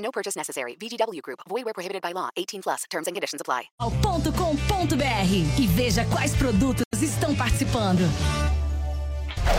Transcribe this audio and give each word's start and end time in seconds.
No 0.00 0.10
purchase 0.10 0.36
necessary. 0.36 0.76
VGW 0.76 1.20
Group. 1.22 1.40
Void 1.48 1.64
where 1.64 1.74
prohibited 1.74 2.02
by 2.02 2.12
law. 2.12 2.30
18 2.36 2.62
plus. 2.62 2.84
Terms 2.90 3.06
and 3.06 3.14
conditions 3.14 3.40
apply. 3.40 3.70
.com.br 3.78 5.60
e 5.60 5.66
veja 5.66 6.04
quais 6.06 6.34
produtos 6.34 6.84
estão 7.00 7.34
participando. 7.34 8.00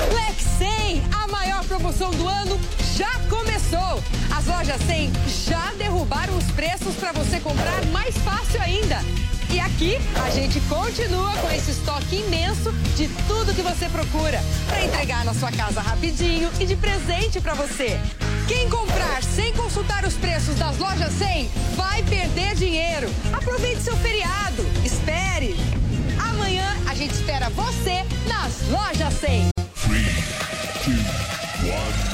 Flex 0.10 0.44
100, 0.58 1.02
a 1.24 1.28
maior 1.28 1.64
promoção 1.66 2.12
do 2.12 2.28
ano, 2.28 2.60
já 2.96 3.12
começou. 3.30 4.02
As 4.36 4.46
lojas 4.46 4.82
100 4.82 5.12
já 5.48 5.74
derrubaram 5.78 6.38
os 6.38 6.52
preços 6.52 6.96
para 6.96 7.12
você 7.12 7.40
comprar 7.40 7.86
mais 7.88 8.16
fácil 8.20 8.62
ainda. 8.62 8.98
E 9.54 9.60
aqui 9.60 9.98
a 10.26 10.30
gente 10.30 10.62
continua 10.62 11.34
com 11.34 11.52
esse 11.52 11.72
estoque 11.72 12.16
imenso 12.16 12.72
de 12.96 13.10
tudo 13.28 13.54
que 13.54 13.62
você 13.62 13.90
procura 13.90 14.40
para 14.66 14.84
entregar 14.84 15.26
na 15.26 15.34
sua 15.34 15.52
casa 15.52 15.82
rapidinho 15.82 16.50
e 16.60 16.66
de 16.66 16.76
presente 16.78 17.42
para 17.42 17.54
você. 17.54 18.00
Quem 18.48 18.70
comprar 18.70 19.22
sem 19.22 19.52
consultar 19.54 20.06
os 20.06 20.14
preços 20.14 20.56
das 20.56 20.78
lojas 20.78 21.12
100 21.14 21.50
vai 21.76 22.02
perder 22.04 22.56
dinheiro. 22.56 23.10
Aproveite 23.34 23.82
seu 23.82 23.96
feriado. 23.98 24.66
Espere. 24.86 25.56
Amanhã 26.30 26.66
a 26.90 26.96
gente 26.96 27.14
espera 27.14 27.50
você 27.50 28.06
nas 28.28 28.62
lojas 28.70 29.14
100. 29.16 29.52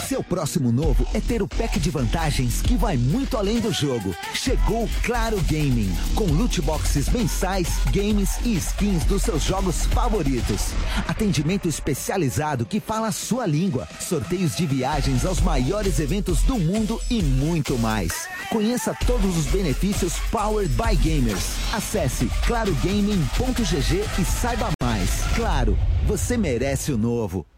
Seu 0.08 0.24
próximo 0.24 0.72
novo 0.72 1.06
é 1.14 1.20
ter 1.20 1.42
o 1.42 1.48
pack 1.50 1.82
de 1.82 1.90
vantagens 1.90 2.62
que 2.62 2.78
vai 2.78 2.96
muito 2.96 3.36
além 3.36 3.60
do 3.60 3.74
jogo. 3.74 4.16
Chegou 4.34 4.86
o 4.86 4.90
Claro 5.04 5.38
Gaming, 5.42 5.94
com 6.16 6.24
loot 6.28 6.62
boxes 6.62 7.10
mensais, 7.10 7.68
games 7.92 8.38
e 8.46 8.56
skins 8.56 9.04
dos 9.04 9.24
seus 9.24 9.44
jogos 9.44 9.86
favoritos. 9.88 10.72
Atendimento 11.10 11.68
especializado 11.68 12.66
que 12.66 12.80
fala 12.80 13.10
a 13.10 13.12
sua 13.12 13.46
língua, 13.46 13.86
sorteios 14.00 14.56
de 14.56 14.66
viagens 14.66 15.26
aos 15.26 15.42
maiores 15.42 16.00
eventos 16.00 16.42
do 16.44 16.58
mundo 16.58 17.02
e 17.10 17.22
muito 17.22 17.78
mais. 17.78 18.30
Conheça 18.50 18.96
todos 19.06 19.36
os 19.36 19.48
benefícios 19.48 20.14
Powered 20.32 20.74
by 20.74 20.96
Gamers. 20.96 21.44
Acesse 21.74 22.30
clarogaming.gg 22.46 24.06
e 24.22 24.24
saiba 24.24 24.70
mais. 24.82 25.10
Claro, 25.36 25.78
você 26.06 26.38
merece 26.38 26.94
o 26.94 26.98
novo. 26.98 27.46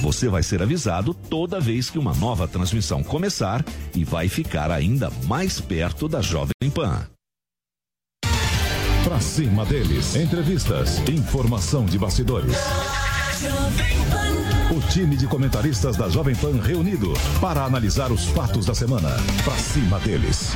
Você 0.00 0.28
vai 0.28 0.42
ser 0.42 0.62
avisado 0.62 1.14
toda 1.14 1.60
vez 1.60 1.90
que 1.90 1.98
uma 1.98 2.14
nova 2.14 2.48
transmissão 2.48 3.02
começar 3.02 3.64
e 3.94 4.04
vai 4.04 4.28
ficar 4.28 4.70
ainda 4.70 5.10
mais 5.26 5.60
perto 5.60 6.08
da 6.08 6.20
Jovem 6.20 6.70
Pan. 6.74 7.06
Pra 9.04 9.20
cima 9.20 9.66
deles, 9.66 10.14
entrevistas, 10.14 10.98
informação 11.08 11.84
de 11.84 11.98
bastidores. 11.98 12.56
O 14.70 14.80
time 14.92 15.16
de 15.16 15.26
comentaristas 15.26 15.96
da 15.96 16.08
Jovem 16.08 16.34
Pan 16.34 16.60
reunido 16.62 17.12
para 17.40 17.64
analisar 17.64 18.12
os 18.12 18.26
fatos 18.26 18.64
da 18.64 18.74
semana. 18.74 19.10
Pra 19.44 19.56
cima 19.56 19.98
deles. 19.98 20.52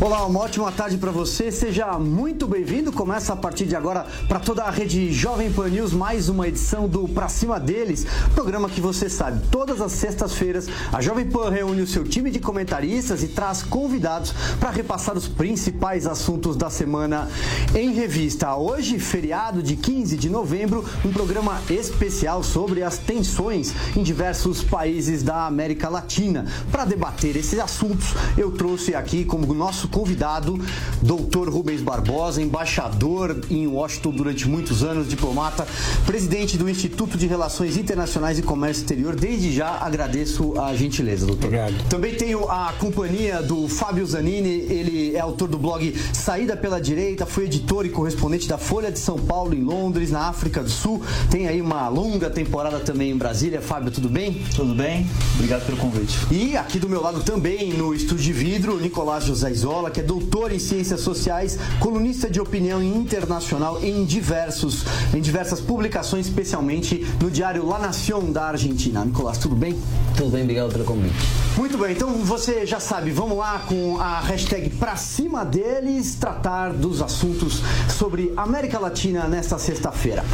Olá, 0.00 0.26
uma 0.26 0.40
ótima 0.40 0.72
tarde 0.72 0.98
para 0.98 1.12
você. 1.12 1.52
Seja 1.52 1.98
muito 2.00 2.48
bem-vindo. 2.48 2.90
Começa 2.90 3.32
a 3.32 3.36
partir 3.36 3.64
de 3.64 3.76
agora 3.76 4.04
para 4.26 4.40
toda 4.40 4.64
a 4.64 4.70
rede 4.70 5.12
Jovem 5.12 5.52
Pan 5.52 5.68
News 5.68 5.92
mais 5.92 6.28
uma 6.28 6.48
edição 6.48 6.88
do 6.88 7.06
Pra 7.06 7.28
Cima 7.28 7.60
deles, 7.60 8.04
programa 8.34 8.68
que 8.68 8.80
você 8.80 9.08
sabe. 9.08 9.46
Todas 9.52 9.80
as 9.80 9.92
sextas-feiras 9.92 10.66
a 10.92 11.00
Jovem 11.00 11.26
Pan 11.26 11.48
reúne 11.48 11.80
o 11.80 11.86
seu 11.86 12.02
time 12.02 12.28
de 12.28 12.40
comentaristas 12.40 13.22
e 13.22 13.28
traz 13.28 13.62
convidados 13.62 14.34
para 14.58 14.70
repassar 14.70 15.16
os 15.16 15.28
principais 15.28 16.08
assuntos 16.08 16.56
da 16.56 16.68
semana 16.68 17.28
em 17.72 17.92
revista. 17.92 18.56
Hoje, 18.56 18.98
feriado 18.98 19.62
de 19.62 19.76
15 19.76 20.16
de 20.16 20.28
novembro, 20.28 20.84
um 21.04 21.12
programa 21.12 21.62
especial 21.70 22.42
sobre 22.42 22.82
as 22.82 22.98
tensões 22.98 23.72
em 23.96 24.02
diversos 24.02 24.60
países 24.60 25.22
da 25.22 25.46
América 25.46 25.88
Latina. 25.88 26.46
Para 26.72 26.84
debater 26.84 27.36
esses 27.36 27.60
assuntos, 27.60 28.08
eu 28.36 28.50
trouxe 28.50 28.92
aqui 28.92 29.24
como 29.24 29.54
nosso 29.54 29.83
convidado, 29.88 30.58
doutor 31.02 31.48
Rubens 31.48 31.80
Barbosa, 31.80 32.40
embaixador 32.40 33.40
em 33.50 33.66
Washington 33.66 34.10
durante 34.10 34.48
muitos 34.48 34.82
anos, 34.82 35.08
diplomata, 35.08 35.66
presidente 36.06 36.56
do 36.56 36.68
Instituto 36.68 37.16
de 37.16 37.26
Relações 37.26 37.76
Internacionais 37.76 38.38
e 38.38 38.42
Comércio 38.42 38.82
Exterior. 38.82 39.14
Desde 39.14 39.52
já 39.52 39.78
agradeço 39.80 40.60
a 40.60 40.74
gentileza, 40.74 41.26
doutor. 41.26 41.46
Obrigado. 41.46 41.74
Também 41.88 42.14
tenho 42.14 42.48
a 42.50 42.72
companhia 42.78 43.42
do 43.42 43.68
Fábio 43.68 44.06
Zanini, 44.06 44.48
ele 44.48 45.14
é 45.14 45.20
autor 45.20 45.48
do 45.48 45.58
blog 45.58 45.94
Saída 46.12 46.56
pela 46.56 46.80
Direita, 46.80 47.26
foi 47.26 47.44
editor 47.44 47.86
e 47.86 47.88
correspondente 47.88 48.48
da 48.48 48.58
Folha 48.58 48.90
de 48.90 48.98
São 48.98 49.18
Paulo 49.18 49.54
em 49.54 49.62
Londres, 49.62 50.10
na 50.10 50.28
África 50.28 50.62
do 50.62 50.70
Sul. 50.70 51.02
Tem 51.30 51.48
aí 51.48 51.60
uma 51.60 51.88
longa 51.88 52.30
temporada 52.30 52.80
também 52.80 53.10
em 53.10 53.16
Brasília. 53.16 53.60
Fábio, 53.60 53.90
tudo 53.90 54.08
bem? 54.08 54.42
Tudo 54.54 54.74
bem, 54.74 55.06
obrigado 55.34 55.66
pelo 55.66 55.78
convite. 55.78 56.16
E 56.30 56.56
aqui 56.56 56.78
do 56.78 56.88
meu 56.88 57.02
lado 57.02 57.22
também, 57.22 57.72
no 57.72 57.94
estúdio 57.94 58.24
de 58.24 58.32
vidro, 58.32 58.80
Nicolás 58.80 59.24
José 59.24 59.50
Isola, 59.50 59.73
que 59.90 60.00
é 60.00 60.02
doutor 60.02 60.52
em 60.52 60.58
Ciências 60.58 61.00
Sociais, 61.00 61.58
colunista 61.80 62.30
de 62.30 62.40
opinião 62.40 62.82
internacional 62.82 63.82
em 63.82 64.04
diversos, 64.04 64.84
em 65.12 65.20
diversas 65.20 65.60
publicações, 65.60 66.26
especialmente 66.26 67.04
no 67.20 67.30
diário 67.30 67.66
La 67.66 67.78
Nación 67.78 68.30
da 68.30 68.46
Argentina. 68.46 69.04
Nicolás, 69.04 69.38
tudo 69.38 69.56
bem? 69.56 69.76
Tudo 70.16 70.30
bem, 70.30 70.42
obrigado 70.42 70.72
pelo 70.72 70.84
convite. 70.84 71.14
Muito 71.56 71.76
bem, 71.76 71.92
então 71.92 72.12
você 72.18 72.64
já 72.64 72.78
sabe, 72.78 73.10
vamos 73.10 73.36
lá 73.36 73.64
com 73.66 73.98
a 73.98 74.20
hashtag 74.20 74.70
pra 74.70 74.96
cima 74.96 75.44
deles, 75.44 76.14
tratar 76.14 76.72
dos 76.72 77.02
assuntos 77.02 77.60
sobre 77.88 78.32
América 78.36 78.78
Latina 78.78 79.26
nesta 79.26 79.58
sexta-feira. 79.58 80.24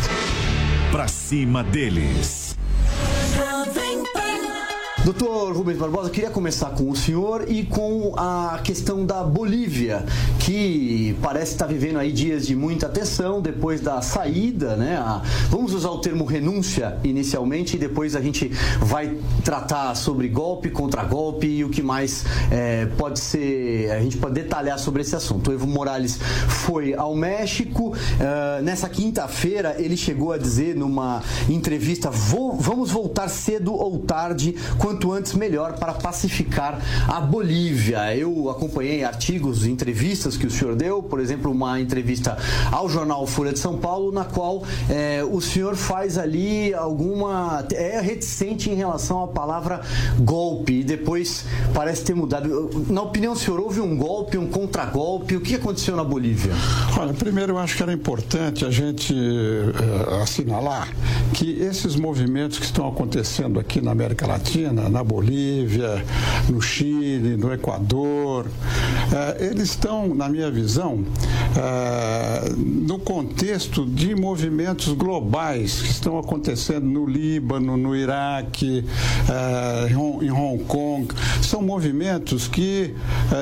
Pra 0.92 1.08
cima 1.08 1.64
deles. 1.64 2.39
Doutor 5.02 5.56
Rubens 5.56 5.78
Barbosa, 5.78 6.10
queria 6.10 6.28
começar 6.28 6.70
com 6.72 6.90
o 6.90 6.94
senhor 6.94 7.50
e 7.50 7.64
com 7.64 8.12
a 8.18 8.60
questão 8.62 9.06
da 9.06 9.24
Bolívia, 9.24 10.04
que 10.38 11.16
parece 11.22 11.52
estar 11.52 11.66
vivendo 11.66 11.98
aí 11.98 12.12
dias 12.12 12.46
de 12.46 12.54
muita 12.54 12.86
tensão 12.86 13.40
depois 13.40 13.80
da 13.80 14.02
saída, 14.02 14.76
né? 14.76 14.98
A, 14.98 15.22
vamos 15.48 15.72
usar 15.72 15.88
o 15.88 15.98
termo 16.02 16.26
renúncia 16.26 16.98
inicialmente 17.02 17.76
e 17.76 17.78
depois 17.78 18.14
a 18.14 18.20
gente 18.20 18.48
vai 18.78 19.16
tratar 19.42 19.94
sobre 19.94 20.28
golpe 20.28 20.68
contra 20.68 21.02
golpe 21.02 21.46
e 21.46 21.64
o 21.64 21.70
que 21.70 21.80
mais 21.80 22.26
é, 22.50 22.84
pode 22.98 23.20
ser. 23.20 23.90
A 23.92 24.00
gente 24.00 24.18
pode 24.18 24.34
detalhar 24.34 24.78
sobre 24.78 25.00
esse 25.00 25.16
assunto. 25.16 25.50
O 25.50 25.54
Evo 25.54 25.66
Morales 25.66 26.18
foi 26.46 26.92
ao 26.92 27.16
México. 27.16 27.94
Uh, 27.94 28.62
nessa 28.62 28.88
quinta-feira, 28.88 29.76
ele 29.78 29.96
chegou 29.96 30.30
a 30.30 30.36
dizer 30.36 30.76
numa 30.76 31.22
entrevista: 31.48 32.10
vamos 32.10 32.90
voltar 32.90 33.28
cedo 33.28 33.72
ou 33.72 33.98
tarde, 34.00 34.54
quanto 34.90 35.12
antes 35.12 35.34
melhor, 35.34 35.74
para 35.78 35.92
pacificar 35.92 36.80
a 37.06 37.20
Bolívia. 37.20 38.16
Eu 38.16 38.50
acompanhei 38.50 39.04
artigos, 39.04 39.64
entrevistas 39.64 40.36
que 40.36 40.48
o 40.48 40.50
senhor 40.50 40.74
deu, 40.74 41.00
por 41.00 41.20
exemplo, 41.20 41.52
uma 41.52 41.80
entrevista 41.80 42.36
ao 42.72 42.88
jornal 42.88 43.24
Folha 43.24 43.52
de 43.52 43.60
São 43.60 43.78
Paulo, 43.78 44.10
na 44.10 44.24
qual 44.24 44.64
é, 44.88 45.22
o 45.22 45.40
senhor 45.40 45.76
faz 45.76 46.18
ali 46.18 46.74
alguma. 46.74 47.64
é 47.72 48.00
reticente 48.00 48.68
em 48.68 48.74
relação 48.74 49.22
à 49.22 49.28
palavra 49.28 49.80
golpe 50.18 50.80
e 50.80 50.82
depois 50.82 51.44
parece 51.72 52.02
ter 52.02 52.14
mudado. 52.14 52.70
Na 52.88 53.02
opinião 53.02 53.34
do 53.34 53.38
senhor, 53.38 53.60
houve 53.60 53.80
um 53.80 53.96
golpe, 53.96 54.36
um 54.36 54.48
contragolpe? 54.48 55.36
O 55.36 55.40
que 55.40 55.54
aconteceu 55.54 55.94
na 55.94 56.02
Bolívia? 56.02 56.52
Olha, 56.98 57.12
primeiro 57.14 57.52
eu 57.52 57.58
acho 57.58 57.76
que 57.76 57.82
era 57.84 57.92
importante 57.92 58.64
a 58.64 58.70
gente 58.72 59.14
uh, 59.14 60.22
assinalar 60.22 60.88
que 61.32 61.60
esses 61.60 61.94
movimentos 61.94 62.58
que 62.58 62.64
estão 62.64 62.88
acontecendo 62.88 63.60
aqui 63.60 63.80
na 63.80 63.92
América 63.92 64.26
Latina, 64.26 64.79
na 64.88 65.04
Bolívia, 65.04 66.04
no 66.48 66.60
Chile, 66.60 67.36
no 67.36 67.52
Equador, 67.52 68.46
uh, 68.46 69.42
eles 69.42 69.70
estão, 69.70 70.14
na 70.14 70.28
minha 70.28 70.50
visão, 70.50 71.04
uh, 71.04 72.56
no 72.56 72.98
contexto 72.98 73.84
de 73.84 74.14
movimentos 74.14 74.92
globais 74.92 75.80
que 75.80 75.90
estão 75.90 76.18
acontecendo 76.18 76.86
no 76.86 77.06
Líbano, 77.06 77.76
no 77.76 77.94
Iraque, 77.94 78.84
uh, 79.28 80.22
em 80.22 80.30
Hong 80.30 80.64
Kong. 80.64 81.08
São 81.42 81.62
movimentos 81.62 82.46
que 82.48 82.94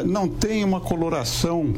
não 0.07 0.29
têm 0.29 0.65
uma 0.65 0.81
coloração 0.81 1.75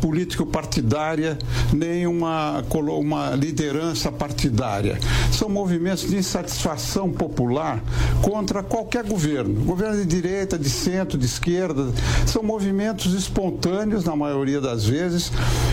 político-partidária, 0.00 1.38
nem 1.72 2.06
uma, 2.06 2.62
uma 2.98 3.30
liderança 3.30 4.12
partidária. 4.12 4.98
São 5.32 5.48
movimentos 5.48 6.08
de 6.08 6.16
insatisfação 6.16 7.10
popular 7.10 7.82
contra 8.22 8.62
qualquer 8.62 8.83
governo. 9.06 9.64
Governo 9.64 9.96
de 9.96 10.06
direita, 10.06 10.58
de 10.58 10.70
centro, 10.70 11.18
de 11.18 11.26
esquerda. 11.26 11.92
São 12.26 12.42
movimentos 12.42 13.12
espontâneos, 13.14 14.04
na 14.04 14.16
maioria 14.16 14.60
das 14.60 14.84
vezes, 14.84 15.30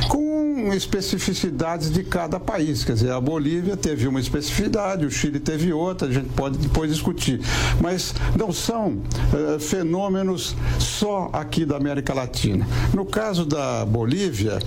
com 0.08 0.74
especificidades 0.74 1.92
de 1.92 2.04
cada 2.04 2.40
país. 2.40 2.84
Quer 2.84 2.94
dizer, 2.94 3.12
a 3.12 3.20
Bolívia 3.20 3.76
teve 3.76 4.08
uma 4.08 4.20
especificidade, 4.20 5.06
o 5.06 5.12
Chile 5.12 5.40
teve 5.40 5.74
outra, 5.74 6.08
a 6.08 6.12
gente 6.12 6.30
pode 6.30 6.58
depois 6.58 6.92
discutir. 6.92 7.42
Mas 7.82 8.14
não 8.38 8.52
são 8.52 8.94
uh, 8.98 9.60
fenômenos 9.60 10.56
só 10.80 11.30
aqui 11.34 11.66
da 11.66 11.78
América 11.78 12.14
Latina. 12.14 12.68
No 12.94 13.06
caso 13.06 13.46
da 13.46 13.86
Bolívia, 13.86 14.60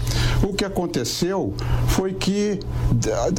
o 0.42 0.52
que 0.52 0.64
aconteceu 0.64 1.54
foi 1.88 2.12
que 2.12 2.58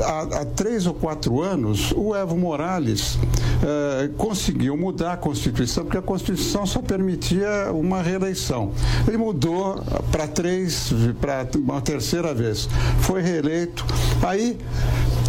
há, 0.04 0.42
há 0.42 0.46
três 0.46 0.86
ou 0.86 0.94
quatro 0.94 1.42
anos 1.42 1.92
o 1.96 2.16
Evo 2.16 2.38
Morales 2.38 3.16
uh, 3.16 4.14
conseguiu 4.18 4.78
mudar 4.78 4.95
a 5.04 5.18
Constituição, 5.18 5.84
porque 5.84 5.98
a 5.98 6.02
Constituição 6.02 6.66
só 6.66 6.82
permitia 6.82 7.72
uma 7.72 8.02
reeleição. 8.02 8.72
Ele 9.08 9.18
mudou 9.18 9.84
para 10.12 10.28
três, 10.28 10.92
para 11.20 11.48
uma 11.58 11.82
terceira 11.82 12.34
vez. 12.34 12.70
Foi 13.02 13.22
reeleito. 13.22 13.86
Aí 14.24 14.58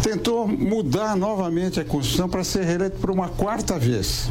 tentou 0.01 0.47
mudar 0.47 1.15
novamente 1.15 1.79
a 1.79 1.85
Constituição 1.85 2.29
para 2.29 2.43
ser 2.43 2.63
reeleito 2.63 2.97
por 2.97 3.11
uma 3.11 3.29
quarta 3.29 3.77
vez. 3.77 4.29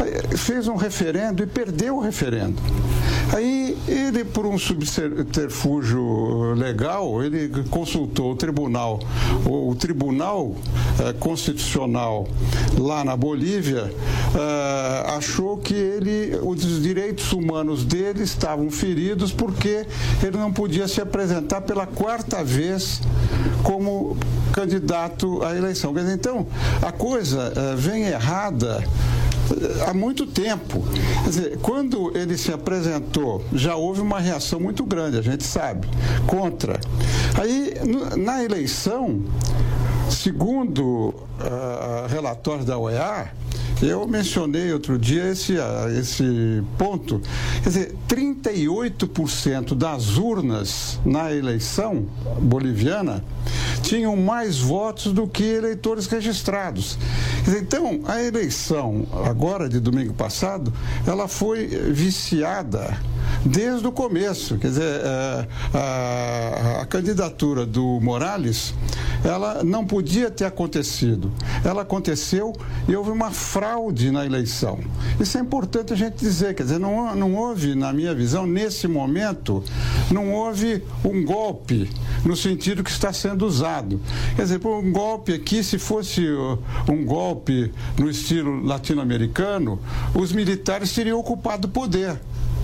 Aí, 0.00 0.36
fez 0.36 0.68
um 0.68 0.76
referendo 0.76 1.42
e 1.42 1.46
perdeu 1.46 1.96
o 1.96 2.00
referendo. 2.00 2.56
Aí 3.34 3.59
ele, 3.90 4.24
por 4.24 4.46
um 4.46 4.56
subterfúgio 4.56 6.54
legal, 6.54 7.22
ele 7.22 7.50
consultou 7.70 8.32
o 8.32 8.36
tribunal, 8.36 9.00
o, 9.44 9.74
tribunal 9.74 10.54
eh, 11.00 11.12
constitucional 11.14 12.28
lá 12.78 13.04
na 13.04 13.16
Bolívia 13.16 13.92
eh, 14.34 15.04
achou 15.16 15.58
que 15.58 15.74
ele, 15.74 16.38
os 16.42 16.82
direitos 16.82 17.32
humanos 17.32 17.84
dele 17.84 18.22
estavam 18.22 18.70
feridos 18.70 19.32
porque 19.32 19.86
ele 20.22 20.36
não 20.36 20.52
podia 20.52 20.86
se 20.86 21.00
apresentar 21.00 21.62
pela 21.62 21.86
quarta 21.86 22.44
vez 22.44 23.00
como 23.62 24.16
candidato 24.52 25.42
à 25.42 25.56
eleição. 25.56 25.94
Então, 26.12 26.46
a 26.82 26.92
coisa 26.92 27.52
eh, 27.56 27.74
vem 27.76 28.04
errada 28.04 28.84
há 29.86 29.94
muito 29.94 30.26
tempo. 30.26 30.82
Quer 31.24 31.28
dizer, 31.28 31.58
quando 31.58 32.16
ele 32.16 32.36
se 32.36 32.52
apresentou, 32.52 33.44
já 33.52 33.76
houve 33.76 34.00
uma 34.00 34.18
reação 34.20 34.60
muito 34.60 34.84
grande, 34.84 35.18
a 35.18 35.22
gente 35.22 35.44
sabe, 35.44 35.88
contra. 36.26 36.78
Aí, 37.40 37.74
na 38.16 38.42
eleição, 38.42 39.22
segundo 40.10 40.82
uh, 40.82 42.06
relatórios 42.08 42.64
da 42.64 42.78
OEA, 42.78 43.32
eu 43.82 44.06
mencionei 44.06 44.72
outro 44.72 44.98
dia 44.98 45.30
esse, 45.30 45.54
esse 45.98 46.62
ponto. 46.76 47.20
Quer 47.62 47.68
dizer, 47.68 47.96
38% 48.08 49.74
das 49.74 50.16
urnas 50.16 50.98
na 51.04 51.32
eleição 51.32 52.06
boliviana 52.40 53.24
tinham 53.82 54.14
mais 54.16 54.58
votos 54.58 55.12
do 55.12 55.26
que 55.26 55.42
eleitores 55.42 56.06
registrados. 56.06 56.98
Dizer, 57.44 57.62
então, 57.62 58.00
a 58.06 58.22
eleição, 58.22 59.06
agora 59.24 59.68
de 59.68 59.80
domingo 59.80 60.12
passado, 60.12 60.72
ela 61.06 61.26
foi 61.26 61.66
viciada 61.66 62.98
desde 63.44 63.86
o 63.86 63.92
começo. 63.92 64.58
Quer 64.58 64.68
dizer, 64.68 65.00
é, 65.02 65.46
a, 65.74 66.80
a, 66.82 66.86
candidatura 66.86 67.64
do 67.64 68.00
Morales, 68.00 68.74
ela 69.24 69.62
não 69.64 69.86
podia 69.86 70.30
ter 70.30 70.44
acontecido. 70.44 71.32
Ela 71.64 71.82
aconteceu 71.82 72.52
e 72.88 72.94
houve 72.94 73.10
uma 73.10 73.30
fraude 73.30 74.10
na 74.10 74.24
eleição. 74.24 74.78
Isso 75.18 75.38
é 75.38 75.40
importante 75.40 75.92
a 75.92 75.96
gente 75.96 76.16
dizer. 76.16 76.54
Quer 76.54 76.64
dizer, 76.64 76.78
não, 76.78 77.14
não 77.14 77.34
houve, 77.34 77.74
na 77.74 77.92
minha 77.92 78.14
visão, 78.14 78.46
nesse 78.46 78.86
momento, 78.86 79.62
não 80.10 80.32
houve 80.32 80.82
um 81.04 81.24
golpe 81.24 81.90
no 82.24 82.36
sentido 82.36 82.82
que 82.82 82.90
está 82.90 83.12
sendo 83.12 83.46
usado. 83.46 84.00
Quer 84.36 84.42
dizer, 84.42 84.60
um 84.66 84.92
golpe 84.92 85.32
aqui, 85.32 85.62
se 85.62 85.78
fosse 85.78 86.26
uh, 86.26 86.58
um 86.88 87.04
golpe 87.04 87.72
no 87.98 88.10
estilo 88.10 88.64
latino-americano, 88.64 89.78
os 90.14 90.32
militares 90.32 90.92
teriam 90.92 91.18
ocupado 91.18 91.66
o 91.66 91.70
poder 91.70 92.18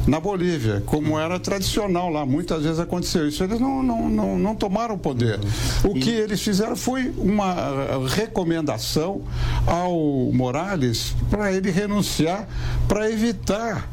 na 0.07 0.21
Bolívia, 0.21 0.83
como 0.87 1.19
era 1.19 1.39
tradicional 1.39 2.09
lá, 2.09 2.25
muitas 2.25 2.63
vezes 2.63 2.79
aconteceu 2.79 3.29
isso. 3.29 3.43
Eles 3.43 3.59
não, 3.59 3.83
não, 3.83 4.09
não, 4.09 4.39
não 4.39 4.55
tomaram 4.55 4.95
o 4.95 4.99
poder. 4.99 5.39
O 5.85 5.95
que 5.95 6.11
eles 6.11 6.41
fizeram 6.41 6.77
foi 6.77 7.13
uma 7.19 7.55
recomendação 8.09 9.23
ao 9.67 9.97
Morales 10.33 11.15
para 11.29 11.53
ele 11.53 11.71
renunciar, 11.71 12.49
para 12.87 13.11
evitar 13.11 13.91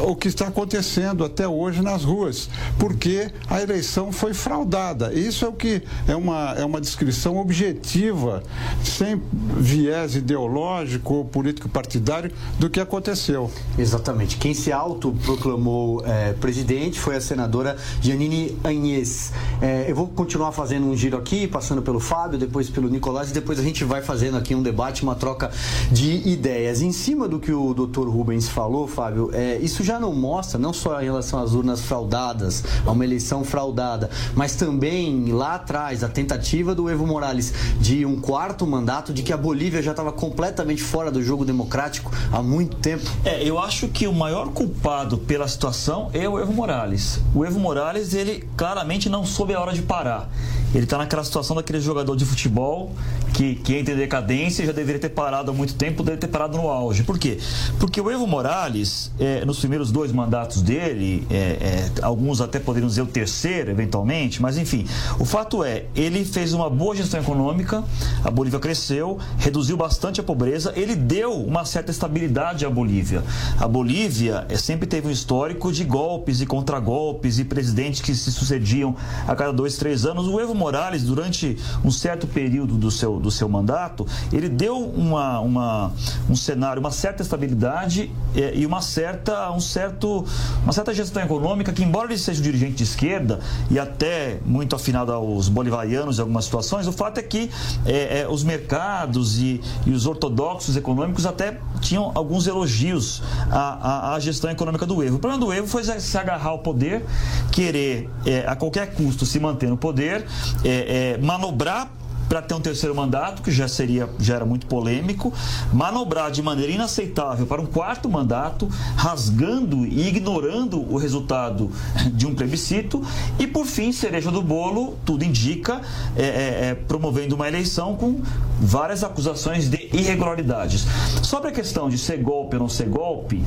o 0.00 0.16
que 0.16 0.28
está 0.28 0.46
acontecendo 0.46 1.24
até 1.24 1.46
hoje 1.46 1.82
nas 1.82 2.04
ruas, 2.04 2.48
porque 2.78 3.30
a 3.48 3.60
eleição 3.60 4.12
foi 4.12 4.32
fraudada. 4.32 5.12
Isso 5.12 5.44
é 5.44 5.48
o 5.48 5.52
que 5.52 5.82
é 6.06 6.16
uma, 6.16 6.54
é 6.56 6.64
uma 6.64 6.80
descrição 6.80 7.36
objetiva, 7.38 8.42
sem 8.82 9.20
viés 9.56 10.16
ideológico 10.16 11.14
ou 11.14 11.24
político 11.24 11.68
partidário, 11.68 12.32
do 12.58 12.70
que 12.70 12.80
aconteceu. 12.80 13.50
Exatamente. 13.78 14.36
Quem 14.36 14.54
se 14.54 14.72
autoproclamou 14.72 16.02
é, 16.06 16.32
presidente 16.34 16.98
foi 16.98 17.16
a 17.16 17.20
senadora 17.20 17.76
Janine 18.00 18.56
Agnes. 18.64 19.32
É, 19.60 19.90
eu 19.90 19.94
vou 19.94 20.08
continuar 20.08 20.52
fazendo 20.52 20.86
um 20.86 20.96
giro 20.96 21.16
aqui, 21.16 21.46
passando 21.46 21.82
pelo 21.82 22.00
Fábio, 22.00 22.38
depois 22.38 22.70
pelo 22.70 22.88
Nicolás, 22.88 23.30
e 23.30 23.34
depois 23.34 23.58
a 23.58 23.62
gente 23.62 23.84
vai 23.84 24.02
fazendo 24.02 24.36
aqui 24.36 24.54
um 24.54 24.62
debate, 24.62 25.02
uma 25.02 25.14
troca 25.14 25.50
de 25.90 26.26
ideias. 26.28 26.80
Em 26.80 26.92
cima 26.92 27.28
do 27.28 27.38
que 27.38 27.52
o 27.52 27.74
doutor 27.74 28.08
Rubens 28.08 28.48
falou, 28.48 28.86
Fábio, 28.86 29.30
é, 29.32 29.58
isso 29.58 29.73
já 29.82 29.98
não 29.98 30.14
mostra, 30.14 30.58
não 30.58 30.72
só 30.72 31.00
em 31.00 31.04
relação 31.04 31.42
às 31.42 31.52
urnas 31.52 31.80
fraudadas, 31.80 32.62
a 32.86 32.90
uma 32.90 33.04
eleição 33.04 33.42
fraudada, 33.44 34.10
mas 34.34 34.54
também 34.54 35.32
lá 35.32 35.54
atrás 35.54 36.04
a 36.04 36.08
tentativa 36.08 36.74
do 36.74 36.88
Evo 36.88 37.06
Morales 37.06 37.52
de 37.80 38.04
um 38.04 38.20
quarto 38.20 38.66
mandato, 38.66 39.12
de 39.12 39.22
que 39.22 39.32
a 39.32 39.36
Bolívia 39.36 39.82
já 39.82 39.90
estava 39.90 40.12
completamente 40.12 40.82
fora 40.82 41.10
do 41.10 41.22
jogo 41.22 41.44
democrático 41.44 42.12
há 42.32 42.42
muito 42.42 42.76
tempo? 42.76 43.10
É, 43.24 43.42
eu 43.42 43.58
acho 43.58 43.88
que 43.88 44.06
o 44.06 44.12
maior 44.12 44.48
culpado 44.48 45.18
pela 45.18 45.48
situação 45.48 46.10
é 46.12 46.28
o 46.28 46.38
Evo 46.38 46.52
Morales. 46.52 47.20
O 47.34 47.44
Evo 47.44 47.58
Morales, 47.58 48.14
ele 48.14 48.48
claramente 48.56 49.08
não 49.08 49.24
soube 49.24 49.54
a 49.54 49.60
hora 49.60 49.72
de 49.72 49.82
parar. 49.82 50.28
Ele 50.74 50.84
está 50.84 50.98
naquela 50.98 51.24
situação 51.24 51.56
daquele 51.56 51.80
jogador 51.80 52.16
de 52.16 52.24
futebol 52.24 52.92
que, 53.32 53.54
que 53.56 53.76
entra 53.76 53.94
em 53.94 53.96
decadência 53.96 54.62
e 54.62 54.66
já 54.66 54.72
deveria 54.72 55.00
ter 55.00 55.10
parado 55.10 55.50
há 55.50 55.54
muito 55.54 55.74
tempo, 55.74 56.02
deveria 56.02 56.20
ter 56.20 56.28
parado 56.28 56.56
no 56.56 56.68
auge. 56.68 57.02
Por 57.02 57.18
quê? 57.18 57.38
Porque 57.78 58.00
o 58.00 58.10
Evo 58.10 58.26
Morales, 58.26 59.10
é, 59.18 59.44
nos 59.44 59.58
primeiros 59.58 59.90
dois 59.90 60.12
mandatos 60.12 60.62
dele, 60.62 61.26
é, 61.30 61.36
é, 61.36 61.90
alguns 62.02 62.40
até 62.40 62.58
poderiam 62.58 62.88
dizer 62.88 63.02
o 63.02 63.06
terceiro, 63.06 63.70
eventualmente, 63.70 64.42
mas 64.42 64.58
enfim, 64.58 64.86
o 65.18 65.24
fato 65.24 65.62
é, 65.62 65.84
ele 65.94 66.24
fez 66.24 66.52
uma 66.52 66.68
boa 66.68 66.94
gestão 66.94 67.20
econômica, 67.20 67.84
a 68.24 68.30
Bolívia 68.30 68.58
cresceu, 68.58 69.18
reduziu 69.38 69.76
bastante 69.76 70.20
a 70.20 70.24
pobreza, 70.24 70.72
ele 70.76 70.94
deu 70.94 71.32
uma 71.32 71.64
certa 71.64 71.90
estabilidade 71.90 72.64
à 72.64 72.70
Bolívia. 72.70 73.22
A 73.58 73.68
Bolívia 73.68 74.46
é, 74.48 74.56
sempre 74.56 74.86
teve 74.86 75.08
um 75.08 75.10
histórico 75.10 75.72
de 75.72 75.84
golpes 75.84 76.40
e 76.40 76.46
contragolpes 76.46 77.38
e 77.38 77.44
presidentes 77.44 78.00
que 78.00 78.14
se 78.14 78.32
sucediam 78.32 78.96
a 79.26 79.34
cada 79.34 79.52
dois, 79.52 79.76
três 79.76 80.04
anos. 80.04 80.26
O 80.26 80.40
Evo 80.40 80.54
Morales, 80.64 81.02
durante 81.02 81.58
um 81.84 81.90
certo 81.90 82.26
período 82.26 82.76
do 82.76 82.90
seu, 82.90 83.20
do 83.20 83.30
seu 83.30 83.46
mandato, 83.50 84.06
ele 84.32 84.48
deu 84.48 84.78
uma, 84.78 85.38
uma, 85.40 85.92
um 86.28 86.34
cenário, 86.34 86.80
uma 86.80 86.90
certa 86.90 87.22
estabilidade 87.22 88.10
é, 88.34 88.56
e 88.56 88.64
uma 88.64 88.80
certa, 88.80 89.50
um 89.52 89.60
certo, 89.60 90.24
uma 90.62 90.72
certa 90.72 90.94
gestão 90.94 91.22
econômica 91.22 91.70
que, 91.70 91.84
embora 91.84 92.08
ele 92.08 92.18
seja 92.18 92.40
um 92.40 92.42
dirigente 92.42 92.76
de 92.76 92.82
esquerda 92.82 93.40
e 93.70 93.78
até 93.78 94.38
muito 94.46 94.74
afinado 94.74 95.12
aos 95.12 95.50
bolivarianos 95.50 96.18
em 96.18 96.22
algumas 96.22 96.46
situações, 96.46 96.86
o 96.86 96.92
fato 96.92 97.18
é 97.18 97.22
que 97.22 97.50
é, 97.84 98.20
é, 98.20 98.28
os 98.28 98.42
mercados 98.42 99.38
e, 99.38 99.60
e, 99.84 99.90
os 99.90 100.06
ortodoxos 100.06 100.76
econômicos 100.76 101.26
até 101.26 101.58
tinham 101.82 102.10
alguns 102.14 102.46
elogios 102.46 103.22
à, 103.50 104.12
à, 104.12 104.14
à, 104.14 104.20
gestão 104.20 104.50
econômica 104.50 104.86
do 104.86 105.02
Evo. 105.02 105.16
O 105.16 105.18
problema 105.18 105.44
do 105.44 105.52
Evo 105.52 105.66
foi 105.66 105.84
se 105.84 106.16
agarrar 106.16 106.50
ao 106.50 106.60
poder, 106.60 107.04
querer 107.52 108.08
a 108.46 108.56
qualquer 108.56 108.94
custo 108.94 109.26
se 109.26 109.38
manter 109.38 109.68
no 109.68 109.76
poder, 109.76 110.24
é, 110.62 111.14
é, 111.14 111.18
manobrar 111.18 111.90
para 112.28 112.42
ter 112.42 112.54
um 112.54 112.60
terceiro 112.60 112.94
mandato, 112.94 113.42
que 113.42 113.50
já 113.50 113.68
seria 113.68 114.08
já 114.18 114.34
era 114.36 114.44
muito 114.44 114.66
polêmico, 114.66 115.32
manobrar 115.72 116.30
de 116.30 116.42
maneira 116.42 116.72
inaceitável 116.72 117.46
para 117.46 117.60
um 117.60 117.66
quarto 117.66 118.08
mandato, 118.08 118.68
rasgando 118.96 119.86
e 119.86 120.08
ignorando 120.08 120.80
o 120.80 120.96
resultado 120.96 121.70
de 122.12 122.26
um 122.26 122.34
plebiscito 122.34 123.02
e, 123.38 123.46
por 123.46 123.66
fim, 123.66 123.92
cereja 123.92 124.30
do 124.30 124.42
bolo, 124.42 124.96
tudo 125.04 125.24
indica, 125.24 125.80
é, 126.16 126.22
é, 126.22 126.68
é, 126.70 126.74
promovendo 126.74 127.34
uma 127.34 127.46
eleição 127.46 127.96
com 127.96 128.20
várias 128.60 129.04
acusações 129.04 129.68
de 129.68 129.88
irregularidades. 129.92 130.84
Sobre 131.22 131.50
a 131.50 131.52
questão 131.52 131.88
de 131.88 131.98
ser 131.98 132.18
golpe 132.18 132.56
ou 132.56 132.62
não 132.62 132.68
ser 132.68 132.88
golpe, 132.88 133.42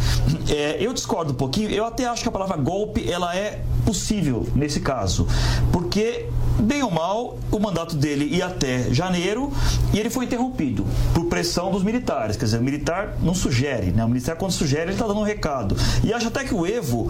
é, 0.50 0.78
eu 0.80 0.94
discordo 0.94 1.34
um 1.34 1.36
pouquinho. 1.36 1.70
Eu 1.70 1.86
até 1.86 2.06
acho 2.06 2.22
que 2.22 2.30
a 2.30 2.32
palavra 2.32 2.58
golpe 2.58 3.10
ela 3.10 3.36
é 3.36 3.62
possível 3.88 4.46
nesse 4.54 4.82
caso, 4.82 5.26
porque 5.72 6.28
bem 6.60 6.84
ou 6.84 6.92
mal, 6.92 7.38
o 7.52 7.60
mandato 7.60 7.96
dele 7.96 8.26
ia 8.26 8.48
até 8.48 8.94
janeiro 8.94 9.52
e 9.94 10.00
ele 10.00 10.10
foi 10.10 10.26
interrompido 10.26 10.86
por 11.14 11.26
pressão 11.26 11.72
dos 11.72 11.84
militares. 11.84 12.36
Quer 12.36 12.46
dizer, 12.46 12.60
o 12.60 12.64
militar 12.64 13.16
não 13.22 13.34
sugere, 13.34 13.92
né? 13.92 14.04
O 14.04 14.10
militar, 14.10 14.36
quando 14.36 14.52
sugere, 14.52 14.84
ele 14.84 14.92
está 14.94 15.08
dando 15.08 15.20
um 15.20 15.24
recado. 15.24 15.76
E 16.04 16.12
acho 16.14 16.28
até 16.28 16.44
que 16.44 16.54
o 16.54 16.66
Evo 16.66 17.10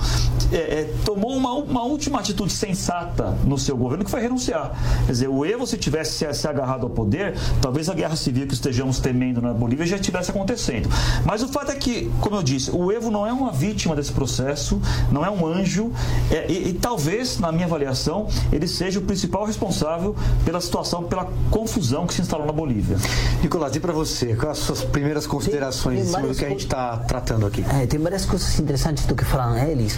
é, 0.51 0.55
é, 0.55 0.93
tomou 1.05 1.35
uma, 1.35 1.53
uma 1.53 1.83
última 1.83 2.19
atitude 2.19 2.51
sensata 2.51 3.37
no 3.45 3.57
seu 3.57 3.75
governo, 3.75 4.03
que 4.03 4.11
foi 4.11 4.21
renunciar. 4.21 4.71
Quer 5.05 5.11
dizer, 5.11 5.27
o 5.27 5.45
Evo, 5.45 5.65
se 5.65 5.77
tivesse 5.77 6.11
se, 6.13 6.33
se 6.33 6.47
agarrado 6.47 6.83
ao 6.83 6.89
poder, 6.89 7.35
talvez 7.61 7.89
a 7.89 7.93
guerra 7.93 8.15
civil 8.15 8.47
que 8.47 8.53
estejamos 8.53 8.99
temendo 8.99 9.41
na 9.41 9.53
Bolívia 9.53 9.85
já 9.85 9.95
estivesse 9.95 10.29
acontecendo. 10.31 10.89
Mas 11.25 11.41
o 11.41 11.47
fato 11.47 11.71
é 11.71 11.75
que, 11.75 12.11
como 12.21 12.35
eu 12.35 12.43
disse, 12.43 12.69
o 12.71 12.91
Evo 12.91 13.09
não 13.09 13.25
é 13.25 13.31
uma 13.31 13.51
vítima 13.51 13.95
desse 13.95 14.11
processo, 14.11 14.81
não 15.11 15.25
é 15.25 15.29
um 15.29 15.45
anjo, 15.45 15.91
é, 16.29 16.51
e, 16.67 16.73
talvez, 16.73 17.39
na 17.39 17.49
minha 17.49 17.65
avaliação, 17.65 18.27
ele 18.51 18.67
seja 18.67 18.99
o 18.99 19.01
principal 19.01 19.45
responsável 19.45 20.13
pela 20.43 20.59
situação, 20.59 21.03
pela 21.03 21.25
confusão 21.49 22.05
que 22.05 22.13
se 22.13 22.21
instalou 22.21 22.45
na 22.45 22.51
Bolívia. 22.51 22.97
Nicolás, 23.41 23.73
e 23.73 23.79
para 23.79 23.93
você, 23.93 24.35
quais 24.35 24.57
as 24.57 24.65
suas 24.65 24.83
primeiras 24.83 25.25
considerações 25.25 25.95
tem, 25.95 26.03
tem 26.03 26.11
em 26.11 26.15
cima 26.15 26.27
do 26.27 26.37
que 26.37 26.45
a 26.45 26.49
gente 26.49 26.65
está 26.65 26.97
tratando 26.97 27.45
aqui? 27.45 27.63
É, 27.81 27.85
tem 27.85 27.97
várias 27.97 28.25
coisas 28.25 28.59
interessantes 28.59 29.05
do 29.05 29.15
que 29.15 29.23
falam 29.23 29.57
eles. 29.57 29.97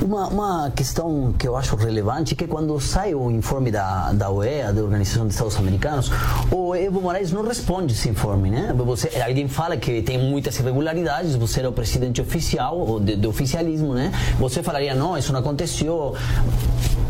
Uma, 0.00 0.28
uma 0.28 0.70
questão 0.70 1.34
que 1.36 1.48
eu 1.48 1.56
acho 1.56 1.74
relevante 1.74 2.34
é 2.34 2.36
que 2.36 2.46
quando 2.46 2.78
sai 2.80 3.12
o 3.12 3.28
informe 3.28 3.72
da, 3.72 4.12
da 4.12 4.30
OEA, 4.30 4.72
da 4.72 4.82
Organização 4.82 5.24
dos 5.26 5.34
Estados 5.34 5.56
Americanos, 5.56 6.12
o 6.52 6.72
Evo 6.74 7.00
Morales 7.00 7.32
não 7.32 7.42
responde 7.42 7.94
esse 7.94 8.08
informe, 8.08 8.48
né? 8.48 8.72
Você, 8.76 9.10
alguém 9.20 9.48
fala 9.48 9.76
que 9.76 10.02
tem 10.02 10.18
muitas 10.18 10.56
irregularidades, 10.60 11.34
você 11.34 11.60
era 11.60 11.68
o 11.68 11.72
presidente 11.72 12.20
oficial, 12.20 13.00
de, 13.00 13.16
de 13.16 13.26
oficialismo, 13.26 13.92
né? 13.92 14.12
Você 14.38 14.62
falaria, 14.62 14.94
não, 14.94 15.18
isso 15.18 15.32
não 15.32 15.40
aconteceu 15.40 15.95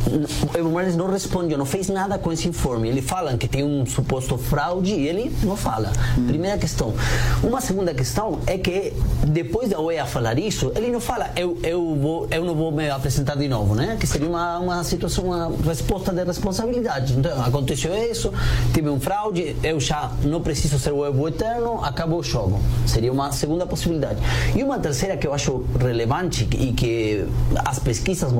o 0.06 0.56
Evo 0.56 0.70
Morales 0.70 0.96
não 0.96 1.10
responde, 1.10 1.56
não 1.56 1.66
fez 1.66 1.88
nada 1.88 2.18
com 2.18 2.32
esse 2.32 2.48
informe. 2.48 2.88
Ele 2.88 3.02
fala 3.02 3.36
que 3.36 3.48
tem 3.48 3.64
um 3.64 3.84
suposto 3.84 4.38
fraude 4.38 4.94
e 4.94 5.06
ele 5.06 5.34
não 5.42 5.56
fala. 5.56 5.92
Hum. 6.16 6.26
Primeira 6.26 6.56
questão. 6.56 6.94
Uma 7.42 7.60
segunda 7.60 7.92
questão 7.92 8.38
é 8.46 8.56
que 8.56 8.92
depois 9.26 9.70
da 9.70 9.80
OEA 9.80 10.06
falar 10.06 10.38
isso, 10.38 10.72
ele 10.76 10.88
não 10.88 11.00
fala 11.00 11.30
eu, 11.36 11.58
eu, 11.62 11.96
vou, 11.96 12.28
eu 12.30 12.44
não 12.44 12.54
vou 12.54 12.70
me 12.70 12.88
apresentar 12.88 13.36
de 13.36 13.48
novo, 13.48 13.74
né? 13.74 13.96
Que 13.98 14.06
seria 14.06 14.28
uma, 14.28 14.58
uma 14.58 14.84
situação, 14.84 15.24
uma 15.24 15.52
resposta 15.64 16.12
de 16.12 16.22
responsabilidade. 16.22 17.14
Então, 17.14 17.42
aconteceu 17.44 17.94
isso, 17.94 18.32
tive 18.72 18.88
um 18.88 19.00
fraude, 19.00 19.56
eu 19.62 19.80
já 19.80 20.12
não 20.22 20.40
preciso 20.40 20.78
ser 20.78 20.92
o 20.92 21.04
Evo 21.04 21.28
eterno, 21.28 21.84
acabou 21.84 22.20
o 22.20 22.22
jogo. 22.22 22.60
Seria 22.86 23.12
uma 23.12 23.32
segunda 23.32 23.66
possibilidade. 23.66 24.20
E 24.54 24.62
uma 24.62 24.78
terceira 24.78 25.16
que 25.16 25.26
eu 25.26 25.34
acho 25.34 25.64
relevante 25.80 26.48
e 26.52 26.72
que 26.72 27.26
as 27.64 27.78
pesquisas 27.78 28.32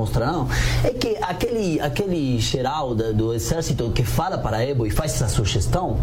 é 0.83 0.89
que 0.89 1.17
aquele, 1.21 1.79
aquele 1.79 2.39
geral 2.39 2.93
da, 2.95 3.11
do 3.11 3.33
exército 3.33 3.91
que 3.91 4.03
fala 4.03 4.37
para 4.37 4.63
Evo 4.63 4.85
e 4.85 4.89
faz 4.89 5.13
essa 5.13 5.27
sugestão, 5.27 5.97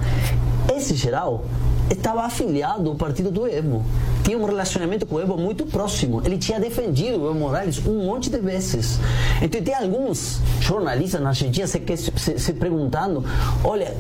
esse 0.75 0.95
geral 0.95 1.45
estava 1.90 2.23
afiliado 2.23 2.88
ao 2.88 2.97
partido 2.97 3.31
do 3.31 3.47
Evo. 3.47 3.85
Tinha 4.23 4.38
um 4.38 4.45
relacionamento 4.45 5.04
com 5.04 5.16
o 5.16 5.21
Evo 5.21 5.37
muito 5.37 5.66
próximo. 5.66 6.23
Ele 6.25 6.38
tinha 6.38 6.59
defendido 6.59 7.21
o 7.21 7.31
Evo 7.31 7.38
Morales 7.38 7.85
um 7.87 8.07
monte 8.07 8.31
de 8.31 8.38
vezes. 8.38 8.99
Então, 9.43 9.62
tem 9.62 9.75
alguns 9.75 10.40
jornalistas 10.61 11.21
na 11.21 11.28
Argentina 11.31 11.66
se, 11.66 11.83
se, 12.16 12.38
se 12.38 12.52
perguntando: 12.54 13.25
olha, 13.62 13.95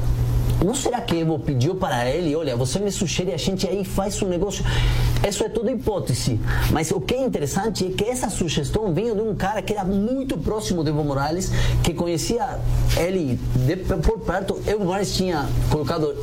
não 0.64 0.74
será 0.74 1.00
que 1.00 1.16
Evo 1.16 1.38
pediu 1.38 1.74
para 1.74 2.08
ele, 2.08 2.34
olha, 2.34 2.56
você 2.56 2.78
me 2.78 2.90
sugere, 2.90 3.32
a 3.32 3.36
gente 3.36 3.68
aí 3.68 3.84
faz 3.84 4.20
um 4.22 4.28
negócio. 4.28 4.64
Isso 5.26 5.44
é 5.44 5.48
tudo 5.48 5.70
hipótese. 5.70 6.40
Mas 6.70 6.90
o 6.90 7.00
que 7.00 7.14
é 7.14 7.24
interessante 7.24 7.86
é 7.86 7.90
que 7.90 8.04
essa 8.04 8.30
sugestão 8.30 8.92
veio 8.92 9.14
de 9.14 9.20
um 9.20 9.34
cara 9.34 9.62
que 9.62 9.72
era 9.72 9.84
muito 9.84 10.36
próximo 10.38 10.82
de 10.82 10.90
Evo 10.90 11.04
Morales, 11.04 11.50
que 11.82 11.92
conhecia 11.92 12.58
ele 12.96 13.38
de, 13.66 13.76
por 13.76 14.20
perto. 14.20 14.60
Evo 14.66 14.84
Morales 14.84 15.14
tinha 15.14 15.46
colocado 15.70 16.14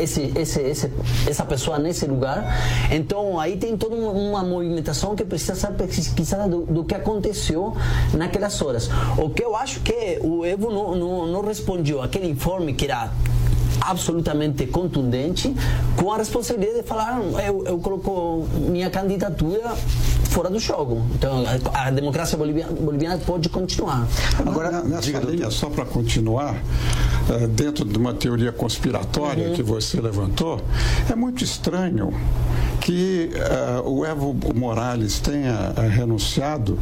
esse, 0.00 0.32
esse, 0.36 0.60
esse, 0.60 0.92
essa 1.26 1.44
pessoa 1.44 1.78
nesse 1.78 2.06
lugar. 2.06 2.44
Então 2.90 3.38
aí 3.38 3.56
tem 3.56 3.76
toda 3.76 3.94
uma 3.94 4.42
movimentação 4.42 5.14
que 5.14 5.24
precisa 5.24 5.54
ser 5.54 5.72
pesquisada 5.72 6.48
do, 6.48 6.62
do, 6.62 6.84
que 6.84 6.94
aconteceu 6.94 7.76
naquelas 8.12 8.60
horas. 8.60 8.90
O 9.16 9.30
que 9.30 9.42
eu 9.42 9.56
acho 9.56 9.80
que 9.80 10.18
o 10.22 10.44
Evo 10.44 10.70
não, 10.70 10.94
não, 10.94 11.26
não 11.26 11.42
respondeu 11.42 12.02
aquele 12.02 12.28
informe 12.28 12.74
que 12.74 12.86
era 12.86 13.10
absolutamente 13.88 14.66
contundente 14.66 15.54
com 15.96 16.12
a 16.12 16.16
responsabilidade 16.16 16.82
de 16.82 16.86
falar 16.86 17.20
eu, 17.46 17.64
eu 17.66 17.78
coloco 17.78 18.46
minha 18.70 18.90
candidatura 18.90 19.74
fora 20.34 20.50
do 20.50 20.58
jogo. 20.58 21.00
Então 21.14 21.44
a, 21.72 21.90
democracia 21.92 22.36
boliviana, 22.36 22.72
boliviana, 22.72 23.18
pode 23.18 23.48
continuar. 23.48 24.04
Agora, 24.44 24.82
nessa 24.82 25.20
linha, 25.20 25.48
só 25.48 25.70
para 25.70 25.84
continuar, 25.84 26.56
eh, 27.30 27.46
dentro 27.46 27.84
de 27.84 27.96
uma 27.96 28.12
teoria 28.12 28.50
conspiratória 28.50 29.48
uhum. 29.48 29.54
que 29.54 29.62
você 29.62 30.00
levantou, 30.00 30.60
é 31.08 31.14
muito 31.14 31.44
estranho 31.44 32.12
que 32.80 33.30
uh, 33.82 33.88
o 33.88 34.04
Evo 34.04 34.36
Morales 34.54 35.18
tenha 35.18 35.72
uh, 35.74 35.88
renunciado, 35.88 36.78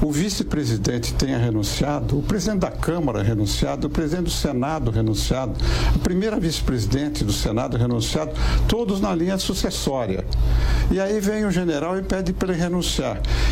o 0.00 0.12
vice-presidente 0.12 1.12
tenha 1.14 1.38
renunciado, 1.38 2.18
o 2.18 2.22
presidente 2.22 2.60
da 2.60 2.70
Câmara 2.70 3.20
renunciado, 3.20 3.88
o 3.88 3.90
presidente 3.90 4.24
do 4.24 4.30
Senado 4.30 4.92
renunciado, 4.92 5.54
a 5.92 5.98
primeira 5.98 6.38
vice-presidente 6.38 7.24
do 7.24 7.32
Senado 7.32 7.76
renunciado, 7.76 8.30
todos 8.68 9.00
na 9.00 9.12
linha 9.12 9.38
sucessória. 9.38 10.24
E 10.88 11.00
aí 11.00 11.18
vem 11.18 11.44
o 11.44 11.50
general 11.50 11.98
e 11.98 12.02
pede 12.02 12.32
para 12.32 12.52
ele 12.52 12.62
renunciar. 12.62 12.89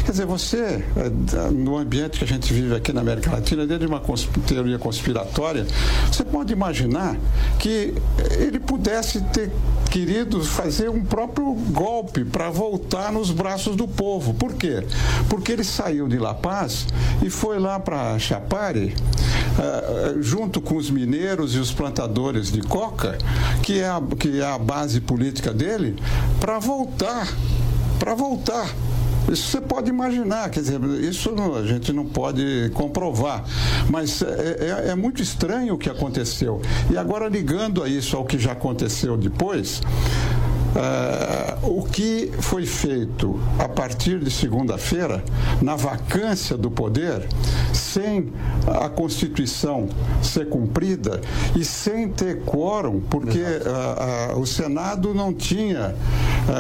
Quer 0.04 0.11
dizer, 0.11 0.26
você, 0.26 0.85
uh, 0.97 1.52
no 1.52 1.76
ambiente 1.76 2.18
que 2.18 2.25
a 2.25 2.26
gente 2.26 2.52
vive 2.52 2.75
aqui 2.75 2.92
na 2.92 3.00
América 3.00 3.30
Latina, 3.30 3.66
dentro 3.66 3.87
de 3.87 3.92
uma 3.92 4.02
teoria 4.47 4.78
conspiratória, 4.78 5.66
você 6.11 6.25
pode 6.25 6.52
imaginar 6.52 7.16
que 7.59 7.95
ele 8.38 8.59
pudesse 8.59 9.21
ter 9.33 9.50
querido 9.90 10.45
fazer 10.45 10.88
um 10.90 11.04
próprio 11.04 11.52
golpe 11.71 12.25
para 12.25 12.50
voltar 12.50 13.12
nos 13.12 13.30
braços 13.30 13.76
do 13.76 13.87
povo. 13.87 14.35
Por 14.35 14.54
quê? 14.54 14.85
Porque 15.28 15.52
ele 15.52 15.64
saiu 15.64 16.09
de 16.09 16.18
La 16.18 16.35
Paz 16.35 16.87
e 17.23 17.30
foi 17.30 17.59
lá 17.59 17.78
para 17.78 18.18
Chapare, 18.18 18.95
uh, 19.59 20.23
junto 20.23 20.61
com 20.61 20.76
os 20.76 20.90
mineiros 20.90 21.54
e 21.54 21.59
os 21.59 21.73
plantadores 21.73 22.50
de 22.50 22.61
coca, 22.62 23.18
que 23.62 23.80
é 23.80 23.88
a, 23.88 24.00
que 24.18 24.40
é 24.40 24.47
a 24.47 24.59
base 24.59 25.00
política 25.00 25.52
dele, 25.52 25.97
para 26.40 26.59
voltar. 26.59 27.28
Para 27.99 28.14
voltar. 28.14 28.68
Isso 29.32 29.50
você 29.50 29.61
pode 29.61 29.90
imaginar, 29.90 30.50
quer 30.50 30.61
dizer, 30.61 30.80
isso 31.02 31.35
a 31.54 31.66
gente 31.66 31.92
não 31.92 32.06
pode 32.06 32.70
comprovar, 32.75 33.44
mas 33.90 34.23
é, 34.23 34.87
é, 34.87 34.90
é, 34.90 34.94
muito 34.94 35.23
estranho 35.23 35.75
o 35.75 35.78
que 35.78 35.90
aconteceu. 35.90 36.61
E 36.90 36.97
agora, 36.97 37.28
ligando 37.28 37.82
a 37.82 37.88
isso 37.88 38.16
ao 38.16 38.25
que 38.25 38.38
já 38.38 38.52
aconteceu 38.52 39.16
depois, 39.16 39.82
Uh, 40.69 41.79
o 41.79 41.83
que 41.83 42.31
foi 42.41 42.67
feito 42.67 43.41
a 43.59 43.69
partir 43.69 44.19
de 44.21 44.31
segunda-feira, 44.31 45.25
na 45.63 45.75
vacância 45.77 46.57
do 46.57 46.71
poder, 46.71 47.27
sem 47.73 48.33
a 48.67 48.89
Constituição 48.89 49.89
ser 50.23 50.49
cumprida 50.49 51.21
e 51.57 51.65
sem 51.65 52.09
ter 52.09 52.43
quórum, 52.43 53.01
porque 53.01 53.41
uh, 53.41 54.37
uh, 54.37 54.41
o 54.41 54.47
Senado 54.47 55.15
não 55.15 55.33
tinha 55.33 55.95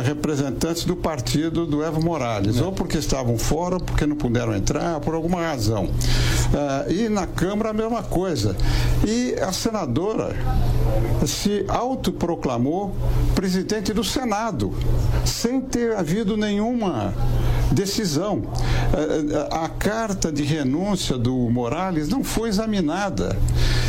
representantes 0.04 0.84
do 0.84 0.94
partido 0.94 1.66
do 1.66 1.82
Evo 1.82 2.02
Morales, 2.04 2.60
ou 2.60 2.72
porque 2.72 2.98
estavam 2.98 3.38
fora, 3.38 3.76
ou 3.76 3.80
porque 3.80 4.04
não 4.04 4.16
puderam 4.16 4.54
entrar, 4.54 5.00
por 5.00 5.14
alguma 5.14 5.40
razão. 5.40 5.88
e 6.88 7.08
na 7.08 7.26
Câmara 7.26 7.70
a 7.70 7.72
mesma 7.72 8.02
coisa. 8.02 8.54
E 9.06 9.34
a 9.40 9.50
senadora 9.50 10.36
se 11.26 11.64
autoproclamou 11.68 12.94
presidente 13.34 13.92
do 13.92 13.97
Senado, 14.04 14.72
sem 15.24 15.60
ter 15.60 15.96
havido 15.96 16.36
nenhuma 16.36 17.12
decisão. 17.72 18.42
A 19.50 19.68
carta 19.68 20.32
de 20.32 20.42
renúncia 20.42 21.16
do 21.16 21.34
Morales 21.50 22.08
não 22.08 22.24
foi 22.24 22.48
examinada. 22.48 23.36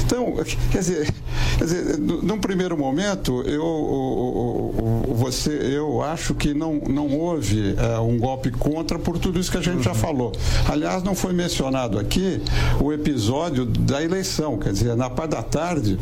Então, 0.05 0.33
quer 0.71 0.79
dizer, 0.79 1.13
quer 1.57 1.63
dizer 1.63 1.97
num 1.99 2.39
primeiro 2.39 2.77
momento, 2.77 3.43
eu, 3.43 4.73
você, 5.15 5.51
eu 5.51 6.01
acho 6.01 6.33
que 6.33 6.53
não, 6.53 6.81
não 6.89 7.07
houve 7.15 7.75
um 8.03 8.17
golpe 8.17 8.49
contra 8.51 8.97
por 8.97 9.19
tudo 9.19 9.39
isso 9.39 9.51
que 9.51 9.57
a 9.57 9.61
gente 9.61 9.77
uhum. 9.77 9.83
já 9.83 9.93
falou. 9.93 10.31
Aliás, 10.67 11.03
não 11.03 11.13
foi 11.13 11.33
mencionado 11.33 11.99
aqui 11.99 12.41
o 12.81 12.91
episódio 12.91 13.65
da 13.65 14.03
eleição, 14.03 14.57
quer 14.57 14.73
dizer, 14.73 14.95
na 14.95 15.09
parte 15.09 15.31
da 15.31 15.43
tarde, 15.43 15.99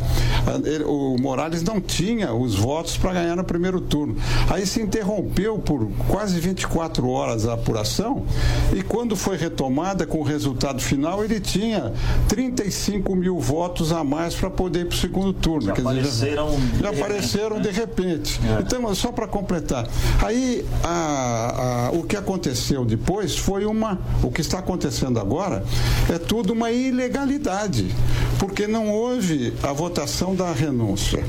ele, 0.64 0.84
o 0.84 1.16
Morales 1.20 1.62
não 1.62 1.80
tinha 1.80 2.32
os 2.32 2.54
votos 2.54 2.96
para 2.96 3.12
ganhar 3.12 3.36
no 3.36 3.44
primeiro 3.44 3.80
turno. 3.80 4.16
Aí 4.48 4.66
se 4.66 4.80
interrompeu 4.80 5.58
por 5.58 5.86
quase 6.08 6.40
24 6.40 7.08
horas 7.08 7.46
a 7.46 7.56
apuração 7.68 8.24
e 8.74 8.82
quando 8.82 9.14
foi 9.14 9.36
retomada 9.36 10.06
com 10.06 10.18
o 10.18 10.22
resultado 10.22 10.80
final, 10.80 11.22
ele 11.22 11.38
tinha 11.38 11.92
35 12.28 13.14
mil 13.14 13.38
votos 13.38 13.92
a 13.92 14.02
mais 14.02 14.34
para 14.34 14.48
poder 14.48 14.80
ir 14.80 14.84
para 14.86 14.94
o 14.94 14.98
segundo 14.98 15.32
turno. 15.32 15.66
Já 15.66 15.72
Quer 15.72 15.82
apareceram, 15.82 16.50
dizer, 16.50 16.82
já, 16.82 16.82
já 16.82 16.88
apareceram 16.90 17.60
de 17.60 17.68
né? 17.68 17.74
repente. 17.74 18.40
É. 18.44 18.60
Então, 18.60 18.94
só 18.94 19.12
para 19.12 19.26
completar. 19.26 19.86
Aí, 20.24 20.64
a, 20.82 21.88
a, 21.88 21.90
o 21.92 22.02
que 22.02 22.16
aconteceu 22.16 22.84
depois 22.84 23.36
foi 23.36 23.66
uma. 23.66 23.98
O 24.22 24.30
que 24.30 24.40
está 24.40 24.58
acontecendo 24.58 25.20
agora 25.20 25.62
é 26.10 26.18
tudo 26.18 26.52
uma 26.52 26.70
ilegalidade, 26.70 27.94
porque 28.38 28.66
não 28.66 28.90
houve 28.90 29.52
a 29.62 29.72
votação 29.72 30.34
da 30.34 30.52
renúncia. 30.52 31.24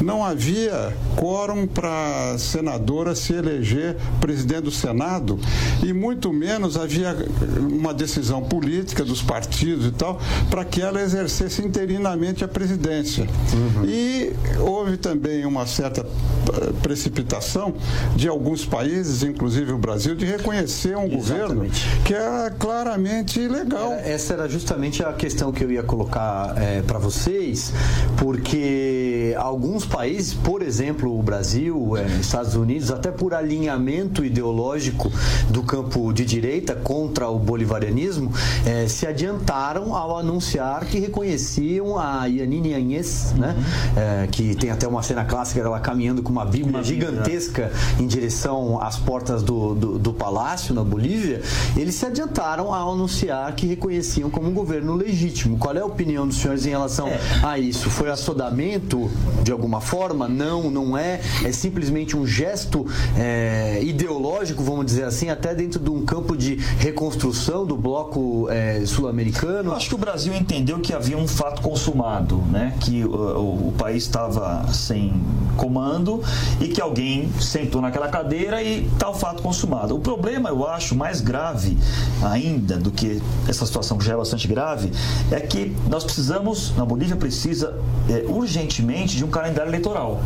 Não 0.00 0.24
havia 0.24 0.94
quórum 1.16 1.66
para 1.66 2.32
a 2.32 2.38
senadora 2.38 3.14
se 3.14 3.32
eleger 3.32 3.96
presidente 4.20 4.62
do 4.62 4.70
Senado 4.70 5.38
e 5.82 5.92
muito 5.92 6.32
menos 6.32 6.76
havia 6.76 7.16
uma 7.58 7.94
decisão 7.94 8.42
política 8.42 9.04
dos 9.04 9.22
partidos 9.22 9.86
e 9.86 9.92
tal 9.92 10.20
para 10.50 10.64
que 10.64 10.82
ela 10.82 11.00
exercesse 11.00 11.62
interinamente 11.62 12.44
a 12.44 12.48
presidência. 12.48 13.28
Uhum. 13.52 13.84
E 13.84 14.32
houve 14.58 14.96
também 14.96 15.46
uma 15.46 15.66
certa 15.66 16.00
eh, 16.02 16.72
precipitação 16.82 17.74
de 18.16 18.28
alguns 18.28 18.64
países, 18.64 19.22
inclusive 19.22 19.72
o 19.72 19.78
Brasil, 19.78 20.14
de 20.14 20.24
reconhecer 20.24 20.96
um 20.96 21.04
Exatamente. 21.04 21.16
governo 21.16 21.70
que 22.04 22.14
é 22.14 22.52
claramente 22.58 23.40
ilegal. 23.40 23.92
Essa 23.92 24.34
era 24.34 24.48
justamente 24.48 25.04
a 25.04 25.12
questão 25.12 25.52
que 25.52 25.62
eu 25.62 25.70
ia 25.70 25.82
colocar 25.82 26.41
é, 26.56 26.82
para 26.82 26.98
vocês, 26.98 27.72
porque 28.16 29.34
alguns 29.38 29.84
países, 29.84 30.34
por 30.34 30.62
exemplo, 30.62 31.18
o 31.18 31.22
Brasil, 31.22 31.96
é, 31.96 32.06
Estados 32.20 32.54
Unidos, 32.54 32.90
até 32.90 33.10
por 33.10 33.34
alinhamento 33.34 34.24
ideológico 34.24 35.10
do 35.48 35.62
campo 35.62 36.12
de 36.12 36.24
direita 36.24 36.74
contra 36.74 37.28
o 37.28 37.38
bolivarianismo, 37.38 38.32
é, 38.66 38.86
se 38.88 39.06
adiantaram 39.06 39.94
ao 39.94 40.18
anunciar 40.18 40.86
que 40.86 40.98
reconheciam 40.98 41.98
a 41.98 42.26
Yanine 42.26 42.74
Agnes, 42.74 43.32
né, 43.36 43.54
é, 43.96 44.26
que 44.26 44.54
tem 44.54 44.70
até 44.70 44.86
uma 44.86 45.02
cena 45.02 45.24
clássica 45.24 45.62
dela 45.62 45.80
caminhando 45.80 46.22
com 46.22 46.30
uma 46.30 46.44
bíblia 46.44 46.78
uma 46.78 46.82
gigantesca 46.82 47.70
em 47.98 48.06
direção 48.06 48.80
às 48.80 48.96
portas 48.98 49.42
do, 49.42 49.74
do, 49.74 49.98
do 49.98 50.12
palácio 50.12 50.74
na 50.74 50.82
Bolívia, 50.82 51.42
eles 51.76 51.94
se 51.94 52.06
adiantaram 52.06 52.72
ao 52.72 52.92
anunciar 52.92 53.54
que 53.54 53.66
reconheciam 53.66 54.30
como 54.30 54.48
um 54.48 54.54
governo 54.54 54.94
legítimo. 54.94 55.58
Qual 55.58 55.74
é 55.76 55.80
a 55.80 55.84
opinião 55.84 56.26
dos 56.32 56.40
senhores 56.40 56.66
em 56.66 56.70
relação 56.70 57.08
é. 57.08 57.20
a 57.42 57.58
isso? 57.58 57.90
Foi 57.90 58.10
assodamento 58.10 59.10
de 59.42 59.52
alguma 59.52 59.80
forma? 59.80 60.28
Não, 60.28 60.70
não 60.70 60.96
é. 60.96 61.20
É 61.44 61.52
simplesmente 61.52 62.16
um 62.16 62.26
gesto 62.26 62.86
é, 63.16 63.80
ideológico, 63.82 64.62
vamos 64.62 64.86
dizer 64.86 65.04
assim, 65.04 65.28
até 65.28 65.54
dentro 65.54 65.78
de 65.78 65.90
um 65.90 66.04
campo 66.04 66.36
de 66.36 66.56
reconstrução 66.78 67.64
do 67.66 67.76
bloco 67.76 68.48
é, 68.50 68.84
sul-americano. 68.86 69.72
Acho 69.72 69.90
que 69.90 69.94
o 69.94 69.98
Brasil 69.98 70.34
entendeu 70.34 70.80
que 70.80 70.92
havia 70.92 71.16
um 71.16 71.28
fato 71.28 71.62
consumado, 71.62 72.36
né? 72.50 72.74
Que 72.80 73.04
o, 73.04 73.68
o 73.68 73.74
país 73.76 74.04
estava 74.04 74.66
sem 74.72 75.12
comando 75.56 76.22
e 76.60 76.68
que 76.68 76.80
alguém 76.80 77.30
sentou 77.40 77.80
naquela 77.80 78.08
cadeira 78.08 78.62
e 78.62 78.88
tal 78.98 79.14
fato 79.14 79.42
consumado. 79.42 79.94
O 79.94 80.00
problema, 80.00 80.48
eu 80.48 80.66
acho, 80.66 80.94
mais 80.94 81.20
grave 81.20 81.76
ainda 82.22 82.78
do 82.78 82.90
que 82.90 83.20
essa 83.48 83.66
situação 83.66 83.98
que 83.98 84.04
já 84.04 84.14
é 84.14 84.16
bastante 84.16 84.48
grave, 84.48 84.92
é 85.30 85.40
que 85.40 85.74
nós 85.88 86.04
precisamos, 86.04 86.21
na 86.28 86.84
Bolívia 86.84 87.16
precisa 87.16 87.78
é, 88.08 88.24
urgentemente 88.28 89.16
de 89.16 89.24
um 89.24 89.28
calendário 89.28 89.70
eleitoral, 89.70 90.20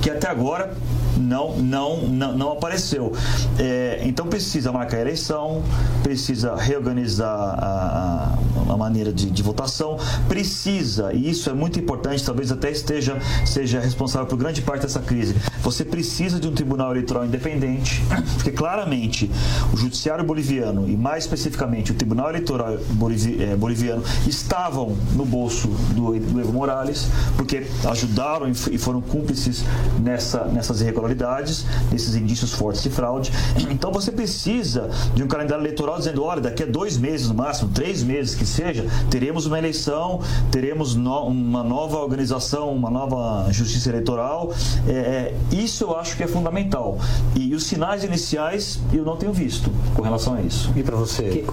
que 0.00 0.10
até 0.10 0.28
agora 0.28 0.74
não, 1.16 1.56
não, 1.56 1.96
não, 2.08 2.36
não 2.36 2.52
apareceu. 2.52 3.12
É, 3.58 4.00
então 4.04 4.26
precisa 4.26 4.72
marcar 4.72 4.98
a 4.98 5.00
eleição, 5.00 5.62
precisa 6.02 6.56
reorganizar 6.56 7.28
a, 7.28 8.36
a, 8.68 8.72
a 8.72 8.76
maneira 8.76 9.12
de, 9.12 9.30
de, 9.30 9.42
votação, 9.42 9.98
precisa, 10.28 11.12
e 11.12 11.30
isso 11.30 11.50
é 11.50 11.52
muito 11.52 11.78
importante, 11.78 12.24
talvez 12.24 12.50
até 12.50 12.70
esteja 12.70 13.18
seja 13.44 13.80
responsável 13.80 14.26
por 14.26 14.36
grande 14.36 14.62
parte 14.62 14.82
dessa 14.82 15.00
crise. 15.00 15.36
Você 15.62 15.84
precisa 15.84 16.38
de 16.40 16.48
um 16.48 16.52
tribunal 16.52 16.90
eleitoral 16.92 17.24
independente, 17.24 18.02
porque 18.34 18.50
claramente 18.50 19.30
o 19.72 19.76
judiciário 19.76 20.24
boliviano 20.24 20.88
e 20.88 20.96
mais 20.96 21.24
especificamente 21.24 21.92
o 21.92 21.94
tribunal 21.94 22.30
eleitoral 22.30 22.74
é, 22.74 23.56
boliviano 23.56 24.02
estavam 24.26 24.96
no 25.14 25.24
bolso 25.32 25.68
do, 25.94 26.12
do 26.20 26.40
Evo 26.40 26.52
Morales, 26.52 27.08
porque 27.36 27.66
ajudaram 27.88 28.52
e 28.70 28.76
foram 28.76 29.00
cúmplices 29.00 29.64
nessa, 29.98 30.44
nessas 30.44 30.82
irregularidades, 30.82 31.64
nesses 31.90 32.14
indícios 32.14 32.52
fortes 32.52 32.82
de 32.82 32.90
fraude. 32.90 33.32
Então 33.70 33.90
você 33.90 34.12
precisa 34.12 34.90
de 35.14 35.22
um 35.22 35.26
calendário 35.26 35.62
eleitoral 35.62 35.96
dizendo, 35.96 36.22
olha, 36.22 36.42
daqui 36.42 36.62
a 36.64 36.66
dois 36.66 36.98
meses 36.98 37.28
no 37.28 37.34
máximo, 37.34 37.70
três 37.70 38.02
meses 38.02 38.34
que 38.34 38.44
seja, 38.44 38.84
teremos 39.10 39.46
uma 39.46 39.58
eleição, 39.58 40.20
teremos 40.50 40.94
no, 40.94 41.26
uma 41.26 41.62
nova 41.62 41.96
organização, 41.96 42.70
uma 42.74 42.90
nova 42.90 43.50
justiça 43.50 43.88
eleitoral. 43.88 44.52
É, 44.86 44.92
é, 44.92 45.34
isso 45.50 45.84
eu 45.84 45.96
acho 45.96 46.14
que 46.14 46.22
é 46.22 46.26
fundamental. 46.26 46.98
E 47.34 47.54
os 47.54 47.64
sinais 47.64 48.04
iniciais 48.04 48.78
eu 48.92 49.04
não 49.04 49.16
tenho 49.16 49.32
visto 49.32 49.70
com 49.94 50.02
relação 50.02 50.34
a 50.34 50.42
isso. 50.42 50.70
E 50.76 50.82
para 50.82 50.96
você? 50.96 51.22
Que, 51.22 51.46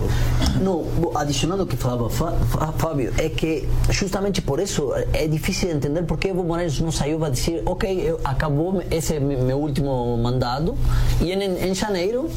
não, 0.62 0.86
adicionando 1.16 1.64
o 1.64 1.66
que 1.66 1.78
falava 1.78 2.10
Fábio, 2.10 3.14
é 3.18 3.30
que 3.30 3.69
justamente 3.90 4.42
por 4.42 4.60
isso 4.60 4.92
é 5.14 5.28
difícil 5.28 5.72
entender 5.72 6.04
por 6.04 6.18
que 6.18 6.30
Evo 6.30 6.44
Morales 6.44 6.80
não 6.80 6.92
saiu 6.92 7.20
para 7.20 7.30
dizer, 7.30 7.64
ok, 7.66 8.16
acabou 8.24 8.82
esse 8.92 9.20
meu 9.20 9.58
último 9.58 10.18
mandado. 10.18 10.78
E 11.22 11.32
em, 11.32 11.70
em 11.70 11.74
janeiro 11.74 12.30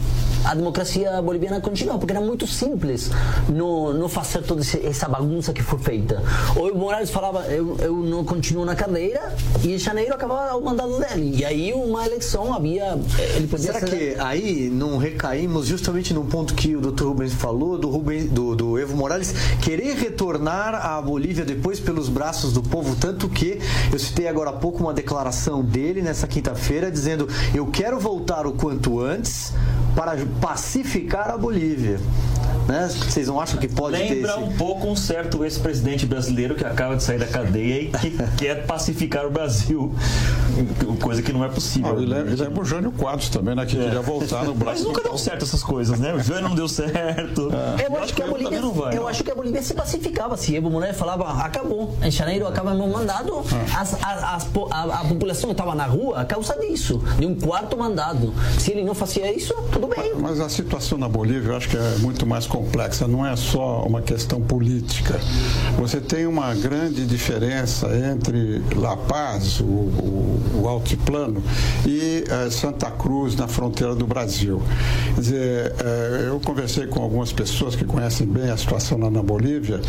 a 0.44 0.54
democracia 0.54 1.20
boliviana 1.22 1.60
continua, 1.60 1.98
porque 1.98 2.12
era 2.12 2.20
muito 2.20 2.46
simples 2.46 3.10
não, 3.48 3.92
não 3.92 4.08
fazer 4.08 4.42
toda 4.42 4.62
essa 4.82 5.08
bagunça 5.08 5.52
que 5.52 5.62
foi 5.62 5.78
feita. 5.78 6.22
O 6.56 6.68
Evo 6.68 6.78
Morales 6.78 7.10
falava, 7.10 7.46
eu, 7.46 7.76
eu 7.78 7.96
não 7.96 8.24
continuo 8.24 8.64
na 8.64 8.74
cadeira, 8.74 9.34
e 9.62 9.74
em 9.74 9.78
janeiro 9.78 10.14
acabava 10.14 10.56
o 10.56 10.64
mandato 10.64 10.98
dele. 10.98 11.36
E 11.38 11.44
aí 11.44 11.72
uma 11.72 12.04
eleição 12.06 12.52
havia. 12.52 12.98
Ele 13.36 13.46
podia 13.46 13.72
Será 13.72 13.86
ser... 13.86 14.14
que 14.14 14.20
aí 14.20 14.70
não 14.70 14.98
recaímos 14.98 15.66
justamente 15.66 16.12
no 16.12 16.24
ponto 16.24 16.54
que 16.54 16.74
o 16.76 16.80
Dr. 16.80 17.04
Rubens 17.04 17.34
falou, 17.34 17.78
do, 17.78 17.88
Rubens, 17.88 18.30
do, 18.30 18.54
do 18.54 18.78
Evo 18.78 18.96
Morales 18.96 19.32
querer 19.62 19.94
retornar 19.96 20.74
à 20.74 21.00
Bolívia 21.00 21.44
depois 21.44 21.78
pelos 21.78 22.08
braços 22.08 22.52
do 22.52 22.62
povo, 22.62 22.96
tanto 22.96 23.28
que 23.28 23.58
eu 23.92 23.98
citei 23.98 24.28
agora 24.28 24.50
há 24.50 24.54
pouco 24.54 24.82
uma 24.82 24.92
declaração 24.92 25.62
dele 25.62 26.02
nessa 26.02 26.26
quinta-feira 26.26 26.90
dizendo: 26.90 27.28
Eu 27.54 27.66
quero 27.66 27.98
voltar 27.98 28.46
o 28.46 28.52
quanto 28.52 29.00
antes 29.00 29.52
para 29.94 30.16
pacificar 30.40 31.30
a 31.30 31.38
Bolívia. 31.38 32.00
Né? 32.66 32.88
Vocês 32.88 33.26
não 33.26 33.40
acham 33.40 33.58
que 33.58 33.68
pode 33.68 33.96
Lembra 33.96 34.08
ter 34.08 34.14
Lembra 34.14 34.38
um 34.38 34.56
pouco 34.56 34.86
um 34.86 34.94
certo 34.94 35.44
ex-presidente 35.44 36.06
brasileiro 36.06 36.54
que 36.54 36.64
acaba 36.64 36.96
de 36.96 37.02
sair 37.02 37.18
da 37.18 37.26
cadeia 37.26 37.82
e 37.82 37.86
que 37.88 38.10
quer 38.38 38.66
pacificar 38.66 39.26
o 39.26 39.30
Brasil, 39.30 39.94
coisa 41.00 41.22
que 41.22 41.32
não 41.32 41.44
é 41.44 41.48
possível. 41.48 41.90
Ah, 41.90 41.94
lembra 41.94 42.62
o 42.62 42.64
Jânio 42.64 42.92
Quadros 42.92 43.28
também, 43.28 43.54
né? 43.54 43.66
Que 43.66 43.78
é. 43.78 43.84
queria 43.84 44.00
voltar 44.00 44.44
no 44.44 44.54
Brasil. 44.54 44.84
Mas 44.84 44.84
nunca 44.84 45.02
deu 45.02 45.18
certo 45.18 45.44
essas 45.44 45.62
coisas, 45.62 45.98
né? 45.98 46.14
O 46.14 46.20
Jânio 46.20 46.48
não 46.48 46.54
deu 46.54 46.68
certo. 46.68 47.50
É. 47.52 47.86
Eu, 47.86 47.96
acho 47.98 48.14
que, 48.14 48.22
a 48.22 48.26
Bolívia, 48.26 48.60
vai, 48.60 48.96
eu 48.96 49.08
acho 49.08 49.24
que 49.24 49.30
a 49.30 49.34
Bolívia 49.34 49.62
se 49.62 49.74
pacificava. 49.74 50.36
Se 50.36 50.54
Evo 50.56 50.70
Morales 50.70 50.96
falava, 50.96 51.42
acabou, 51.42 51.96
em 52.02 52.10
janeiro 52.10 52.46
acaba 52.46 52.74
meu 52.74 52.86
mandado, 52.86 53.44
ah. 53.52 53.80
as, 53.80 53.94
as, 53.94 54.48
a, 54.70 55.00
a, 55.00 55.04
população 55.04 55.50
estava 55.50 55.74
na 55.74 55.84
rua 55.84 56.20
a 56.20 56.24
causa 56.24 56.56
disso, 56.58 57.02
de 57.18 57.26
um 57.26 57.34
quarto 57.34 57.76
mandado. 57.76 58.32
Se 58.58 58.72
ele 58.72 58.84
não 58.84 58.94
fazia 58.94 59.32
isso, 59.34 59.54
tudo 59.72 59.81
bem. 59.88 60.12
Mas, 60.14 60.32
mas 60.32 60.40
a 60.40 60.48
situação 60.48 60.98
na 60.98 61.08
Bolívia 61.08 61.50
eu 61.50 61.56
acho 61.56 61.68
que 61.68 61.76
é 61.76 61.96
muito 61.98 62.26
mais 62.26 62.46
complexa, 62.46 63.06
não 63.06 63.26
é 63.26 63.36
só 63.36 63.84
uma 63.84 64.00
questão 64.00 64.40
política. 64.40 65.20
Você 65.78 66.00
tem 66.00 66.26
uma 66.26 66.54
grande 66.54 67.04
diferença 67.06 67.88
entre 67.94 68.62
La 68.74 68.96
Paz, 68.96 69.60
o, 69.60 69.64
o, 69.64 70.60
o 70.62 70.68
altiplano, 70.68 71.42
e 71.86 72.24
eh, 72.28 72.50
Santa 72.50 72.90
Cruz, 72.90 73.36
na 73.36 73.48
fronteira 73.48 73.94
do 73.94 74.06
Brasil. 74.06 74.62
Quer 75.14 75.20
dizer, 75.20 75.74
eh, 75.84 76.24
eu 76.28 76.40
conversei 76.40 76.86
com 76.86 77.02
algumas 77.02 77.32
pessoas 77.32 77.76
que 77.76 77.84
conhecem 77.84 78.26
bem 78.26 78.50
a 78.50 78.56
situação 78.56 78.98
lá 78.98 79.10
na 79.10 79.22
Bolívia 79.22 79.80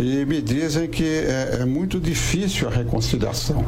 e 0.00 0.24
me 0.24 0.40
dizem 0.40 0.88
que 0.88 1.04
é, 1.04 1.58
é 1.60 1.64
muito 1.64 1.98
difícil 1.98 2.68
a 2.68 2.70
reconciliação, 2.70 3.64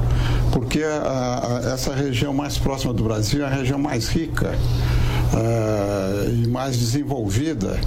porque 0.53 0.83
a, 0.83 1.63
a, 1.67 1.73
essa 1.73 1.95
região 1.95 2.33
mais 2.33 2.59
próxima 2.59 2.93
do 2.93 3.05
Brasil 3.05 3.43
é 3.43 3.47
a 3.47 3.51
região 3.51 3.79
mais 3.79 4.09
rica 4.09 4.55
uh, 5.35 6.31
e 6.31 6.47
mais 6.49 6.77
desenvolvida. 6.77 7.79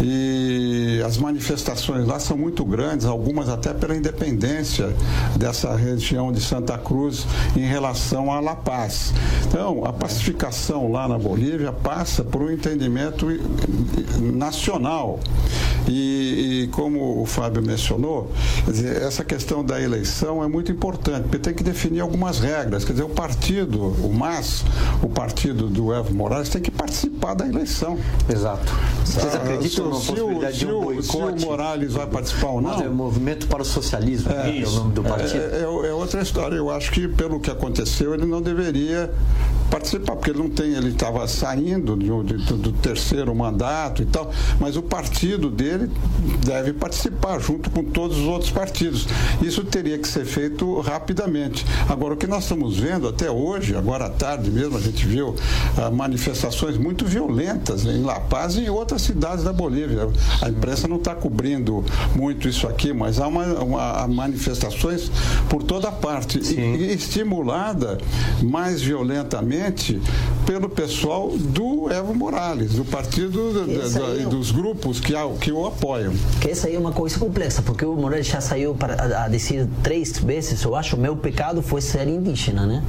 E 0.00 1.00
as 1.06 1.16
manifestações 1.18 2.06
lá 2.06 2.18
são 2.18 2.36
muito 2.36 2.64
grandes, 2.64 3.06
algumas 3.06 3.48
até 3.48 3.72
pela 3.72 3.94
independência 3.94 4.92
dessa 5.36 5.74
região 5.76 6.32
de 6.32 6.40
Santa 6.40 6.76
Cruz 6.76 7.26
em 7.56 7.66
relação 7.66 8.32
a 8.32 8.40
La 8.40 8.56
Paz. 8.56 9.12
Então, 9.46 9.84
a 9.84 9.92
pacificação 9.92 10.90
lá 10.90 11.06
na 11.06 11.18
Bolívia 11.18 11.72
passa 11.72 12.24
por 12.24 12.42
um 12.42 12.50
entendimento 12.50 13.26
nacional. 14.20 15.20
E, 15.86 16.62
e, 16.64 16.68
como 16.68 17.20
o 17.20 17.26
Fábio 17.26 17.62
mencionou, 17.62 18.32
dizer, 18.66 19.02
essa 19.02 19.22
questão 19.22 19.62
da 19.62 19.80
eleição 19.80 20.42
é 20.42 20.48
muito 20.48 20.72
importante, 20.72 21.24
porque 21.24 21.38
tem 21.38 21.52
que 21.52 21.62
definir 21.62 22.00
algumas 22.00 22.38
regras. 22.38 22.84
Quer 22.84 22.92
dizer, 22.92 23.04
o 23.04 23.10
partido, 23.10 23.78
o 23.80 24.12
MAS, 24.12 24.64
o 25.02 25.08
partido 25.08 25.68
do 25.68 25.92
Evo 25.92 26.14
Morales, 26.14 26.48
tem 26.48 26.62
que 26.62 26.70
da 27.36 27.46
eleição. 27.48 27.98
Exato. 28.30 28.72
Vocês 29.04 29.34
Ah, 29.34 29.38
acreditam 29.38 29.88
na 29.88 29.96
se, 29.96 30.06
possibilidade 30.06 30.52
se, 30.58 30.58
de 30.60 30.66
um 30.66 30.78
o- 30.78 31.02
se 31.02 31.08
o 31.16 31.20
boicote? 31.20 31.44
Morales 31.44 31.92
vai 31.92 32.06
participar 32.06 32.48
ou 32.48 32.60
não? 32.60 32.70
Mas 32.70 32.80
é 32.82 32.88
o 32.88 32.94
Movimento 32.94 33.46
para 33.46 33.62
o 33.62 33.64
Socialismo, 33.64 34.30
é, 34.30 34.60
é 34.60 34.66
o 34.66 34.70
nome 34.70 34.92
do 34.92 35.02
partido. 35.02 35.36
É, 35.42 35.60
é- 35.60 35.88
é 35.88 35.92
outra 35.92 36.20
história. 36.22 36.54
Eu 36.56 36.70
acho 36.70 36.92
que 36.92 37.08
pelo 37.08 37.40
que 37.40 37.50
aconteceu, 37.50 38.14
ele 38.14 38.26
não 38.26 38.40
deveria 38.42 39.10
participar, 39.70 40.14
porque 40.16 40.30
ele 40.30 40.38
não 40.38 40.50
tem, 40.50 40.74
ele 40.74 40.90
estava 40.90 41.26
saindo 41.26 41.96
de 41.96 42.04
de- 42.04 42.44
do, 42.44 42.56
do 42.56 42.72
terceiro 42.72 43.34
mandato 43.34 44.02
e 44.02 44.06
tal, 44.06 44.30
mas 44.60 44.76
o 44.76 44.82
partido 44.82 45.50
dele 45.50 45.90
deve 46.44 46.72
participar 46.72 47.38
junto 47.40 47.70
com 47.70 47.82
todos 47.82 48.18
os 48.18 48.24
outros 48.26 48.50
partidos. 48.50 49.06
Isso 49.42 49.64
teria 49.64 49.98
que 49.98 50.06
ser 50.06 50.24
feito 50.24 50.80
rapidamente. 50.80 51.64
Agora, 51.88 52.14
o 52.14 52.16
que 52.16 52.26
nós 52.26 52.44
estamos 52.44 52.76
vendo 52.78 53.08
até 53.08 53.30
hoje, 53.30 53.74
agora 53.74 54.06
à 54.06 54.10
tarde 54.10 54.50
mesmo, 54.50 54.76
a 54.76 54.80
gente 54.80 55.04
viu 55.06 55.34
ah, 55.76 55.90
manifestações 55.90 56.73
muito 56.76 57.04
violentas 57.04 57.84
em 57.84 58.02
La 58.02 58.20
Paz 58.20 58.56
e 58.56 58.60
em 58.62 58.68
outras 58.68 59.02
cidades 59.02 59.44
da 59.44 59.52
Bolívia. 59.52 60.08
A 60.42 60.48
imprensa 60.48 60.86
não 60.88 60.96
está 60.96 61.14
cobrindo 61.14 61.84
muito 62.14 62.48
isso 62.48 62.66
aqui, 62.66 62.92
mas 62.92 63.18
há, 63.20 63.26
uma, 63.28 63.44
uma- 63.60 64.08
manifestações 64.08 65.10
por 65.48 65.62
toda 65.62 65.90
parte 65.92 66.38
e, 66.38 66.60
e 66.60 66.92
estimulada 66.94 67.98
mais 68.42 68.80
violentamente 68.82 70.00
pelo 70.46 70.68
pessoal 70.68 71.30
do 71.36 71.90
Evo 71.90 72.14
Morales, 72.14 72.72
do 72.74 72.84
partido 72.84 73.66
da- 73.66 73.88
da- 73.88 74.22
é 74.22 74.26
dos 74.26 74.50
grupos 74.50 75.00
que, 75.00 75.14
que 75.40 75.52
o 75.52 75.66
apoiam. 75.66 76.12
Que 76.40 76.50
essa 76.50 76.66
aí 76.68 76.74
é 76.74 76.78
uma 76.78 76.92
coisa 76.92 77.18
complexa, 77.18 77.62
porque 77.62 77.84
o 77.84 77.94
Morales 77.94 78.26
já 78.26 78.40
saiu 78.40 78.74
para 78.74 78.94
a, 78.94 79.24
a 79.24 79.28
dizer 79.28 79.68
três 79.82 80.18
vezes, 80.18 80.62
eu 80.62 80.74
acho, 80.76 80.96
meu 80.96 81.16
pecado 81.16 81.62
foi 81.62 81.80
ser 81.80 82.06
indígena, 82.08 82.66
né? 82.66 82.82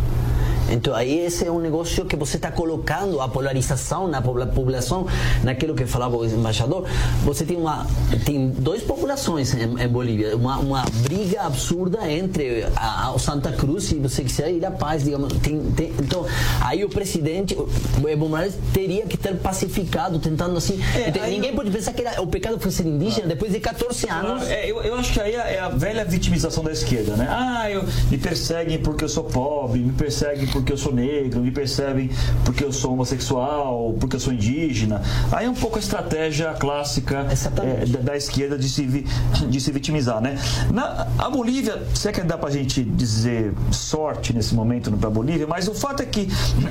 Então 0.70 0.94
aí 0.96 1.20
esse 1.20 1.46
é 1.46 1.52
um 1.52 1.60
negócio 1.60 2.06
que 2.06 2.16
você 2.16 2.38
está 2.38 2.52
colocando 2.52 3.22
a 3.22 3.28
polarização 3.28 4.08
na 4.08 4.22
popula- 4.22 4.48
população, 4.48 5.06
naquilo 5.44 5.76
que 5.76 5.86
falava 5.86 6.16
o 6.18 6.26
embaixador. 6.26 6.86
Você 7.24 7.46
tem 7.46 7.58
uma 7.58 7.86
tem 8.26 8.50
duas 8.50 8.82
populações 8.82 9.54
em, 9.54 9.64
em 9.82 9.88
Bolívia, 9.88 10.36
uma, 10.36 10.58
uma 10.58 10.86
briga 11.04 11.44
absurda 11.44 12.10
entre 12.12 12.66
a, 12.76 13.12
a 13.14 13.20
Santa 13.20 13.52
Cruz 13.52 13.92
e 13.92 13.96
você 13.96 14.24
quiser 14.24 14.52
ir 14.52 14.66
a 14.66 14.72
paz, 14.72 15.04
digamos. 15.04 15.32
Tem, 15.40 15.60
tem- 15.72 15.94
então 16.00 16.26
aí 16.62 16.84
o 16.84 16.90
presidente, 16.90 17.56
o 17.56 18.08
Evo 18.08 18.28
Morales 18.28 18.56
teria 18.74 19.06
que 19.06 19.18
ter 19.18 19.36
pacificado, 19.38 20.20
tentando 20.20 20.58
assim. 20.58 20.80
É, 20.96 21.10
Então, 21.10 21.24
ninguém 21.28 21.50
eu- 21.52 21.56
pode 21.56 21.72
pensar 21.72 21.94
que 21.94 22.02
era- 22.02 22.22
o 22.22 22.28
pecado 22.28 22.60
foi 22.60 22.72
ser 22.72 22.86
indígena 22.86 23.28
depois 23.28 23.52
de 23.52 23.60
14 23.60 24.10
anos. 24.10 24.44
É, 24.48 24.70
eu, 24.70 24.82
eu 24.82 24.96
acho 24.96 25.14
que 25.14 25.20
aí 25.22 25.34
é 25.36 25.60
a 25.60 25.70
velha 25.70 26.04
vitimização 26.06 26.64
da 26.64 26.72
esquerda, 26.72 27.16
né? 27.16 27.28
Ah, 27.30 27.70
eu, 27.70 27.84
me 28.10 28.18
perseguem 28.18 28.80
porque 28.80 29.04
eu 29.04 29.10
sou 29.10 29.24
pobre, 29.24 29.80
me 29.80 29.94
perseguem 29.94 30.48
porque 30.56 30.72
eu 30.72 30.78
sou 30.78 30.94
negro, 30.94 31.42
me 31.42 31.52
perseguem 31.52 32.10
porque 32.46 32.64
eu 32.64 32.72
sou 32.72 32.94
homossexual, 32.94 33.94
porque 34.00 34.16
eu 34.16 34.20
sou 34.22 34.32
indígena. 34.32 35.02
Aí 35.34 35.46
é 35.46 35.50
um 35.50 35.54
pouco 35.54 35.76
a 35.76 35.80
estratégia 35.82 36.54
clássica 36.54 37.28
é, 37.62 37.86
da, 37.86 38.00
da 38.00 38.16
esquerda 38.18 38.58
de 38.58 38.70
se, 38.70 38.86
vi- 38.86 39.06
de 39.50 39.60
se 39.60 39.70
vitimizar, 39.72 40.22
né? 40.22 40.38
Na, 40.74 41.08
a 41.18 41.30
Bolívia, 41.30 41.84
se 41.94 42.08
é 42.08 42.12
que 42.14 42.22
dá 42.22 42.38
pra 42.38 42.50
gente 42.50 42.82
dizer 42.84 43.54
sorte 43.70 44.32
nesse 44.34 44.56
momento 44.56 44.90
para 44.94 45.10
a 45.10 45.12
Bolívia, 45.12 45.46
mas 45.46 45.68
o 45.68 45.74
fato 45.74 46.02
é 46.02 46.06
que 46.06 46.30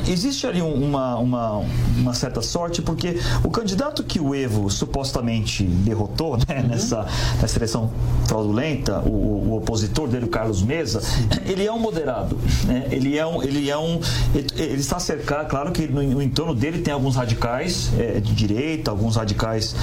existe 0.08 0.46
ali 0.46 0.62
um- 0.62 0.82
uma, 0.82 1.16
uma, 1.16 1.62
uma 1.98 2.14
certa 2.14 2.40
sorte, 2.40 2.80
porque 2.80 3.18
o 3.44 3.50
candidato 3.50 4.02
que 4.02 4.18
o 4.18 4.34
Evo 4.34 4.70
supostamente 4.70 5.62
derrotou 5.64 6.38
né, 6.48 6.64
nessa, 6.66 7.06
nessa 7.42 7.58
eleição 7.58 7.90
fraudulenta, 8.26 9.00
o, 9.00 9.50
o 9.50 9.56
opositor 9.58 10.08
dele, 10.08 10.24
o 10.24 10.28
Carlos 10.28 10.62
Mesa, 10.62 11.02
ele 11.44 11.66
é 11.66 11.72
um 11.72 11.78
moderado. 11.78 12.38
né? 12.64 12.86
Ele 12.90 13.18
é 13.18 13.26
um. 13.26 13.42
Ele, 13.42 13.68
é 13.68 13.73
um 13.78 14.00
ele, 14.34 14.46
ele 14.56 14.80
está 14.80 14.98
cercado, 14.98 15.48
claro 15.48 15.72
que 15.72 15.86
no, 15.86 16.02
no 16.02 16.22
entorno 16.22 16.54
dele 16.54 16.78
tem 16.78 16.92
alguns 16.92 17.16
radicais 17.16 17.90
é, 17.98 18.20
de 18.20 18.34
direita, 18.34 18.90
alguns 18.90 19.16
radicais 19.16 19.74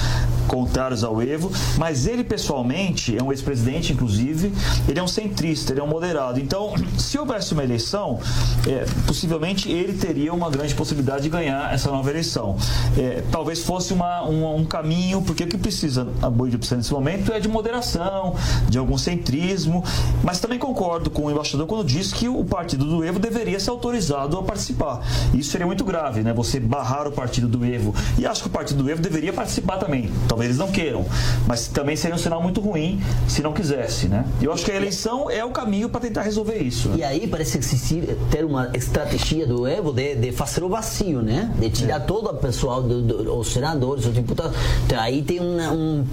contrários 0.46 1.04
ao 1.04 1.20
Evo, 1.22 1.50
mas 1.78 2.06
ele 2.06 2.24
pessoalmente 2.24 3.16
é 3.16 3.22
um 3.22 3.32
ex-presidente, 3.32 3.92
inclusive, 3.92 4.52
ele 4.88 4.98
é 4.98 5.02
um 5.02 5.08
centrista, 5.08 5.72
ele 5.72 5.80
é 5.80 5.84
um 5.84 5.88
moderado. 5.88 6.40
Então, 6.40 6.74
se 6.98 7.18
houvesse 7.18 7.52
uma 7.52 7.62
eleição, 7.62 8.18
é, 8.66 8.84
possivelmente 9.06 9.70
ele 9.70 9.94
teria 9.94 10.32
uma 10.32 10.50
grande 10.50 10.74
possibilidade 10.74 11.22
de 11.22 11.28
ganhar 11.28 11.72
essa 11.72 11.90
nova 11.90 12.10
eleição. 12.10 12.56
É, 12.96 13.22
talvez 13.30 13.62
fosse 13.62 13.92
uma, 13.92 14.24
um, 14.24 14.56
um 14.56 14.64
caminho, 14.64 15.22
porque 15.22 15.44
o 15.44 15.46
que 15.46 15.56
precisa 15.58 16.06
a 16.20 16.30
Bolívia 16.30 16.58
precisa 16.58 16.76
nesse 16.76 16.92
momento 16.92 17.32
é 17.32 17.40
de 17.40 17.48
moderação, 17.48 18.34
de 18.68 18.78
algum 18.78 18.98
centrismo, 18.98 19.84
mas 20.22 20.40
também 20.40 20.58
concordo 20.58 21.10
com 21.10 21.26
o 21.26 21.30
embaixador 21.30 21.66
quando 21.66 21.84
diz 21.84 22.12
que 22.12 22.28
o 22.28 22.44
partido 22.44 22.84
do 22.84 23.04
Evo 23.04 23.18
deveria 23.18 23.58
ser 23.58 23.70
autorizado 23.82 24.38
a 24.38 24.42
participar. 24.42 25.04
Isso 25.34 25.50
seria 25.50 25.66
muito 25.66 25.84
grave, 25.84 26.22
né? 26.22 26.32
Você 26.32 26.60
barrar 26.60 27.08
o 27.08 27.12
partido 27.12 27.48
do 27.48 27.64
Evo. 27.64 27.92
E 28.16 28.24
acho 28.24 28.42
que 28.42 28.48
o 28.48 28.50
partido 28.50 28.84
do 28.84 28.88
Evo 28.88 29.02
deveria 29.02 29.32
participar 29.32 29.78
também. 29.78 30.10
Talvez 30.28 30.50
eles 30.50 30.58
não 30.58 30.70
queiram, 30.70 31.04
mas 31.48 31.66
também 31.66 31.96
seria 31.96 32.14
um 32.14 32.18
sinal 32.18 32.40
muito 32.40 32.60
ruim 32.60 33.02
se 33.26 33.42
não 33.42 33.52
quisesse, 33.52 34.08
né? 34.08 34.24
Eu 34.40 34.52
acho 34.52 34.64
que 34.64 34.70
a 34.70 34.76
eleição 34.76 35.28
é 35.28 35.44
o 35.44 35.50
caminho 35.50 35.88
para 35.88 36.00
tentar 36.00 36.22
resolver 36.22 36.58
isso. 36.58 36.90
né? 36.90 36.98
E 36.98 37.04
aí 37.04 37.26
parece 37.26 37.58
existir 37.58 38.16
ter 38.30 38.44
uma 38.44 38.70
estratégia 38.74 39.46
do 39.46 39.66
Evo 39.66 39.92
de, 39.92 40.14
de 40.14 40.32
fazer 40.32 40.62
o 40.62 40.68
vazio, 40.68 41.20
né? 41.20 41.52
De 41.58 41.68
tirar 41.70 42.00
todo 42.00 42.30
o 42.30 42.34
pessoal, 42.34 42.82
do, 42.82 43.02
do, 43.02 43.38
os 43.38 43.52
senadores, 43.52 44.06
os 44.06 44.14
deputados. 44.14 44.56
Então, 44.86 45.00
aí 45.00 45.22
tem 45.22 45.40
uma, 45.40 45.72
um, 45.72 46.04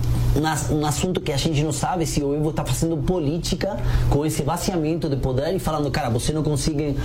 um, 0.71 0.85
assunto 0.85 1.21
que 1.21 1.31
a 1.31 1.37
gente 1.37 1.61
não 1.63 1.71
sabe 1.71 2.05
se 2.05 2.23
o 2.23 2.33
Evo 2.33 2.49
está 2.49 2.65
fazendo 2.65 2.97
política 2.97 3.77
com 4.09 4.25
esse 4.25 4.41
vaciamento 4.41 5.07
de 5.07 5.17
poder 5.17 5.53
e 5.53 5.59
falando, 5.59 5.91
cara, 5.91 6.09
você 6.09 6.33
não 6.33 6.41
consegue 6.41 6.95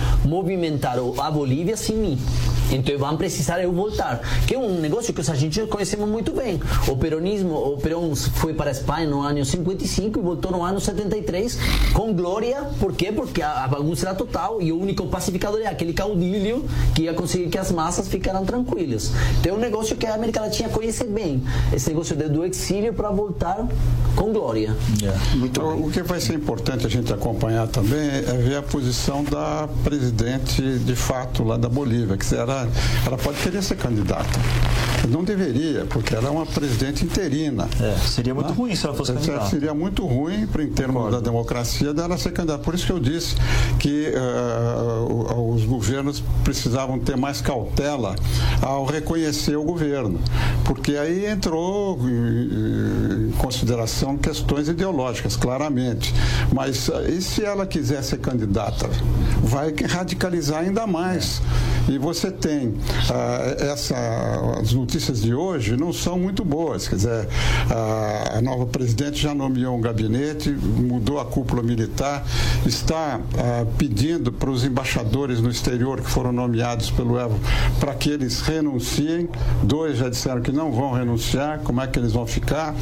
movimentar 0.55 0.99
a 1.19 1.31
Bolívia 1.31 1.77
sem 1.77 1.97
mim. 1.97 2.54
Então 2.71 2.99
vão 2.99 3.17
precisar 3.17 3.63
eu 3.63 3.73
voltar. 3.73 4.21
Que 4.47 4.55
é 4.55 4.59
um 4.59 4.81
negócio 4.81 5.13
que 5.13 5.21
a 5.31 5.35
gente 5.35 5.61
conhecemos 5.67 6.09
muito 6.09 6.33
bem. 6.33 6.61
O 6.89 6.97
peronismo, 6.97 7.55
o 7.55 7.77
Perón 7.79 8.15
foi 8.15 8.55
para 8.55 8.71
a 8.71 8.73
Espanha 8.73 9.07
no 9.09 9.21
ano 9.21 9.45
55 9.45 10.19
e 10.19 10.23
voltou 10.23 10.51
no 10.51 10.63
ano 10.63 10.81
73 10.81 11.59
com 11.93 12.13
glória. 12.13 12.63
Por 12.81 12.93
quê? 12.93 13.13
Porque 13.13 13.43
a, 13.43 13.65
a 13.65 13.69
bagunça 13.69 14.07
era 14.07 14.15
total 14.15 14.61
e 14.61 14.73
o 14.73 14.79
único 14.81 15.07
pacificador 15.07 15.61
é 15.61 15.67
aquele 15.67 15.93
caudilho 15.93 16.65
que 16.95 17.03
ia 17.03 17.15
conseguir 17.15 17.49
que 17.49 17.59
as 17.59 17.71
massas 17.71 18.09
ficaram 18.09 18.45
tranquilas. 18.45 19.13
Então 19.41 19.55
é 19.55 19.57
um 19.57 19.61
negócio 19.61 19.97
que 19.97 20.07
a 20.07 20.15
América 20.15 20.41
Latina 20.41 20.69
conhece 20.69 21.05
bem. 21.05 21.43
Esse 21.73 21.89
negócio 21.91 22.17
de- 22.17 22.29
do 22.29 22.45
exílio 22.45 22.93
para 22.95 23.11
voltar 23.11 23.67
com 24.17 24.33
glória. 24.33 24.75
o, 25.63 25.87
o 25.87 25.91
que 25.91 26.03
vai 26.03 26.21
ser 26.21 26.35
importante 26.35 26.87
a 26.87 26.91
gente 26.91 27.13
acompanhar 27.13 27.69
também 27.69 28.01
é 28.09 28.21
ver 28.37 28.57
a 28.57 28.63
posição 28.63 29.23
da 29.25 29.69
presidente 29.83 30.79
de 30.81 30.95
fato 30.95 31.45
lá 31.45 31.57
da 31.57 31.69
Bolívia, 31.69 32.17
que 32.17 32.25
ela, 32.63 32.69
ela 33.07 33.17
pode 33.19 33.39
querer 33.39 33.63
ser 33.63 33.77
candidata. 33.77 34.25
Não 35.09 35.23
deveria, 35.23 35.85
porque 35.85 36.15
ela 36.15 36.29
é 36.29 36.31
uma 36.31 36.47
presidente 36.47 37.05
interina. 37.05 37.69
É, 37.79 37.95
seria 38.09 38.35
muito 38.35 38.53
ruim 38.55 38.75
se 38.75 38.87
ela 38.87 38.95
fosse 38.95 39.13
Seria- 39.13 39.27
candidata. 39.27 39.51
Seria 39.51 39.75
muito 39.75 40.07
ruim, 40.07 40.47
para 40.47 40.63
em 40.63 40.71
termos 40.71 41.11
da 41.13 41.21
democracia, 41.21 41.93
dela 41.93 42.17
ser 42.17 42.33
candidata. 42.33 42.63
Por 42.63 42.75
isso 42.75 42.87
que 42.87 42.93
eu 42.93 42.99
disse 43.01 43.35
que 43.79 44.13
o- 45.07 45.55
os 45.55 45.65
governos 45.65 46.23
precisavam 46.43 46.99
ter 46.99 47.17
mais 47.19 47.43
cautela 47.43 48.15
ao 48.63 48.87
reconhecer 48.87 49.57
o 49.57 49.63
governo, 49.63 50.19
porque 50.65 50.97
aí 50.97 51.27
entrou 51.27 51.99
em, 52.09 53.31
consideração 53.39 54.17
questões 54.17 54.69
ideológicas, 54.69 55.37
claramente. 55.37 56.15
Mas 56.53 56.89
eh, 56.89 57.11
e 57.11 57.21
se 57.23 57.45
ela 57.45 57.67
quiser 57.67 58.03
ser 58.03 58.19
candidata? 58.19 58.89
Vai 59.43 59.75
radicalizar 59.87 60.61
ainda 60.61 60.87
mais. 60.87 61.43
E 61.89 61.99
você 61.99 62.31
tem 62.45 62.75
ah, 63.11 63.57
essa, 63.73 63.97
as 64.61 64.75
notícias 64.75 65.23
de 65.23 65.35
hoje 65.35 65.79
não 65.79 65.95
são 65.95 66.19
muito 66.19 66.45
boas. 66.45 66.87
Quer 66.87 66.97
dizer, 66.97 67.29
a, 67.71 68.37
a 68.37 68.43
nova 68.43 68.67
presidente 68.67 69.17
já 69.17 69.35
nomeou 69.35 69.75
um 69.75 69.81
gabinete, 69.81 70.51
mudou 70.51 71.19
a 71.19 71.25
cúpula 71.25 71.63
militar, 71.63 72.23
está 72.67 73.19
ah, 73.39 73.65
pedindo 73.79 74.31
para 74.31 74.51
os 74.51 74.63
embaixadores 74.63 75.41
no 75.41 75.49
exterior 75.49 76.03
que 76.03 76.11
foram 76.11 76.33
nomeados 76.33 76.91
pelo 76.91 77.19
Evo 77.19 77.41
para 77.81 77.95
que 77.95 78.11
eles 78.11 78.43
renunciem. 78.43 79.27
Dois 79.63 79.97
já 79.97 80.11
disseram 80.11 80.43
que 80.43 80.53
não 80.53 80.71
vão 80.71 80.93
renunciar. 80.93 81.61
Como 81.61 81.81
é 81.81 81.87
que 81.87 81.99
eles 81.99 82.13
vão 82.13 82.27
ficar? 82.27 82.75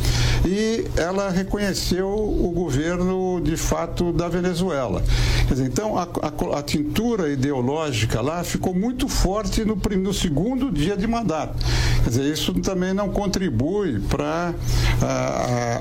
e 0.44 0.84
ela 0.96 1.30
reconheceu 1.30 2.08
o 2.08 2.50
governo 2.50 3.40
de 3.42 3.56
fato 3.56 4.12
da 4.12 4.28
Venezuela. 4.28 5.02
Quer 5.46 5.54
dizer, 5.54 5.66
então 5.66 5.96
a, 5.96 6.02
a, 6.02 6.58
a 6.58 6.62
tintura 6.62 7.30
ideológica 7.30 8.20
lá 8.20 8.42
ficou 8.42 8.74
muito 8.74 9.08
forte 9.08 9.51
no, 9.64 9.76
no 9.76 10.12
segundo 10.14 10.70
dia 10.70 10.96
de 10.96 11.06
mandato. 11.06 11.54
Quer 12.02 12.10
dizer, 12.10 12.32
isso 12.32 12.52
também 12.54 12.92
não 12.92 13.10
contribui 13.10 14.00
para 14.00 14.54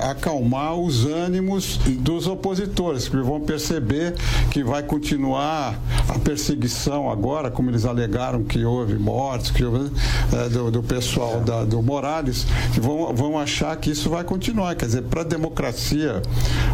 acalmar 0.08 0.74
os 0.76 1.04
ânimos 1.04 1.78
dos 1.98 2.26
opositores, 2.26 3.08
que 3.08 3.16
vão 3.16 3.40
perceber 3.40 4.14
que 4.50 4.62
vai 4.62 4.82
continuar 4.82 5.80
a 6.08 6.18
perseguição 6.18 7.10
agora, 7.10 7.50
como 7.50 7.70
eles 7.70 7.84
alegaram 7.84 8.44
que 8.44 8.64
houve 8.64 8.94
mortes 8.94 9.50
que 9.50 9.64
houve, 9.64 9.90
é, 10.32 10.48
do, 10.48 10.70
do, 10.70 10.82
pessoal 10.82 11.40
da, 11.40 11.64
do 11.64 11.82
Morales, 11.82 12.46
que 12.72 12.80
vão, 12.80 13.14
vão 13.14 13.38
achar 13.38 13.76
que 13.76 13.90
isso 13.90 14.10
vai 14.10 14.24
continuar. 14.24 14.74
Quer 14.74 14.86
dizer, 14.86 15.02
para 15.02 15.22
a 15.22 15.24
democracia 15.24 16.22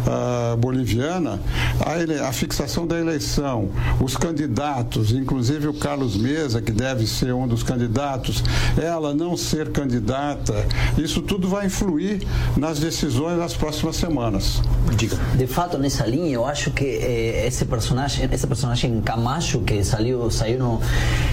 uh, 0.05 0.57
boliviana, 0.57 1.39
a, 1.85 1.97
ele, 1.97 2.19
a 2.19 2.31
fixação 2.31 2.85
da 2.85 2.99
eleição, 2.99 3.69
os 4.01 4.15
candidatos, 4.17 5.11
inclusive 5.11 5.67
o 5.67 5.73
Carlos 5.73 6.17
Mesa, 6.17 6.61
que 6.61 6.71
deve 6.71 6.88
ser 7.07 7.33
um 7.33 7.47
dos 7.47 7.63
candidatos, 7.63 8.43
ela 8.77 9.13
não 9.13 9.35
ser 9.35 9.71
candidata, 9.71 10.65
isso 10.97 11.21
tudo 11.21 11.47
vai 11.47 11.65
influir 11.65 12.25
nas 12.57 12.79
decisões 12.79 13.37
das 13.37 13.53
próximas 13.53 13.95
semanas. 13.95 14.61
Diga. 14.95 15.17
De 15.35 15.47
fato, 15.47 15.77
nessa 15.77 16.05
linha, 16.05 16.31
eu 16.31 16.45
acho 16.45 16.71
que 16.71 16.85
eh, 16.85 17.47
esse 17.47 17.65
personagem, 17.65 18.27
esse 18.31 18.47
personagem 18.47 19.01
Camacho 19.01 19.59
que 19.61 19.83
saiu, 19.83 20.29
saiu 20.29 20.59
no, 20.59 20.81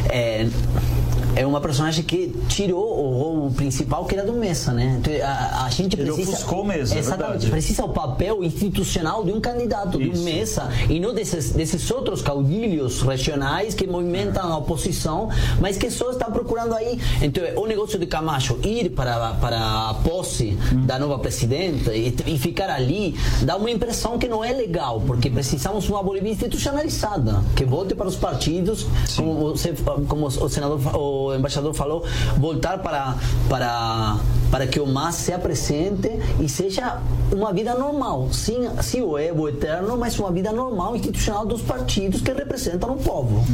eh, 0.08 0.46
é 1.36 1.46
uma 1.46 1.60
personagem 1.60 2.02
que 2.02 2.34
tirou 2.48 2.98
o 2.98 3.18
rol 3.18 3.50
principal 3.50 4.06
que 4.06 4.14
era 4.14 4.24
do 4.24 4.32
Messa, 4.32 4.72
né? 4.72 4.98
Então, 4.98 5.12
a, 5.22 5.66
a 5.66 5.70
gente 5.70 5.94
Ele 5.94 6.10
precisa 6.10 6.30
ofuscou 6.30 6.64
mesmo, 6.64 6.96
é 6.96 6.98
exatamente, 6.98 7.46
é 7.46 7.50
precisa 7.50 7.84
o 7.84 7.90
papel 7.90 8.42
institucional 8.42 9.22
de 9.22 9.32
um 9.32 9.40
candidato, 9.40 10.00
Isso. 10.00 10.12
de 10.12 10.18
um 10.18 10.24
Messa 10.24 10.70
e 10.88 10.98
não 10.98 11.14
desses, 11.14 11.50
desses 11.50 11.90
outros 11.90 12.22
caudilhos 12.22 13.02
regionais 13.02 13.74
que 13.74 13.86
movimentam 13.86 14.50
a 14.50 14.56
oposição, 14.56 15.28
mas 15.60 15.76
que 15.76 15.90
só 15.90 16.10
estão 16.10 16.32
procurando 16.32 16.74
aí. 16.74 16.98
Então, 17.20 17.44
o 17.56 17.66
negócio 17.66 17.98
de 17.98 18.06
Camacho 18.06 18.58
ir 18.62 18.90
para 18.90 19.34
para 19.34 19.90
a 19.90 19.94
posse 19.94 20.56
hum. 20.72 20.86
da 20.86 20.98
nova 20.98 21.18
presidenta 21.18 21.94
e, 21.94 22.14
e 22.26 22.38
ficar 22.38 22.70
ali 22.70 23.14
dá 23.42 23.56
uma 23.56 23.70
impressão 23.70 24.18
que 24.18 24.26
não 24.26 24.42
é 24.42 24.52
legal, 24.52 25.02
porque 25.06 25.28
precisamos 25.28 25.84
de 25.84 25.92
uma 25.92 26.02
Bolívia 26.02 26.30
institucionalizada 26.30 27.42
que 27.54 27.64
volte 27.64 27.94
para 27.94 28.08
os 28.08 28.16
partidos, 28.16 28.86
Sim. 29.06 29.16
como 29.16 29.34
você, 29.34 29.74
como 30.08 30.26
o 30.26 30.48
senador 30.48 30.80
o 30.96 31.25
o 31.26 31.34
embaixador 31.34 31.74
falou, 31.74 32.04
voltar 32.38 32.78
para, 32.78 33.16
para, 33.48 34.18
para 34.50 34.66
que 34.66 34.80
o 34.80 34.86
MAS 34.86 35.16
se 35.16 35.32
apresente 35.32 36.10
e 36.40 36.48
seja 36.48 37.00
uma 37.32 37.52
vida 37.52 37.74
normal. 37.74 38.28
Sim, 38.32 38.68
sim 38.82 39.02
o 39.02 39.18
Evo 39.18 39.48
eterno, 39.48 39.96
mas 39.96 40.18
uma 40.18 40.30
vida 40.30 40.52
normal 40.52 40.96
institucional 40.96 41.44
dos 41.44 41.62
partidos 41.62 42.20
que 42.20 42.32
representam 42.32 42.92
o 42.92 42.96
povo. 42.96 43.44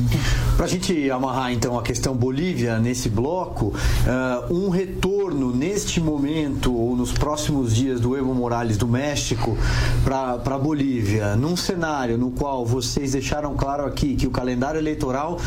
Para 0.56 0.66
a 0.66 0.68
gente 0.68 1.10
amarrar 1.10 1.52
então 1.52 1.78
a 1.78 1.82
questão 1.82 2.14
Bolívia 2.14 2.78
nesse 2.78 3.08
bloco, 3.08 3.66
uh, 3.66 4.54
um 4.54 4.68
retorno 4.68 5.54
neste 5.54 6.00
momento 6.00 6.74
ou 6.74 6.94
nos 6.94 7.12
próximos 7.12 7.74
dias 7.74 8.00
do 8.00 8.16
Evo 8.16 8.34
Morales 8.34 8.76
do 8.76 8.86
México 8.86 9.56
para 10.04 10.34
a 10.44 10.58
Bolívia, 10.58 11.34
num 11.36 11.56
cenário 11.56 12.18
no 12.18 12.30
qual 12.30 12.64
vocês 12.66 13.12
deixaram 13.12 13.54
claro 13.54 13.84
aqui 13.86 14.14
que 14.14 14.26
o 14.26 14.30
calendário 14.30 14.78
eleitoral 14.78 15.38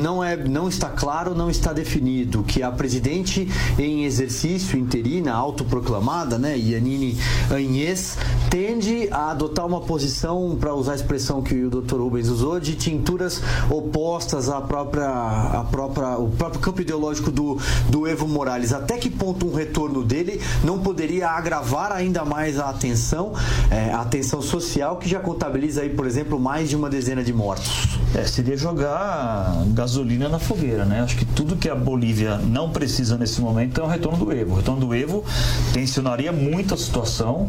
não, 0.00 0.22
é, 0.22 0.36
não 0.36 0.68
está 0.68 0.88
claro, 0.88 1.34
não 1.34 1.50
está 1.50 1.72
definido 1.72 2.42
que 2.42 2.62
a 2.62 2.70
presidente 2.70 3.48
em 3.78 4.04
exercício 4.04 4.78
interina, 4.82 5.32
autoproclamada, 5.32 6.38
né, 6.38 6.56
Yanine 6.58 7.16
Anhes, 7.50 8.16
tende 8.50 9.08
a 9.10 9.30
adotar 9.30 9.66
uma 9.66 9.80
posição, 9.80 10.56
para 10.60 10.74
usar 10.74 10.92
a 10.92 10.94
expressão 10.94 11.42
que 11.42 11.64
o 11.64 11.70
Dr. 11.70 11.96
Rubens 11.96 12.28
usou, 12.28 12.60
de 12.60 12.74
tinturas 12.74 13.40
opostas 13.70 14.48
à 14.48 14.60
própria, 14.60 15.08
à 15.08 15.66
própria, 15.70 16.18
o 16.18 16.28
próprio 16.28 16.60
campo 16.60 16.80
ideológico 16.80 17.30
do, 17.30 17.58
do 17.88 18.06
Evo 18.06 18.28
Morales. 18.28 18.72
Até 18.72 18.98
que 18.98 19.08
ponto 19.08 19.46
um 19.46 19.54
retorno 19.54 20.02
dele 20.04 20.40
não 20.64 20.78
poderia 20.78 21.28
agravar 21.30 21.92
ainda 21.92 22.24
mais 22.24 22.58
a 22.58 22.68
atenção, 22.68 23.32
é, 23.70 23.92
a 23.92 24.00
atenção 24.00 24.42
social 24.42 24.96
que 24.96 25.08
já 25.08 25.20
contabiliza 25.20 25.82
aí, 25.82 25.90
por 25.90 26.06
exemplo, 26.06 26.38
mais 26.38 26.68
de 26.68 26.76
uma 26.76 26.90
dezena 26.90 27.22
de 27.22 27.32
mortos? 27.32 27.98
É, 28.14 28.24
seria 28.24 28.56
jogar 28.56 29.64
gasolina 29.68 30.28
na 30.28 30.38
fogueira, 30.38 30.84
né? 30.84 31.00
Acho 31.00 31.16
que 31.16 31.24
tudo 31.24 31.56
que 31.56 31.68
a 31.68 31.74
Bolívia 31.74 32.36
não 32.36 32.70
precisa 32.70 33.16
nesse 33.16 33.40
momento 33.40 33.80
é 33.80 33.84
o 33.84 33.86
retorno 33.86 34.24
do 34.24 34.32
Evo. 34.32 34.54
O 34.54 34.58
do 34.78 34.94
Evo 34.94 35.24
tensionaria 35.72 36.32
muito 36.32 36.74
a 36.74 36.76
situação, 36.76 37.48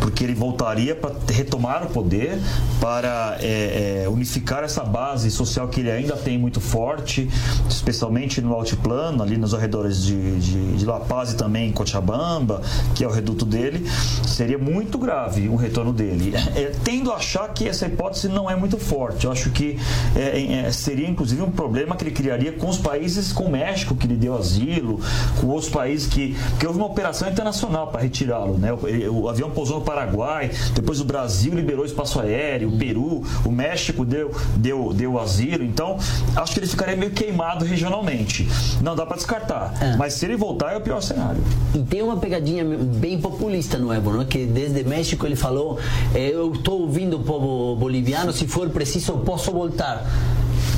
porque 0.00 0.24
ele 0.24 0.34
voltaria 0.34 0.94
para 0.94 1.14
retomar 1.32 1.84
o 1.84 1.88
poder, 1.88 2.38
para 2.80 3.36
é, 3.40 4.04
é, 4.04 4.08
unificar 4.08 4.62
essa 4.62 4.84
base 4.84 5.30
social 5.30 5.68
que 5.68 5.80
ele 5.80 5.90
ainda 5.90 6.16
tem 6.16 6.38
muito 6.38 6.60
forte, 6.60 7.28
especialmente 7.68 8.40
no 8.40 8.54
altiplano, 8.54 9.22
ali 9.22 9.36
nos 9.36 9.54
arredores 9.54 10.02
de, 10.02 10.38
de, 10.38 10.76
de 10.76 10.84
La 10.84 11.00
Paz 11.00 11.32
e 11.32 11.36
também 11.36 11.68
em 11.68 11.72
Cochabamba, 11.72 12.62
que 12.94 13.04
é 13.04 13.06
o 13.06 13.10
reduto 13.10 13.44
dele. 13.44 13.88
Seria 14.26 14.58
muito 14.58 14.98
grave 14.98 15.48
o 15.48 15.56
retorno 15.56 15.92
dele. 15.92 16.32
É, 16.54 16.72
tendo 16.84 17.10
a 17.10 17.16
achar 17.16 17.48
que 17.52 17.68
essa 17.68 17.86
hipótese 17.86 18.28
não 18.28 18.50
é 18.50 18.56
muito 18.56 18.78
forte. 18.78 19.24
Eu 19.24 19.32
acho 19.32 19.50
que 19.50 19.78
é, 20.14 20.66
é, 20.66 20.72
seria 20.72 21.08
inclusive 21.08 21.42
um 21.42 21.50
problema 21.50 21.96
que 21.96 22.04
ele 22.04 22.10
criaria 22.10 22.52
com 22.52 22.68
os 22.68 22.78
países, 22.78 23.32
com 23.32 23.44
o 23.44 23.50
México 23.50 23.94
que 23.94 24.06
lhe 24.06 24.16
deu 24.16 24.36
asilo, 24.36 25.00
com 25.40 25.48
outros 25.48 25.70
países 25.70 26.06
que. 26.06 26.36
Porque 26.56 26.66
houve 26.66 26.78
uma 26.78 26.86
operação 26.86 27.28
internacional 27.28 27.88
para 27.88 28.00
retirá-lo. 28.00 28.56
Né? 28.56 28.72
O, 28.72 29.24
o, 29.24 29.28
avião 29.28 29.50
pousou 29.50 29.78
no 29.78 29.84
Paraguai, 29.84 30.50
depois 30.74 31.02
o 31.02 31.04
Brasil 31.04 31.52
liberou 31.54 31.84
espaço 31.84 32.18
aéreo, 32.18 32.70
o 32.70 32.78
Peru, 32.78 33.22
o 33.44 33.50
México 33.50 34.06
deu, 34.06 34.34
deu, 34.56 34.90
deu 34.94 35.20
asilo. 35.20 35.62
Então, 35.62 35.98
acho 36.34 36.54
que 36.54 36.60
ele 36.60 36.66
ficaria 36.66 36.96
meio 36.96 37.12
queimado 37.12 37.66
regionalmente. 37.66 38.48
Não 38.80 38.96
dá 38.96 39.04
para 39.04 39.16
descartar. 39.16 39.74
É. 39.82 39.96
Mas 39.96 40.14
se 40.14 40.24
ele 40.24 40.34
voltar, 40.34 40.72
é 40.72 40.78
o 40.78 40.80
pior 40.80 41.02
cenário. 41.02 41.42
E 41.74 41.80
tem 41.80 42.00
uma 42.00 42.16
pegadinha 42.16 42.64
bem 42.64 43.20
populista 43.20 43.76
no 43.76 43.92
Evo, 43.92 44.12
né? 44.12 44.26
que 44.28 44.46
desde 44.46 44.82
México 44.82 45.26
ele 45.26 45.36
falou: 45.36 45.78
eh, 46.14 46.30
Eu 46.32 46.54
estou 46.54 46.80
ouvindo 46.80 47.18
o 47.18 47.20
povo 47.20 47.76
boliviano, 47.76 48.32
se 48.32 48.46
for 48.46 48.70
preciso, 48.70 49.12
posso 49.18 49.52
voltar. 49.52 50.06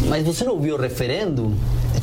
Mas 0.08 0.24
você 0.24 0.44
não 0.44 0.58
viu 0.58 0.74
o 0.76 0.78
referendo? 0.80 1.52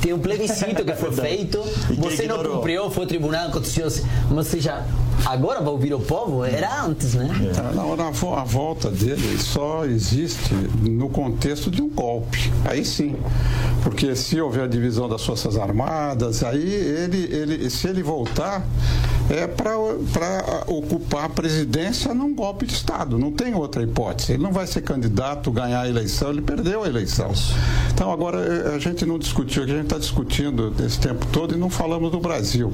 Tem 0.01 0.13
um 0.13 0.19
plebiscito 0.19 0.83
que 0.83 0.93
foi 0.93 1.11
feito, 1.15 1.61
você 1.97 2.27
não 2.27 2.43
cumpriu, 2.43 2.89
foi 2.89 3.05
o 3.05 3.07
Tribunal 3.07 3.51
Constitucional. 3.51 4.09
Mas 4.31 4.47
você 4.47 4.59
já 4.59 4.85
agora 5.25 5.59
vai 5.59 5.69
ouvir 5.69 5.93
o 5.93 5.99
povo? 5.99 6.43
Era 6.43 6.83
antes, 6.83 7.13
né? 7.13 7.29
É. 7.55 7.75
Não, 7.75 7.93
a 8.35 8.43
volta 8.43 8.89
dele 8.89 9.37
só 9.39 9.85
existe 9.85 10.53
no 10.81 11.09
contexto 11.09 11.71
de 11.71 11.81
um 11.81 11.89
golpe. 11.89 12.51
Aí 12.65 12.85
sim. 12.85 13.15
Porque 13.83 14.15
se 14.15 14.39
houver 14.39 14.63
a 14.63 14.67
divisão 14.67 15.07
das 15.07 15.23
Forças 15.23 15.57
Armadas, 15.57 16.43
aí 16.43 16.63
ele, 16.63 17.23
ele 17.33 17.69
se 17.69 17.87
ele 17.87 18.01
voltar, 18.03 18.65
é 19.29 19.47
para 19.47 19.77
ocupar 20.67 21.25
a 21.25 21.29
presidência 21.29 22.13
num 22.13 22.33
golpe 22.33 22.65
de 22.65 22.73
Estado. 22.73 23.17
Não 23.17 23.31
tem 23.31 23.55
outra 23.55 23.81
hipótese. 23.83 24.33
Ele 24.33 24.43
não 24.43 24.51
vai 24.51 24.67
ser 24.67 24.81
candidato, 24.81 25.51
ganhar 25.51 25.81
a 25.81 25.89
eleição, 25.89 26.29
ele 26.29 26.41
perdeu 26.41 26.83
a 26.83 26.87
eleição. 26.87 27.31
Então, 27.93 28.11
agora, 28.11 28.39
eh, 28.39 28.75
a 28.75 28.79
gente 28.79 29.05
não 29.05 29.17
discutiu, 29.17 29.63
a 29.63 29.67
gente 29.67 29.84
está 29.85 29.97
discutindo 29.97 30.73
esse 30.85 30.99
tempo 30.99 31.25
todo 31.27 31.55
e 31.55 31.57
não 31.57 31.69
falamos 31.69 32.11
do 32.11 32.19
Brasil. 32.19 32.71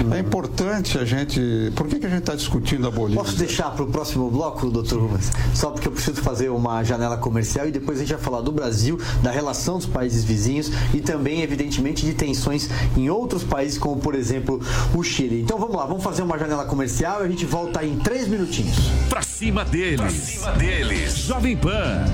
Uhum. 0.00 0.14
É 0.14 0.20
importante 0.20 0.98
a 0.98 1.04
gente. 1.04 1.72
Por 1.74 1.88
que, 1.88 1.98
que 1.98 2.06
a 2.06 2.08
gente 2.08 2.20
está 2.20 2.34
discutindo 2.34 2.86
a 2.86 2.90
Bolívia? 2.90 3.22
Posso 3.22 3.36
deixar 3.36 3.70
para 3.70 3.82
o 3.82 3.88
próximo 3.88 4.30
bloco, 4.30 4.70
doutor 4.70 5.00
Rubens? 5.00 5.30
Só 5.54 5.70
porque 5.70 5.88
eu 5.88 5.92
preciso 5.92 6.22
fazer 6.22 6.48
uma 6.50 6.82
janela 6.84 7.16
comercial 7.16 7.66
e 7.66 7.72
depois 7.72 7.98
a 7.98 8.00
gente 8.02 8.14
vai 8.14 8.22
falar 8.22 8.40
do 8.40 8.52
Brasil, 8.52 8.98
da 9.22 9.30
relação 9.30 9.78
dos 9.78 9.86
países 9.86 10.24
vizinhos 10.24 10.70
e 10.94 11.00
também, 11.00 11.42
evidentemente, 11.42 12.04
de 12.06 12.14
tensões 12.14 12.68
em 12.96 13.10
outros 13.10 13.42
países, 13.42 13.78
como, 13.78 13.96
por 13.96 14.14
exemplo, 14.14 14.60
o 14.94 15.02
Chile. 15.02 15.40
Então, 15.40 15.58
vamos 15.58 15.74
lá 15.74 15.88
vamos 15.88 16.04
fazer 16.04 16.22
uma 16.22 16.38
janela 16.38 16.64
comercial 16.66 17.22
e 17.22 17.26
a 17.26 17.28
gente 17.28 17.46
volta 17.46 17.84
em 17.84 17.96
três 17.96 18.28
minutinhos. 18.28 18.76
Pra 19.08 19.22
cima 19.22 19.64
deles. 19.64 19.96
Pra 19.96 20.10
cima 20.10 20.52
deles. 20.52 21.16
Jovem 21.16 21.56
Pan. 21.56 22.04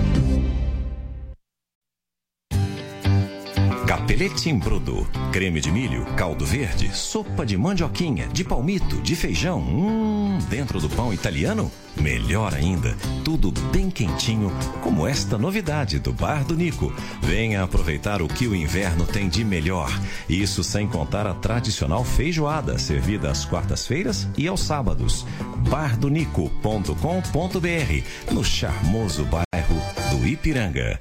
Capelete 4.04 4.50
em 4.50 4.58
brodo, 4.58 5.08
creme 5.32 5.62
de 5.62 5.72
milho, 5.72 6.04
caldo 6.14 6.44
verde, 6.44 6.94
sopa 6.94 7.46
de 7.46 7.56
mandioquinha, 7.56 8.28
de 8.28 8.44
palmito, 8.44 9.00
de 9.00 9.16
feijão. 9.16 9.60
Hum, 9.60 10.38
dentro 10.50 10.78
do 10.78 10.90
pão 10.90 11.10
italiano? 11.10 11.72
Melhor 11.98 12.52
ainda, 12.52 12.94
tudo 13.24 13.50
bem 13.72 13.88
quentinho, 13.88 14.52
como 14.82 15.06
esta 15.06 15.38
novidade 15.38 15.98
do 15.98 16.12
Bar 16.12 16.44
do 16.44 16.54
Nico. 16.54 16.92
Venha 17.22 17.62
aproveitar 17.62 18.20
o 18.20 18.28
que 18.28 18.46
o 18.46 18.54
inverno 18.54 19.06
tem 19.06 19.26
de 19.26 19.42
melhor. 19.42 19.90
Isso 20.28 20.62
sem 20.62 20.86
contar 20.86 21.26
a 21.26 21.32
tradicional 21.32 22.04
feijoada, 22.04 22.76
servida 22.76 23.30
às 23.30 23.46
quartas-feiras 23.46 24.28
e 24.36 24.46
aos 24.46 24.60
sábados. 24.60 25.24
bardonico.com.br, 25.70 28.34
no 28.34 28.44
charmoso 28.44 29.24
bairro 29.24 29.80
do 30.10 30.28
Ipiranga. 30.28 31.00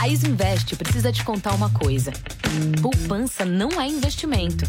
A 0.00 0.08
Isinvest 0.08 0.76
precisa 0.76 1.12
te 1.12 1.24
contar 1.24 1.54
uma 1.54 1.70
coisa. 1.70 2.12
Poupança 2.80 3.44
não 3.44 3.80
é 3.80 3.88
investimento 3.88 4.64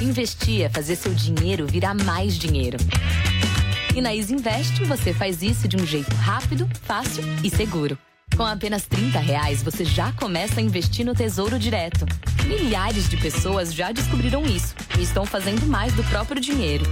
Investir 0.00 0.62
é 0.62 0.68
fazer 0.68 0.96
seu 0.96 1.12
dinheiro 1.12 1.66
virar 1.66 1.92
mais 1.92 2.38
dinheiro. 2.38 2.78
E 3.96 4.00
na 4.00 4.14
Easy 4.14 4.32
Invest 4.32 4.84
você 4.84 5.12
faz 5.12 5.42
isso 5.42 5.66
de 5.66 5.76
um 5.76 5.84
jeito 5.84 6.14
rápido, 6.16 6.70
fácil 6.82 7.24
e 7.42 7.50
seguro. 7.50 7.98
Com 8.36 8.44
apenas 8.44 8.86
30 8.86 9.18
reais, 9.18 9.60
você 9.62 9.84
já 9.84 10.12
começa 10.12 10.60
a 10.60 10.62
investir 10.62 11.04
no 11.04 11.14
Tesouro 11.14 11.58
Direto. 11.58 12.06
Milhares 12.46 13.08
de 13.08 13.16
pessoas 13.16 13.74
já 13.74 13.90
descobriram 13.90 14.46
isso 14.46 14.76
e 14.96 15.02
estão 15.02 15.26
fazendo 15.26 15.66
mais 15.66 15.92
do 15.94 16.04
próprio 16.04 16.40
dinheiro. 16.40 16.84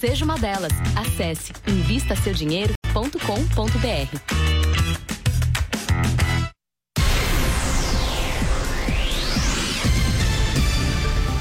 Seja 0.00 0.24
uma 0.24 0.36
delas. 0.36 0.72
Acesse 0.96 1.52
invistasseudinheiro.com.br. 1.68 4.57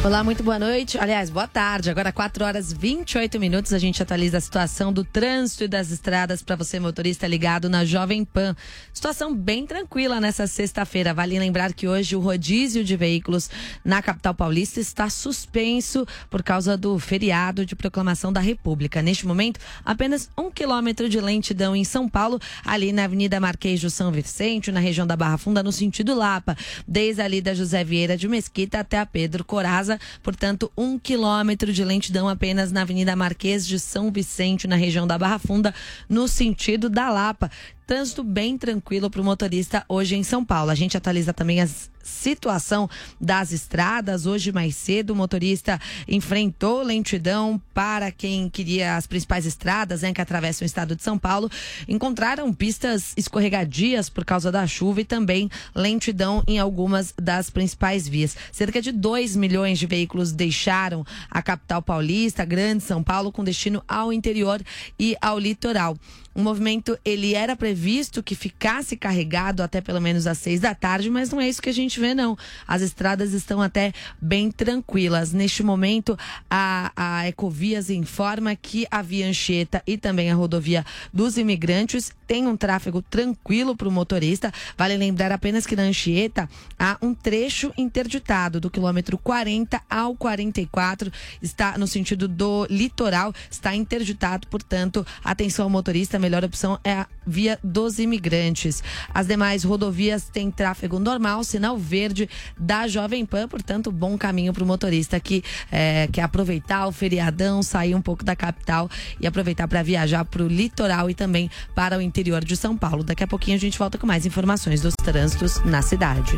Olá, 0.08 0.24
muito 0.24 0.42
boa 0.42 0.58
noite. 0.58 0.98
Aliás, 0.98 1.30
boa 1.30 1.50
tarde. 1.50 1.90
Agora 1.90 2.14
4 2.14 2.46
horas 2.46 2.72
28 2.72 3.38
minutos. 3.42 3.74
A 3.74 3.78
gente 3.78 4.02
atualiza 4.02 4.38
a 4.38 4.42
situação 4.42 4.94
do 4.94 5.04
trânsito 5.04 5.66
e 5.66 5.68
das 5.68 5.92
estradas 5.92 6.42
para 6.42 6.56
você, 6.56 6.80
motorista 6.80 7.28
ligado 7.28 7.68
na 7.68 7.84
Jovem 7.84 8.24
Pan. 8.24 8.56
Situação 8.94 9.36
bem 9.36 9.68
tranquila 9.68 10.22
nessa 10.22 10.48
sexta-feira. 10.48 11.14
Vale 11.14 11.38
lembrar 11.38 11.74
que 11.74 11.90
hoje 11.90 12.16
o 12.16 12.22
rodízio 12.22 12.86
de 12.86 12.96
veículos 12.96 13.50
na 13.84 14.02
capital 14.02 14.34
paulista 14.34 14.80
está 14.80 15.10
suspenso 15.10 16.08
por 16.30 16.42
causa 16.42 16.78
do 16.78 16.98
feriado 16.98 17.66
de 17.66 17.76
proclamação 17.76 18.32
da 18.32 18.40
República. 18.40 19.02
Neste 19.02 19.28
momento, 19.28 19.60
apenas 19.84 20.30
um 20.38 20.50
quilômetro 20.50 21.10
de 21.10 21.20
lentidão 21.20 21.76
em 21.76 21.84
São 21.84 22.08
Paulo, 22.08 22.40
ali 22.64 22.94
na 22.94 23.04
Avenida 23.04 23.42
Marquês 23.42 23.82
do 23.82 23.90
São 23.90 24.10
Vicente, 24.10 24.72
na 24.72 24.80
região 24.80 25.06
da 25.06 25.18
Barra 25.18 25.38
Funda, 25.38 25.62
no 25.62 25.74
sentido 25.74 26.16
Lapa, 26.16 26.56
desde 26.88 27.22
ali 27.22 27.42
da 27.42 27.54
José 27.54 27.84
Vieira 27.84 28.16
de 28.16 28.30
Mesquita 28.30 28.80
até 28.80 29.00
a 29.00 29.06
Pedro 29.06 29.44
Coraza 29.44 29.97
portanto, 30.22 30.72
um 30.78 30.98
quilômetro 30.98 31.72
de 31.72 31.84
lentidão 31.84 32.28
apenas 32.28 32.72
na 32.72 32.82
Avenida 32.82 33.16
Marquês 33.16 33.66
de 33.66 33.80
São 33.80 34.12
Vicente, 34.12 34.68
na 34.68 34.76
região 34.76 35.08
da 35.08 35.18
Barra 35.18 35.40
Funda, 35.40 35.74
no 36.10 36.28
sentido 36.28 36.90
da 36.90 37.10
Lapa. 37.10 37.52
Trânsito 37.88 38.22
bem 38.22 38.58
tranquilo 38.58 39.10
para 39.10 39.22
o 39.22 39.24
motorista 39.24 39.86
hoje 39.88 40.18
em 40.18 40.22
São 40.22 40.44
Paulo. 40.44 40.70
A 40.70 40.76
gente 40.76 40.98
atualiza 40.98 41.32
também 41.32 41.62
as 41.62 41.90
situação 42.08 42.90
das 43.20 43.52
estradas. 43.52 44.26
Hoje, 44.26 44.52
mais 44.52 44.76
cedo, 44.76 45.12
o 45.12 45.16
motorista 45.16 45.80
enfrentou 46.08 46.82
lentidão 46.82 47.62
para 47.74 48.12
quem 48.12 48.50
queria 48.50 48.96
as 48.96 49.06
principais 49.06 49.46
estradas 49.46 50.02
né, 50.02 50.14
que 50.14 50.22
atravessam 50.22 50.66
o 50.66 50.68
estado 50.68 50.96
de 50.96 51.04
São 51.04 51.18
Paulo. 51.18 51.52
Encontraram 51.88 52.54
pistas 52.54 53.14
escorregadias 53.18 54.10
por 54.10 54.24
causa 54.24 54.52
da 54.52 54.66
chuva 54.66 55.02
e 55.02 55.06
também 55.06 55.50
lentidão 55.76 56.44
em 56.48 56.60
algumas 56.60 57.14
das 57.22 57.50
principais 57.50 58.08
vias. 58.08 58.36
Cerca 58.52 58.82
de 58.82 58.92
2 58.92 59.36
milhões 59.36 59.78
de 59.78 59.86
veículos 59.86 60.32
deixaram 60.32 61.06
a 61.30 61.42
capital 61.42 61.82
paulista, 61.82 62.46
Grande 62.46 62.84
São 62.84 63.04
Paulo, 63.04 63.32
com 63.32 63.44
destino 63.44 63.84
ao 63.88 64.14
interior 64.14 64.62
e 64.98 65.16
ao 65.22 65.38
litoral. 65.38 65.98
O 66.38 66.42
movimento 66.42 66.96
ele 67.04 67.34
era 67.34 67.56
previsto 67.56 68.22
que 68.22 68.36
ficasse 68.36 68.96
carregado 68.96 69.64
até 69.64 69.82
pelo 69.82 70.00
menos 70.00 70.28
às 70.28 70.38
seis 70.38 70.60
da 70.60 70.76
tarde, 70.76 71.10
mas 71.10 71.32
não 71.32 71.42
é 71.42 71.50
isso 71.50 71.60
que 71.60 71.70
a 71.70 71.74
gente 71.74 72.00
vê 72.00 72.14
não. 72.14 72.38
As 72.68 72.84
estradas 72.84 73.34
estão 73.34 73.60
até 73.60 73.92
bem 74.22 74.52
tranquilas. 74.52 75.34
Neste 75.34 75.64
momento, 75.64 76.16
a, 76.48 76.92
a 76.96 77.28
Ecovias 77.28 77.90
informa 77.90 78.56
que 78.56 78.86
a 78.92 79.02
Via 79.02 79.28
Anchieta 79.28 79.82
e 79.88 79.98
também 79.98 80.30
a 80.30 80.36
rodovia 80.36 80.86
dos 81.12 81.40
imigrantes 81.40 82.14
tem 82.28 82.46
um 82.46 82.58
tráfego 82.58 83.02
tranquilo 83.02 83.76
para 83.76 83.88
o 83.88 83.92
motorista. 83.92 84.54
Vale 84.78 84.96
lembrar 84.98 85.32
apenas 85.32 85.66
que 85.66 85.76
na 85.76 85.84
Anchieta 85.84 86.48
há 86.78 86.98
um 87.02 87.16
trecho 87.16 87.74
interditado 87.76 88.60
do 88.60 88.70
quilômetro 88.70 89.18
40 89.18 89.82
ao 89.90 90.14
44, 90.14 91.12
está 91.42 91.78
no 91.78 91.88
sentido 91.88 92.28
do 92.28 92.68
litoral, 92.70 93.34
está 93.50 93.74
interditado, 93.74 94.48
portanto, 94.48 95.08
atenção 95.24 95.66
ao 95.66 95.70
motorista, 95.70 96.20
melhor 96.28 96.44
opção 96.44 96.78
é 96.84 96.94
a 96.94 97.08
via 97.26 97.58
dos 97.64 98.00
imigrantes. 98.00 98.84
As 99.14 99.28
demais 99.28 99.64
rodovias 99.64 100.30
têm 100.30 100.52
tráfego 100.52 101.00
normal, 101.00 101.44
sinal 101.44 101.78
verde 101.78 102.30
da 102.58 102.88
Jovem 102.88 103.26
Pan, 103.26 103.48
portanto, 103.48 103.92
bom 103.92 104.18
caminho 104.18 104.54
para 104.54 104.64
o 104.64 104.68
motorista 104.68 105.20
que 105.20 105.44
é, 105.72 106.08
quer 106.12 106.24
aproveitar 106.24 106.88
o 106.88 106.92
feriadão, 106.92 107.64
sair 107.64 107.96
um 107.96 108.02
pouco 108.02 108.24
da 108.24 108.36
capital 108.36 108.90
e 109.20 109.26
aproveitar 109.26 109.68
para 109.68 109.82
viajar 109.82 110.26
para 110.26 110.44
o 110.44 110.48
litoral 110.48 111.10
e 111.10 111.14
também 111.14 111.50
para 111.74 111.98
o 111.98 112.02
interior 112.02 112.44
de 112.44 112.56
São 112.56 112.78
Paulo. 112.78 113.04
Daqui 113.04 113.24
a 113.24 113.28
pouquinho 113.28 113.56
a 113.56 113.60
gente 113.60 113.80
volta 113.80 113.98
com 113.98 114.06
mais 114.06 114.26
informações 114.26 114.82
dos 114.82 114.94
trânsitos 114.96 115.64
na 115.64 115.82
cidade. 115.82 116.38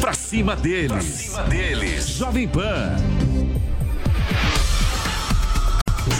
Pra 0.00 0.12
cima 0.12 0.54
deles. 0.54 0.88
Pra 0.88 1.00
cima 1.00 1.42
deles. 1.44 2.08
Jovem 2.08 2.46
Pan. 2.46 3.23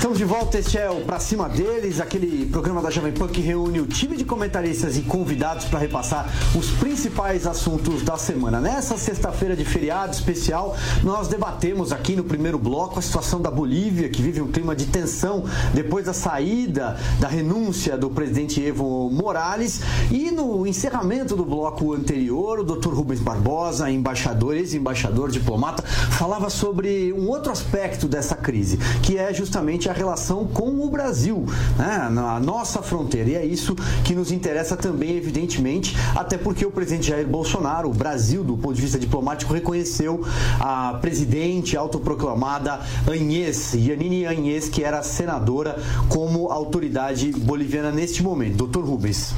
Estamos 0.05 0.19
de 0.19 0.25
volta, 0.27 0.59
este 0.59 0.77
é 0.77 0.91
o 0.91 1.01
Pra 1.01 1.19
Cima 1.19 1.49
Deles, 1.49 1.99
aquele 1.99 2.45
programa 2.45 2.83
da 2.83 2.91
Jovem 2.91 3.11
Pan 3.11 3.27
que 3.27 3.41
reúne 3.41 3.81
o 3.81 3.87
time 3.87 4.19
de 4.19 4.25
comentaristas 4.27 4.99
e 4.99 5.01
convidados 5.01 5.65
para 5.65 5.79
repassar 5.79 6.29
os 6.55 6.69
principais 6.73 7.47
assuntos 7.47 8.03
da 8.03 8.19
semana. 8.19 8.61
Nessa 8.61 8.99
sexta-feira 8.99 9.57
de 9.57 9.65
feriado 9.65 10.13
especial, 10.13 10.77
nós 11.03 11.27
debatemos 11.27 11.91
aqui 11.91 12.15
no 12.15 12.23
primeiro 12.23 12.59
bloco 12.59 12.99
a 12.99 13.03
situação 13.03 13.41
da 13.41 13.51
Bolívia, 13.51 14.11
que 14.11 14.21
vive 14.21 14.43
um 14.43 14.53
clima 14.53 14.77
de 14.77 14.85
tensão 14.85 15.45
depois 15.73 16.05
da 16.05 16.13
saída 16.13 16.99
da 17.19 17.27
renúncia 17.27 17.97
do 17.97 18.11
presidente 18.11 18.63
Evo 18.63 19.09
Morales. 19.09 19.81
E 20.11 20.31
no 20.31 20.67
encerramento 20.67 21.35
do 21.35 21.47
bloco 21.47 21.95
anterior, 21.95 22.61
o 22.61 22.63
Dr. 22.63 22.93
Rubens 22.93 23.21
Barbosa, 23.21 23.91
embaixador, 23.91 24.55
ex-embaixador, 24.55 25.31
diplomata, 25.31 25.83
falava 25.83 26.51
sobre 26.51 27.11
um 27.15 27.27
outro 27.27 27.51
aspecto 27.51 28.07
dessa 28.07 28.37
crise, 28.37 28.77
que 29.03 29.17
é 29.17 29.33
justamente 29.33 29.89
a 29.89 29.94
relação 29.95 30.47
com 30.47 30.85
o 30.85 30.91
Brasil, 30.91 31.45
né? 31.79 32.09
na 32.11 32.39
nossa 32.41 32.83
fronteira. 32.83 33.31
E 33.31 33.35
é 33.35 33.45
isso 33.45 33.75
que 34.05 34.15
nos 34.15 34.31
interessa 34.31 34.77
também, 34.77 35.17
evidentemente, 35.17 35.97
até 36.15 36.37
porque 36.37 36.67
o 36.67 36.71
presidente 36.71 37.09
Jair 37.09 37.27
Bolsonaro, 37.27 37.89
o 37.89 37.95
Brasil, 37.95 38.45
do 38.45 38.57
ponto 38.57 38.75
de 38.75 38.83
vista 38.83 38.99
diplomático, 38.99 39.53
reconheceu 39.53 40.25
a 40.61 40.99
presidente 41.01 41.77
autoproclamada 41.77 42.81
Anhês, 43.09 43.75
Yanine 43.75 44.27
Anhês, 44.27 44.69
que 44.69 44.83
era 44.83 45.03
senadora, 45.03 45.77
como 46.09 46.49
autoridade 46.49 47.33
boliviana 47.33 47.91
neste 47.91 48.23
momento. 48.23 48.57
Doutor 48.57 48.85
Rubens. 48.85 49.35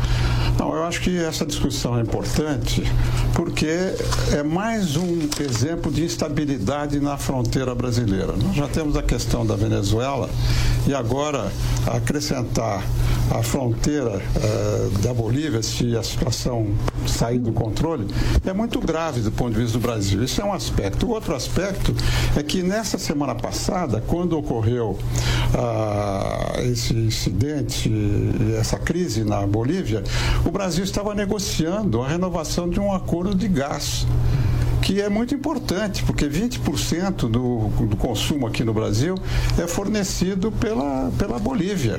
Não, 0.59 0.75
eu 0.75 0.85
acho 0.85 1.01
que 1.03 1.17
essa 1.19 1.45
discussão 1.45 1.99
é 1.99 2.03
importante 2.03 2.83
porque 3.35 3.69
é 4.33 4.43
mais 4.43 4.97
um 4.97 5.29
exemplo 5.39 5.93
de 5.93 6.05
instabilidade 6.05 6.99
na 6.99 7.19
fronteira 7.19 7.75
brasileira. 7.75 8.35
Nós 8.37 8.57
já 8.57 8.67
temos 8.67 8.97
a 8.97 9.03
questão 9.03 9.45
da 9.45 9.55
Venezuela 9.55 10.31
e 10.87 10.95
agora 10.95 11.53
acrescentar 11.87 12.83
a 13.31 13.43
fronteira 13.43 14.17
uh, 14.17 14.99
da 15.01 15.13
Bolívia, 15.13 15.63
se 15.63 15.97
a 15.97 16.03
situação 16.03 16.69
sair 17.07 17.39
do 17.39 17.53
controle, 17.53 18.07
é 18.45 18.53
muito 18.53 18.81
grave 18.81 19.21
do 19.21 19.33
ponto 19.33 19.53
de 19.53 19.61
vista 19.61 19.79
do 19.79 19.83
Brasil. 19.83 20.23
Isso 20.23 20.41
é 20.41 20.45
um 20.45 20.53
aspecto. 20.53 21.07
O 21.07 21.11
outro 21.11 21.35
aspecto 21.35 21.95
é 22.37 22.43
que 22.43 22.63
nessa 22.63 22.99
semana 22.99 23.35
passada, 23.35 24.03
quando 24.07 24.39
ocorreu 24.39 24.99
uh, 25.55 26.61
esse 26.63 26.95
incidente, 26.95 27.93
essa 28.59 28.79
crise 28.79 29.25
na 29.25 29.45
Bolívia, 29.47 30.05
o 30.47 30.51
Brasil 30.51 30.85
estava 30.85 31.15
negociando 31.15 32.03
a 32.03 32.09
renovação 32.09 32.69
de 32.69 32.79
um 32.79 32.93
acordo 32.93 33.35
de 33.35 33.49
gás 33.49 34.07
que 34.87 35.01
é 35.01 35.09
muito 35.09 35.35
importante, 35.35 36.05
porque 36.05 36.27
20% 36.27 37.29
do, 37.29 37.87
do 37.87 37.97
consumo 37.97 38.47
aqui 38.47 38.63
no 38.63 38.73
Brasil 38.73 39.17
é 39.59 39.67
fornecido 39.67 40.53
pela, 40.53 41.11
pela 41.19 41.41
Bolívia. 41.41 41.99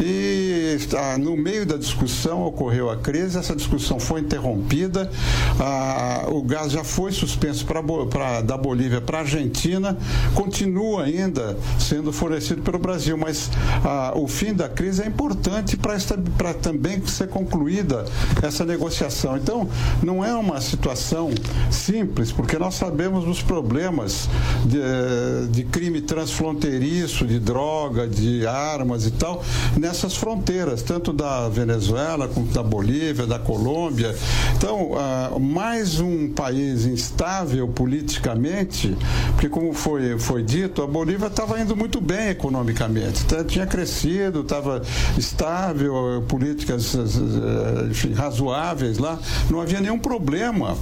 E 0.00 0.78
ah, 0.96 1.18
no 1.18 1.36
meio 1.36 1.66
da 1.66 1.76
discussão 1.76 2.44
ocorreu 2.44 2.88
a 2.88 2.96
crise, 2.96 3.36
essa 3.36 3.56
discussão 3.56 3.98
foi 3.98 4.20
interrompida, 4.20 5.10
ah, 5.58 6.26
o 6.28 6.40
gás 6.40 6.70
já 6.70 6.84
foi 6.84 7.10
suspenso 7.10 7.66
pra, 7.66 7.82
pra 7.82 8.42
da 8.42 8.56
Bolívia 8.56 9.00
para 9.00 9.18
a 9.18 9.20
Argentina, 9.22 9.98
continua 10.32 11.02
ainda 11.02 11.58
sendo 11.80 12.12
fornecido 12.12 12.62
pelo 12.62 12.78
Brasil, 12.78 13.18
mas 13.18 13.50
ah, 13.84 14.12
o 14.14 14.28
fim 14.28 14.54
da 14.54 14.68
crise 14.68 15.02
é 15.02 15.06
importante 15.06 15.76
para 15.76 16.54
também 16.54 17.04
ser 17.08 17.28
concluída 17.28 18.04
essa 18.40 18.64
negociação. 18.64 19.36
Então, 19.36 19.68
não 20.00 20.24
é 20.24 20.32
uma 20.32 20.60
situação 20.60 21.30
simples 21.72 22.19
simples, 22.20 22.32
porque 22.32 22.58
nós 22.58 22.74
sabemos 22.74 23.24
dos 23.24 23.42
problemas 23.42 24.28
de, 24.64 24.78
eh, 24.78 25.46
de 25.50 25.64
crime 25.64 26.00
transfronteiriço, 26.00 27.26
de 27.26 27.38
droga, 27.38 28.06
de 28.06 28.46
armas 28.46 29.06
e 29.06 29.10
tal, 29.10 29.42
nessas 29.76 30.16
fronteiras, 30.16 30.82
tanto 30.82 31.12
da 31.12 31.48
Venezuela 31.48 32.28
como 32.28 32.46
da 32.46 32.62
Bolívia, 32.62 33.26
da 33.26 33.38
Colômbia. 33.38 34.14
Então, 34.56 34.92
ah, 34.96 35.38
mais 35.38 36.00
um 36.00 36.28
país 36.32 36.84
instável 36.84 37.68
politicamente, 37.68 38.96
porque 39.32 39.48
como 39.48 39.72
foi, 39.72 40.18
foi 40.18 40.42
dito, 40.42 40.82
a 40.82 40.86
Bolívia 40.86 41.26
estava 41.26 41.60
indo 41.60 41.76
muito 41.76 42.00
bem 42.00 42.28
economicamente, 42.28 43.22
então, 43.24 43.44
tinha 43.44 43.66
crescido, 43.66 44.40
estava 44.40 44.82
estável, 45.16 46.24
políticas 46.28 46.94
eh, 46.94 47.88
enfim, 47.90 48.12
razoáveis 48.12 48.98
lá, 48.98 49.18
não 49.48 49.60
havia 49.60 49.80
nenhum 49.80 49.98
problema 49.98 50.76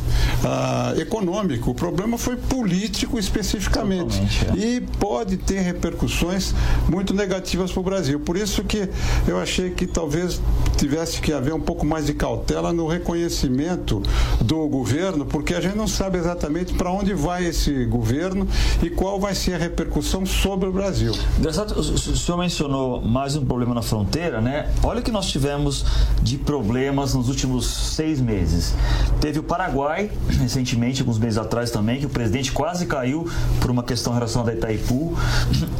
ah, 0.44 0.94
econômico 0.96 1.17
econômico, 1.18 1.70
o 1.70 1.74
problema 1.74 2.16
foi 2.16 2.36
político 2.36 3.18
especificamente. 3.18 4.20
É. 4.54 4.58
E 4.58 4.80
pode 4.80 5.36
ter 5.36 5.60
repercussões 5.60 6.54
muito 6.88 7.12
negativas 7.12 7.72
para 7.72 7.80
o 7.80 7.82
Brasil. 7.82 8.20
Por 8.20 8.36
isso 8.36 8.62
que 8.64 8.88
eu 9.26 9.38
achei 9.38 9.70
que 9.70 9.86
talvez 9.86 10.40
tivesse 10.76 11.20
que 11.20 11.32
haver 11.32 11.52
um 11.52 11.60
pouco 11.60 11.84
mais 11.84 12.06
de 12.06 12.14
cautela 12.14 12.72
no 12.72 12.86
reconhecimento 12.86 14.02
do 14.40 14.66
governo, 14.68 15.26
porque 15.26 15.54
a 15.54 15.60
gente 15.60 15.76
não 15.76 15.88
sabe 15.88 16.18
exatamente 16.18 16.74
para 16.74 16.90
onde 16.90 17.12
vai 17.14 17.44
esse 17.44 17.84
governo 17.84 18.46
e 18.82 18.88
qual 18.88 19.18
vai 19.18 19.34
ser 19.34 19.54
a 19.54 19.58
repercussão 19.58 20.24
sobre 20.24 20.68
o 20.68 20.72
Brasil. 20.72 21.12
Engraçado, 21.38 21.78
o 21.78 21.82
senhor 21.82 22.38
mencionou 22.38 23.02
mais 23.02 23.34
um 23.34 23.44
problema 23.44 23.74
na 23.74 23.82
fronteira, 23.82 24.40
né? 24.40 24.70
Olha 24.82 25.00
o 25.00 25.02
que 25.02 25.10
nós 25.10 25.26
tivemos 25.26 25.84
de 26.22 26.38
problemas 26.38 27.14
nos 27.14 27.28
últimos 27.28 27.66
seis 27.66 28.20
meses. 28.20 28.74
Teve 29.20 29.40
o 29.40 29.42
Paraguai, 29.42 30.10
recentemente, 30.40 31.02
alguns 31.08 31.18
meses 31.18 31.38
atrás 31.38 31.70
também, 31.70 31.98
que 31.98 32.06
o 32.06 32.10
presidente 32.10 32.52
quase 32.52 32.84
caiu 32.84 33.26
por 33.60 33.70
uma 33.70 33.82
questão 33.82 34.12
relacionada 34.12 34.50
a 34.50 34.54
Itaipu. 34.54 35.16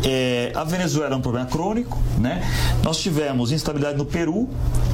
É, 0.02 0.52
a 0.54 0.64
Venezuela 0.64 1.14
é 1.14 1.16
um 1.16 1.20
problema 1.20 1.46
crônico, 1.46 1.98
né? 2.18 2.42
Nós 2.82 2.98
tivemos 2.98 3.52
instabilidade 3.52 3.98
no 3.98 4.06
Peru, 4.06 4.48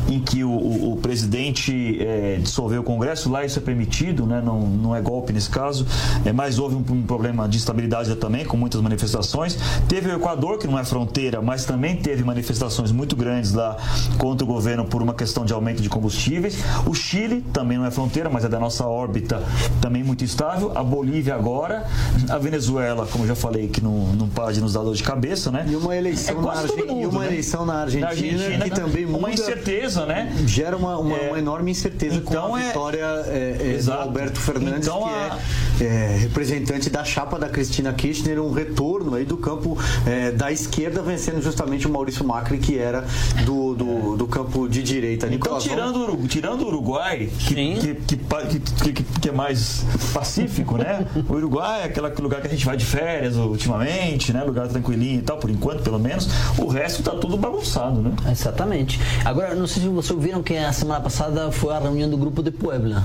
em 0.08 0.20
que 0.20 0.42
o, 0.42 0.50
o, 0.50 0.92
o 0.92 0.96
presidente 0.96 1.98
é, 2.00 2.38
dissolveu 2.42 2.80
o 2.80 2.84
Congresso, 2.84 3.30
lá 3.30 3.44
isso 3.44 3.58
é 3.58 3.62
permitido, 3.62 4.26
né? 4.26 4.42
não, 4.44 4.60
não 4.60 4.96
é 4.96 5.00
golpe 5.00 5.32
nesse 5.32 5.48
caso, 5.48 5.86
é, 6.24 6.32
mas 6.32 6.58
houve 6.58 6.74
um, 6.74 6.84
um 6.90 7.02
problema 7.02 7.48
de 7.48 7.58
estabilidade 7.58 8.14
também, 8.16 8.44
com 8.44 8.56
muitas 8.56 8.80
manifestações. 8.80 9.56
Teve 9.88 10.10
o 10.10 10.16
Equador, 10.16 10.58
que 10.58 10.66
não 10.66 10.78
é 10.78 10.84
fronteira, 10.84 11.40
mas 11.40 11.64
também 11.64 11.96
teve 11.96 12.24
manifestações 12.24 12.90
muito 12.90 13.14
grandes 13.14 13.52
lá 13.52 13.76
contra 14.18 14.44
o 14.44 14.46
governo 14.46 14.84
por 14.84 15.00
uma 15.02 15.14
questão 15.14 15.44
de 15.44 15.52
aumento 15.52 15.80
de 15.80 15.88
combustíveis. 15.88 16.58
O 16.86 16.94
Chile 16.94 17.42
também 17.52 17.78
não 17.78 17.86
é 17.86 17.90
fronteira, 17.90 18.28
mas 18.28 18.44
é 18.44 18.48
da 18.48 18.58
nossa 18.58 18.86
órbita, 18.86 19.42
também 19.80 20.02
muito 20.02 20.23
estável. 20.24 20.72
A 20.74 20.82
Bolívia 20.82 21.34
agora, 21.34 21.86
a 22.28 22.38
Venezuela, 22.38 23.06
como 23.10 23.26
já 23.26 23.34
falei, 23.34 23.68
que 23.68 23.80
não, 23.80 24.12
não 24.14 24.28
para 24.28 24.52
de 24.52 24.60
nos 24.60 24.72
dar 24.72 24.82
dor 24.82 24.94
de 24.94 25.02
cabeça, 25.02 25.50
né? 25.50 25.66
E 25.68 25.76
uma 25.76 25.96
eleição, 25.96 26.38
é 26.38 26.42
na, 26.42 26.52
Argen... 26.52 26.86
mundo, 26.86 27.02
e 27.02 27.06
uma 27.06 27.20
né? 27.20 27.26
eleição 27.26 27.66
na 27.66 27.74
Argentina, 27.82 28.06
na 28.06 28.12
Argentina 28.12 28.64
que 28.64 28.70
também 28.70 29.06
muda... 29.06 29.18
Uma 29.18 29.30
incerteza, 29.32 30.06
né? 30.06 30.32
Gera 30.46 30.76
uma, 30.76 30.98
uma, 30.98 31.16
é... 31.16 31.28
uma 31.28 31.38
enorme 31.38 31.70
incerteza 31.70 32.16
então 32.16 32.48
com 32.48 32.54
a 32.54 32.60
é... 32.60 32.66
vitória 32.66 33.04
é, 33.26 33.76
é 33.78 33.82
do 33.82 33.92
Alberto 33.92 34.40
Fernandes, 34.40 34.88
então, 34.88 35.02
que 35.02 35.08
a... 35.08 35.38
é, 35.80 35.84
é, 35.84 36.16
representante 36.18 36.90
da 36.90 37.04
chapa 37.04 37.38
da 37.38 37.48
Cristina 37.48 37.92
Kirchner, 37.92 38.40
um 38.40 38.52
retorno 38.52 39.14
aí 39.14 39.24
do 39.24 39.36
campo 39.36 39.78
é, 40.06 40.30
da 40.30 40.52
esquerda, 40.52 41.02
vencendo 41.02 41.42
justamente 41.42 41.86
o 41.86 41.90
Maurício 41.90 42.24
Macri, 42.24 42.58
que 42.58 42.78
era 42.78 43.04
do, 43.44 43.74
do, 43.74 44.16
do 44.16 44.26
campo 44.26 44.68
de 44.68 44.82
direita. 44.82 45.28
Então, 45.32 45.58
tirando, 45.58 46.28
tirando 46.28 46.62
o 46.62 46.68
Uruguai, 46.68 47.30
que, 47.38 47.54
que, 47.54 47.94
que, 47.94 48.92
que, 48.92 49.02
que 49.02 49.28
é 49.28 49.32
mais 49.32 49.84
pacífico, 50.14 50.78
né? 50.78 51.04
O 51.28 51.32
Uruguai 51.34 51.82
é 51.82 51.84
aquele 51.86 52.08
lugar 52.22 52.40
que 52.40 52.46
a 52.46 52.50
gente 52.50 52.64
vai 52.64 52.76
de 52.76 52.84
férias 52.84 53.36
ultimamente, 53.36 54.32
né? 54.32 54.42
Lugar 54.44 54.68
tranquilinho 54.68 55.18
e 55.18 55.22
tal, 55.22 55.36
por 55.36 55.50
enquanto, 55.50 55.82
pelo 55.82 55.98
menos. 55.98 56.28
O 56.56 56.68
resto 56.68 57.02
tá 57.02 57.10
tudo 57.10 57.36
bagunçado, 57.36 58.00
né? 58.00 58.12
Exatamente. 58.30 59.00
Agora, 59.24 59.54
não 59.54 59.66
sei 59.66 59.82
se 59.82 59.88
vocês 59.88 60.10
ouviram 60.12 60.42
que 60.42 60.56
a 60.56 60.72
semana 60.72 61.00
passada 61.00 61.50
foi 61.50 61.74
a 61.74 61.80
reunião 61.80 62.08
do 62.08 62.16
grupo 62.16 62.42
de 62.42 62.52
Puebla. 62.52 63.04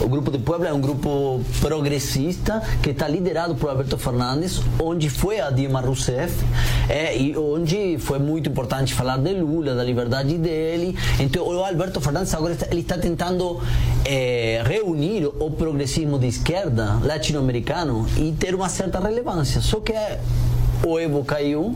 O 0.00 0.08
Grupo 0.08 0.30
de 0.30 0.38
Puebla 0.38 0.68
é 0.68 0.72
um 0.72 0.80
grupo 0.80 1.40
progressista 1.60 2.62
que 2.82 2.90
está 2.90 3.08
liderado 3.08 3.56
por 3.56 3.68
Alberto 3.68 3.98
Fernandes, 3.98 4.60
onde 4.78 5.10
foi 5.10 5.40
a 5.40 5.50
Dilma 5.50 5.80
Rousseff, 5.80 6.34
é, 6.88 7.16
e 7.16 7.36
onde 7.36 7.98
foi 7.98 8.18
muito 8.18 8.48
importante 8.48 8.94
falar 8.94 9.16
de 9.18 9.34
Lula, 9.34 9.74
da 9.74 9.82
liberdade 9.82 10.38
dele. 10.38 10.96
Então, 11.18 11.46
o 11.46 11.64
Alberto 11.64 12.00
Fernandes 12.00 12.32
agora 12.32 12.52
está, 12.54 12.66
ele 12.70 12.80
está 12.80 12.96
tentando 12.96 13.60
é, 14.04 14.62
reunir 14.64 15.26
o 15.26 15.50
progressismo 15.50 16.18
de 16.18 16.28
esquerda 16.28 17.00
latino-americano 17.02 18.06
e 18.16 18.32
ter 18.32 18.54
uma 18.54 18.68
certa 18.68 19.00
relevância. 19.00 19.60
Só 19.60 19.80
que 19.80 19.92
é 19.92 20.20
o 20.84 20.98
Evo 20.98 21.24
caiu, 21.24 21.74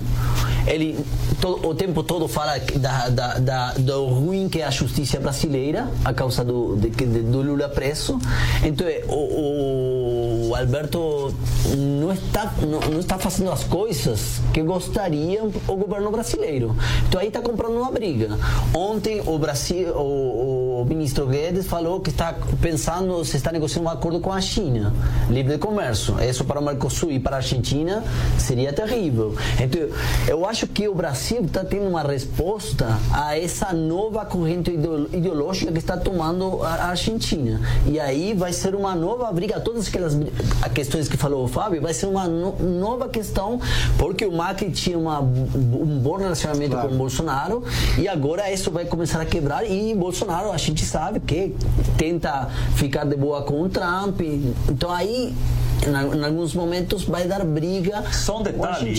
ele 0.66 0.98
todo, 1.40 1.66
o 1.68 1.74
tempo 1.74 2.04
todo 2.04 2.28
fala 2.28 2.58
da, 2.76 3.08
da, 3.08 3.38
da, 3.38 3.72
do 3.72 4.06
ruim 4.06 4.48
que 4.48 4.60
é 4.60 4.64
a 4.64 4.70
justiça 4.70 5.18
brasileira 5.18 5.90
a 6.04 6.14
causa 6.14 6.44
do, 6.44 6.76
de, 6.76 6.88
do 6.88 7.42
Lula 7.42 7.68
preso. 7.68 8.18
Então, 8.62 8.86
o, 9.08 10.50
o 10.50 10.54
Alberto 10.54 11.34
não 11.76 12.12
está, 12.12 12.52
não, 12.60 12.80
não, 12.80 13.00
está 13.00 13.18
fazendo 13.18 13.50
as 13.50 13.64
coisas 13.64 14.40
que 14.52 14.62
gostaria 14.62 15.42
o 15.42 15.76
governo 15.76 16.10
brasileiro. 16.10 16.76
Então, 17.08 17.20
aí 17.20 17.28
está 17.28 17.40
comprando 17.40 17.76
uma 17.76 17.90
briga. 17.90 18.38
Ontem, 18.72 19.20
o, 19.26 19.38
Brasil, 19.38 19.88
o, 19.96 20.71
o 20.71 20.71
ministro 20.84 21.26
Guedes 21.26 21.66
falou 21.66 22.00
que 22.00 22.10
está 22.10 22.34
pensando, 22.60 23.24
se 23.24 23.36
está 23.36 23.52
negociando 23.52 23.88
um 23.88 23.90
acordo 23.90 24.20
com 24.20 24.32
a 24.32 24.40
China, 24.40 24.92
livre 25.30 25.52
de 25.52 25.58
comércio. 25.58 26.16
Isso 26.22 26.44
para 26.44 26.60
o 26.60 26.64
Mercosul 26.64 27.10
e 27.10 27.18
para 27.18 27.36
a 27.36 27.38
Argentina 27.38 28.04
seria 28.38 28.72
terrível. 28.72 29.34
Então, 29.60 29.88
eu 30.26 30.46
acho 30.46 30.66
que 30.66 30.88
o 30.88 30.94
Brasil 30.94 31.42
está 31.42 31.64
tendo 31.64 31.88
uma 31.88 32.02
resposta 32.02 32.98
a 33.12 33.38
essa 33.38 33.72
nova 33.72 34.24
corrente 34.24 34.70
ideológica 34.70 35.70
que 35.72 35.78
está 35.78 35.96
tomando 35.96 36.62
a 36.62 36.86
Argentina. 36.86 37.60
E 37.86 37.98
aí 37.98 38.34
vai 38.34 38.52
ser 38.52 38.74
uma 38.74 38.94
nova 38.94 39.30
briga, 39.32 39.60
todas 39.60 39.88
aquelas 39.88 40.16
questões 40.74 41.08
que 41.08 41.16
falou 41.16 41.44
o 41.44 41.48
Fábio, 41.48 41.80
vai 41.80 41.94
ser 41.94 42.06
uma 42.06 42.26
no, 42.26 42.52
nova 42.58 43.08
questão, 43.08 43.60
porque 43.98 44.24
o 44.24 44.32
Macri 44.32 44.70
tinha 44.70 44.98
uma, 44.98 45.20
um 45.20 45.98
bom 46.00 46.16
relacionamento 46.16 46.72
claro. 46.72 46.88
com 46.88 46.94
o 46.94 46.98
Bolsonaro 46.98 47.62
e 47.98 48.08
agora 48.08 48.50
isso 48.50 48.70
vai 48.70 48.84
começar 48.84 49.20
a 49.20 49.24
quebrar 49.24 49.68
e 49.68 49.94
Bolsonaro, 49.94 50.50
a 50.50 50.58
gente 50.72 50.84
sabe 50.86 51.20
que 51.20 51.54
tenta 51.96 52.48
ficar 52.74 53.04
de 53.04 53.14
boa 53.14 53.42
com 53.42 53.62
o 53.62 53.68
Trump. 53.68 54.20
Então 54.68 54.90
aí 54.90 55.34
em, 55.88 56.24
alguns 56.24 56.54
momentos 56.54 57.04
vai 57.04 57.26
dar 57.26 57.44
briga. 57.44 58.04
Só 58.12 58.40
um 58.40 58.42
detalhe, 58.42 58.94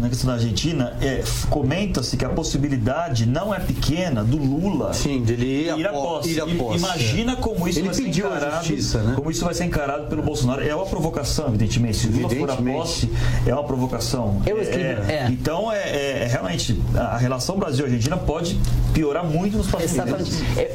na 0.00 0.08
questão 0.08 0.28
da 0.28 0.34
Argentina, 0.34 0.96
é, 1.00 1.22
comenta-se 1.50 2.16
que 2.16 2.24
a 2.24 2.28
possibilidade 2.28 3.26
não 3.26 3.54
é 3.54 3.60
pequena 3.60 4.24
do 4.24 4.36
Lula 4.36 4.92
Sim, 4.92 5.22
dele 5.22 5.68
ir, 5.68 5.78
ir 5.78 5.86
a 5.86 5.92
posse. 5.92 6.30
Ir 6.30 6.40
a 6.40 6.46
posse. 6.46 6.78
Imagina 6.78 7.36
como 7.36 7.68
isso 7.68 7.78
Ele 7.78 7.86
vai 7.86 7.94
ser 7.94 8.08
encarado. 8.08 8.66
Justiça, 8.66 9.02
né? 9.02 9.12
Como 9.14 9.30
isso 9.30 9.44
vai 9.44 9.54
ser 9.54 9.64
encarado 9.64 10.06
pelo 10.06 10.22
Bolsonaro. 10.22 10.66
É 10.66 10.74
uma 10.74 10.86
provocação, 10.86 11.48
evidentemente. 11.48 11.98
Se 11.98 12.08
Lula 12.08 12.28
for 12.28 12.50
a 12.50 12.56
posse, 12.56 13.10
é 13.46 13.52
uma 13.52 13.64
provocação. 13.64 14.40
Eu 14.46 14.60
escrevi, 14.60 15.10
é, 15.10 15.12
é. 15.12 15.28
Então, 15.30 15.70
é, 15.70 16.22
é, 16.22 16.26
realmente, 16.30 16.80
a 16.94 17.16
relação 17.16 17.58
Brasil-Argentina 17.58 18.16
pode 18.16 18.58
piorar 18.92 19.24
muito 19.24 19.56
nos 19.56 19.66
próximos 19.66 19.92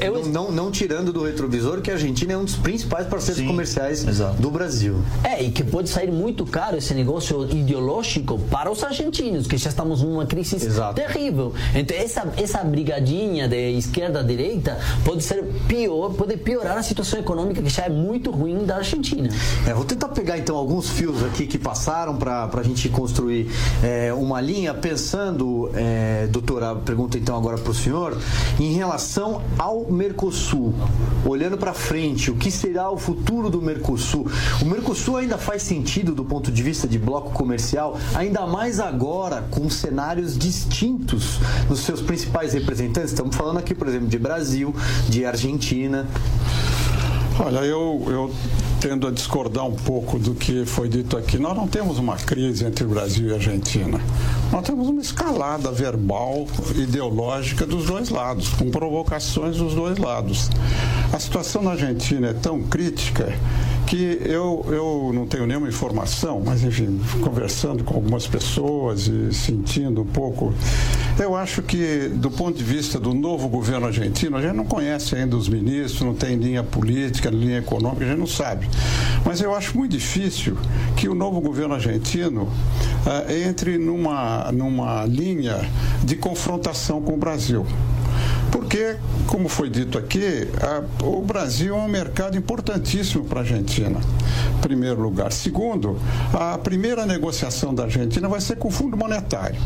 eu... 0.00 0.26
Não, 0.26 0.48
não, 0.48 0.52
não, 0.52 0.70
tirando 0.70 1.12
do 1.12 1.24
retrovisor 1.24 1.80
que 1.80 1.90
a 1.90 1.94
Argentina 1.94 2.32
é 2.32 2.36
um 2.36 2.44
dos 2.44 2.56
principais 2.56 3.06
parceiros 3.06 3.40
Sim, 3.40 3.46
comerciais 3.46 4.06
exato. 4.06 4.40
do 4.40 4.50
Brasil. 4.50 5.02
É, 5.22 5.42
que 5.50 5.64
pode 5.64 5.88
sair 5.88 6.10
muito 6.10 6.44
caro 6.44 6.76
esse 6.76 6.94
negócio 6.94 7.48
ideológico 7.50 8.38
para 8.50 8.70
os 8.70 8.82
argentinos, 8.82 9.46
que 9.46 9.56
já 9.56 9.70
estamos 9.70 10.02
numa 10.02 10.26
crise 10.26 10.56
Exato. 10.56 10.94
terrível. 10.94 11.52
Então 11.74 11.96
essa 11.96 12.26
essa 12.36 12.62
brigadinha 12.64 13.48
de 13.48 13.56
esquerda 13.76 14.22
direita 14.22 14.78
pode 15.04 15.22
ser 15.22 15.44
pior, 15.66 16.10
pode 16.10 16.36
piorar 16.36 16.78
a 16.78 16.82
situação 16.82 17.18
econômica 17.18 17.62
que 17.62 17.68
já 17.68 17.84
é 17.84 17.88
muito 17.88 18.30
ruim 18.30 18.64
da 18.64 18.76
Argentina. 18.76 19.28
É, 19.66 19.72
vou 19.72 19.84
tentar 19.84 20.08
pegar 20.08 20.38
então 20.38 20.56
alguns 20.56 20.90
fios 20.90 21.22
aqui 21.24 21.46
que 21.46 21.58
passaram 21.58 22.16
para 22.16 22.48
a 22.52 22.62
gente 22.62 22.88
construir 22.88 23.50
é, 23.82 24.12
uma 24.12 24.40
linha, 24.40 24.74
pensando, 24.74 25.70
é, 25.74 26.26
doutora, 26.28 26.74
pergunta 26.76 27.16
então 27.16 27.36
agora 27.36 27.58
para 27.58 27.70
o 27.70 27.74
senhor, 27.74 28.18
em 28.58 28.74
relação 28.74 29.42
ao 29.58 29.90
Mercosul, 29.90 30.74
olhando 31.24 31.56
para 31.56 31.72
frente, 31.72 32.30
o 32.30 32.36
que 32.36 32.50
será 32.50 32.90
o 32.90 32.98
futuro 32.98 33.48
do 33.48 33.62
Mercosul? 33.62 34.26
O 34.60 34.64
Mercosul 34.64 35.16
ainda 35.16 35.37
faz 35.38 35.62
sentido 35.62 36.14
do 36.14 36.24
ponto 36.24 36.50
de 36.50 36.62
vista 36.62 36.86
de 36.86 36.98
bloco 36.98 37.30
comercial, 37.30 37.98
ainda 38.14 38.46
mais 38.46 38.80
agora 38.80 39.44
com 39.50 39.68
cenários 39.70 40.36
distintos 40.36 41.38
nos 41.68 41.80
seus 41.80 42.00
principais 42.00 42.52
representantes. 42.52 43.10
Estamos 43.10 43.36
falando 43.36 43.58
aqui, 43.58 43.74
por 43.74 43.88
exemplo, 43.88 44.08
de 44.08 44.18
Brasil, 44.18 44.74
de 45.08 45.24
Argentina. 45.24 46.06
Olha, 47.40 47.58
eu, 47.58 48.04
eu 48.08 48.34
tendo 48.80 49.06
a 49.06 49.10
discordar 49.10 49.66
um 49.66 49.74
pouco 49.74 50.18
do 50.18 50.34
que 50.34 50.64
foi 50.64 50.88
dito 50.88 51.16
aqui. 51.16 51.38
Nós 51.38 51.56
não 51.56 51.66
temos 51.66 51.98
uma 51.98 52.16
crise 52.16 52.64
entre 52.64 52.84
Brasil 52.84 53.28
e 53.28 53.34
Argentina. 53.34 54.00
Nós 54.52 54.64
temos 54.64 54.88
uma 54.88 55.00
escalada 55.00 55.70
verbal, 55.70 56.46
ideológica 56.76 57.66
dos 57.66 57.86
dois 57.86 58.08
lados, 58.08 58.48
com 58.50 58.70
provocações 58.70 59.56
dos 59.56 59.74
dois 59.74 59.98
lados. 59.98 60.50
A 61.12 61.18
situação 61.18 61.62
na 61.62 61.72
Argentina 61.72 62.28
é 62.28 62.32
tão 62.32 62.62
crítica 62.62 63.34
que 63.88 64.20
eu, 64.22 64.66
eu 64.68 65.12
não 65.14 65.26
tenho 65.26 65.46
nenhuma 65.46 65.66
informação, 65.66 66.42
mas 66.44 66.62
enfim, 66.62 67.00
conversando 67.22 67.82
com 67.82 67.94
algumas 67.94 68.26
pessoas 68.26 69.08
e 69.08 69.32
sentindo 69.32 70.02
um 70.02 70.06
pouco, 70.06 70.52
eu 71.18 71.34
acho 71.34 71.62
que 71.62 72.10
do 72.12 72.30
ponto 72.30 72.58
de 72.58 72.62
vista 72.62 73.00
do 73.00 73.14
novo 73.14 73.48
governo 73.48 73.86
argentino, 73.86 74.36
a 74.36 74.42
gente 74.42 74.54
não 74.54 74.66
conhece 74.66 75.16
ainda 75.16 75.34
os 75.34 75.48
ministros, 75.48 76.02
não 76.02 76.14
tem 76.14 76.36
linha 76.36 76.62
política, 76.62 77.30
linha 77.30 77.60
econômica, 77.60 78.04
a 78.04 78.08
gente 78.08 78.18
não 78.18 78.26
sabe. 78.26 78.68
Mas 79.24 79.40
eu 79.40 79.54
acho 79.54 79.74
muito 79.74 79.92
difícil 79.92 80.58
que 80.94 81.08
o 81.08 81.14
novo 81.14 81.40
governo 81.40 81.74
argentino 81.74 82.42
uh, 82.42 83.32
entre 83.48 83.78
numa, 83.78 84.52
numa 84.52 85.06
linha 85.06 85.66
de 86.04 86.14
confrontação 86.14 87.00
com 87.00 87.14
o 87.14 87.16
Brasil 87.16 87.64
Porque, 88.50 88.96
como 89.26 89.48
foi 89.48 89.68
dito 89.68 89.98
aqui, 89.98 90.48
a, 90.60 91.04
o 91.04 91.22
Brasil 91.22 91.76
é 91.76 91.78
um 91.78 91.88
mercado 91.88 92.36
importantíssimo 92.36 93.24
para 93.24 93.40
a 93.40 93.42
Argentina, 93.42 94.00
em 94.56 94.60
primeiro 94.60 95.00
lugar. 95.00 95.32
Segundo, 95.32 95.98
a 96.32 96.56
primeira 96.58 97.04
negociação 97.06 97.74
da 97.74 97.84
Argentina 97.84 98.28
vai 98.28 98.40
ser 98.40 98.56
com 98.56 98.68
o 98.68 98.70
Fundo 98.70 98.96
Monetário 98.96 99.60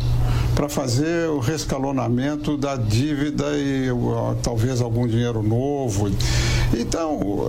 para 0.55 0.69
fazer 0.69 1.29
o 1.29 1.39
rescalonamento 1.39 2.57
da 2.57 2.75
dívida 2.75 3.57
e 3.57 3.87
talvez 4.41 4.81
algum 4.81 5.07
dinheiro 5.07 5.41
novo. 5.41 6.11
Então, 6.73 7.47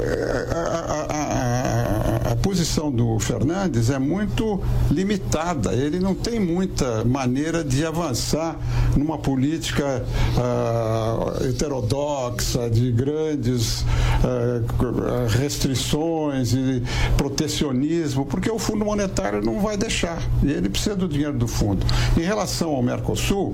a, 0.51 0.59
a, 0.59 2.14
a, 2.14 2.14
a, 2.25 2.37
posição 2.37 2.91
do 2.91 3.19
Fernandes 3.19 3.91
é 3.91 3.99
muito 3.99 4.61
limitada. 4.91 5.73
Ele 5.75 5.99
não 5.99 6.15
tem 6.15 6.39
muita 6.41 7.05
maneira 7.05 7.65
de 7.65 7.85
avançar 7.85 8.57
numa 8.97 9.19
política 9.19 10.05
uh, 10.37 11.45
heterodoxa, 11.47 12.69
de 12.71 12.91
grandes 12.93 13.83
uh, 13.83 15.29
restrições 15.29 16.53
e 16.53 16.83
protecionismo, 17.17 18.27
porque 18.27 18.51
o 18.51 18.59
Fundo 18.59 18.85
Monetário 18.85 19.43
não 19.43 19.61
vai 19.61 19.77
deixar. 19.77 20.19
E 20.43 20.51
ele 20.51 20.69
precisa 20.69 20.97
do 20.97 21.09
dinheiro 21.09 21.37
do 21.37 21.49
fundo. 21.49 21.85
Em 22.17 22.23
relação 22.23 22.71
ao 22.71 22.83
Mercosul, 22.83 23.53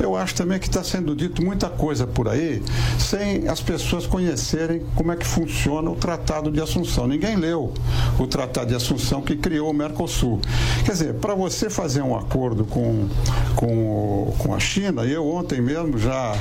eu 0.00 0.16
acho 0.16 0.34
também 0.34 0.58
que 0.58 0.66
está 0.66 0.82
sendo 0.82 1.14
dito 1.14 1.44
muita 1.44 1.68
coisa 1.68 2.06
por 2.06 2.28
aí 2.28 2.62
sem 2.98 3.48
as 3.48 3.60
pessoas 3.60 4.06
conhecerem 4.06 4.84
como 4.94 5.12
é 5.12 5.16
que 5.16 5.26
funciona 5.26 5.90
o 5.90 5.96
Tratado 5.96 6.50
de 6.50 6.60
Assunção. 6.60 7.06
Ninguém 7.06 7.36
leu 7.36 7.72
o 8.18 8.26
Tratado 8.26 8.68
de 8.68 8.74
Assunção 8.74 9.20
que 9.22 9.36
criou 9.36 9.70
o 9.70 9.74
Mercosul. 9.74 10.40
Quer 10.84 10.92
dizer, 10.92 11.14
para 11.14 11.34
você 11.34 11.68
fazer 11.70 12.02
um 12.02 12.16
acordo 12.16 12.64
com, 12.64 13.08
com, 13.54 14.34
com 14.38 14.54
a 14.54 14.60
China, 14.60 15.04
eu 15.04 15.26
ontem 15.26 15.60
mesmo 15.60 15.98
já 15.98 16.34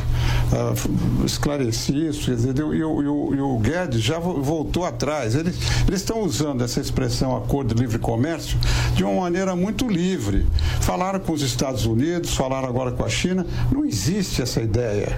uh, 0.51 1.25
esclareci 1.25 2.07
isso, 2.07 2.31
quer 2.31 2.49
e 2.57 2.83
o 2.83 3.59
Guedes 3.59 4.01
já 4.01 4.19
voltou 4.19 4.85
atrás. 4.85 5.35
Eles, 5.35 5.55
eles 5.87 6.01
estão 6.01 6.21
usando 6.21 6.63
essa 6.63 6.79
expressão 6.79 7.35
acordo 7.35 7.73
de 7.73 7.81
livre 7.81 7.99
comércio 7.99 8.57
de 8.93 9.03
uma 9.03 9.21
maneira 9.21 9.55
muito 9.55 9.87
livre. 9.87 10.45
Falaram 10.81 11.19
com 11.19 11.33
os 11.33 11.41
Estados 11.41 11.85
Unidos, 11.85 12.33
falaram 12.35 12.67
agora 12.67 12.91
com 12.91 13.03
a 13.03 13.09
China. 13.09 13.45
Não 13.71 13.85
existe 13.85 14.41
essa 14.41 14.61
ideia. 14.61 15.17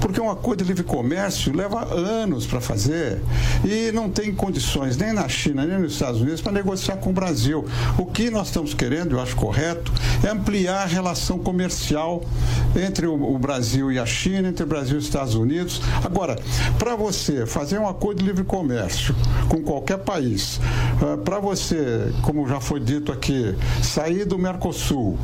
Porque 0.00 0.20
um 0.20 0.30
acordo 0.30 0.62
de 0.62 0.68
livre 0.68 0.84
comércio 0.84 1.54
leva 1.54 1.84
anos 1.94 2.46
para 2.46 2.60
fazer 2.60 3.22
e 3.64 3.90
não 3.92 4.10
tem 4.10 4.34
condições 4.34 4.96
nem 4.96 5.12
na 5.12 5.28
China 5.28 5.64
nem 5.64 5.78
nos 5.78 5.92
Estados 5.94 6.20
Unidos 6.20 6.40
para 6.40 6.52
negociar 6.52 6.96
com 6.96 7.10
o 7.10 7.12
Brasil. 7.12 7.64
O 7.98 8.04
que 8.04 8.30
nós 8.30 8.48
estamos 8.48 8.74
querendo, 8.74 9.12
eu 9.12 9.20
acho 9.20 9.36
correto, 9.36 9.92
é 10.22 10.28
ampliar 10.28 10.82
a 10.82 10.86
relação 10.86 11.38
comercial 11.38 12.22
entre 12.76 13.06
o, 13.06 13.38
Brasil 13.38 13.92
e 13.92 13.98
a 13.98 14.06
China, 14.06 14.48
entre 14.54 14.64
Brasil 14.64 14.94
e 14.94 14.98
os 14.98 15.04
Estados 15.04 15.34
Unidos. 15.34 15.80
Agora, 16.04 16.38
para 16.78 16.94
você 16.94 17.44
fazer 17.44 17.78
um 17.78 17.88
acordo 17.88 18.20
de 18.20 18.24
livre 18.24 18.44
comércio 18.44 19.14
com 19.48 19.60
qualquer 19.60 19.98
país, 19.98 20.60
ah, 21.02 21.16
para 21.16 21.40
você, 21.40 22.12
como 22.22 22.46
já 22.46 22.60
foi 22.60 22.78
dito 22.78 23.10
aqui, 23.10 23.54
sair 23.82 24.24
do 24.24 24.38
Mercosul 24.38 25.18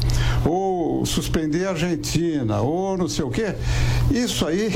ou 0.45 1.07
suspender 1.07 1.67
a 1.67 1.71
Argentina 1.71 2.61
ou 2.61 2.99
não 2.99 3.09
sei 3.09 3.25
o 3.25 3.31
quê, 3.31 3.55
isso 4.11 4.45
aí 4.47 4.75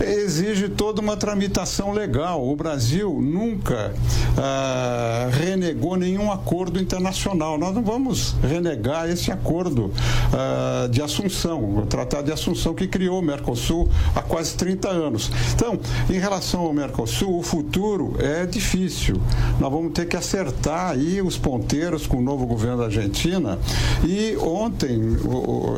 exige 0.00 0.68
toda 0.70 1.02
uma 1.02 1.16
tramitação 1.16 1.92
legal. 1.92 2.46
O 2.46 2.56
Brasil 2.56 3.20
nunca 3.20 3.92
ah, 4.38 5.28
renegou 5.30 5.96
nenhum 5.96 6.32
acordo 6.32 6.80
internacional. 6.80 7.58
Nós 7.58 7.74
não 7.74 7.82
vamos 7.82 8.34
renegar 8.42 9.10
esse 9.10 9.30
acordo 9.30 9.92
ah, 10.32 10.88
de 10.88 11.02
Assunção, 11.02 11.78
o 11.78 11.86
Tratado 11.86 12.24
de 12.24 12.32
Assunção 12.32 12.72
que 12.74 12.88
criou 12.88 13.18
o 13.18 13.22
Mercosul 13.22 13.89
há 14.14 14.22
quase 14.22 14.54
30 14.54 14.88
anos. 14.88 15.30
Então, 15.54 15.78
em 16.08 16.18
relação 16.18 16.62
ao 16.62 16.72
Mercosul, 16.72 17.38
o 17.38 17.42
futuro 17.42 18.14
é 18.18 18.46
difícil. 18.46 19.20
Nós 19.58 19.70
vamos 19.70 19.92
ter 19.92 20.06
que 20.06 20.16
acertar 20.16 20.90
aí 20.90 21.20
os 21.22 21.36
ponteiros 21.36 22.06
com 22.06 22.18
o 22.18 22.22
novo 22.22 22.46
governo 22.46 22.78
da 22.78 22.84
Argentina. 22.84 23.58
E 24.04 24.36
ontem, 24.38 25.00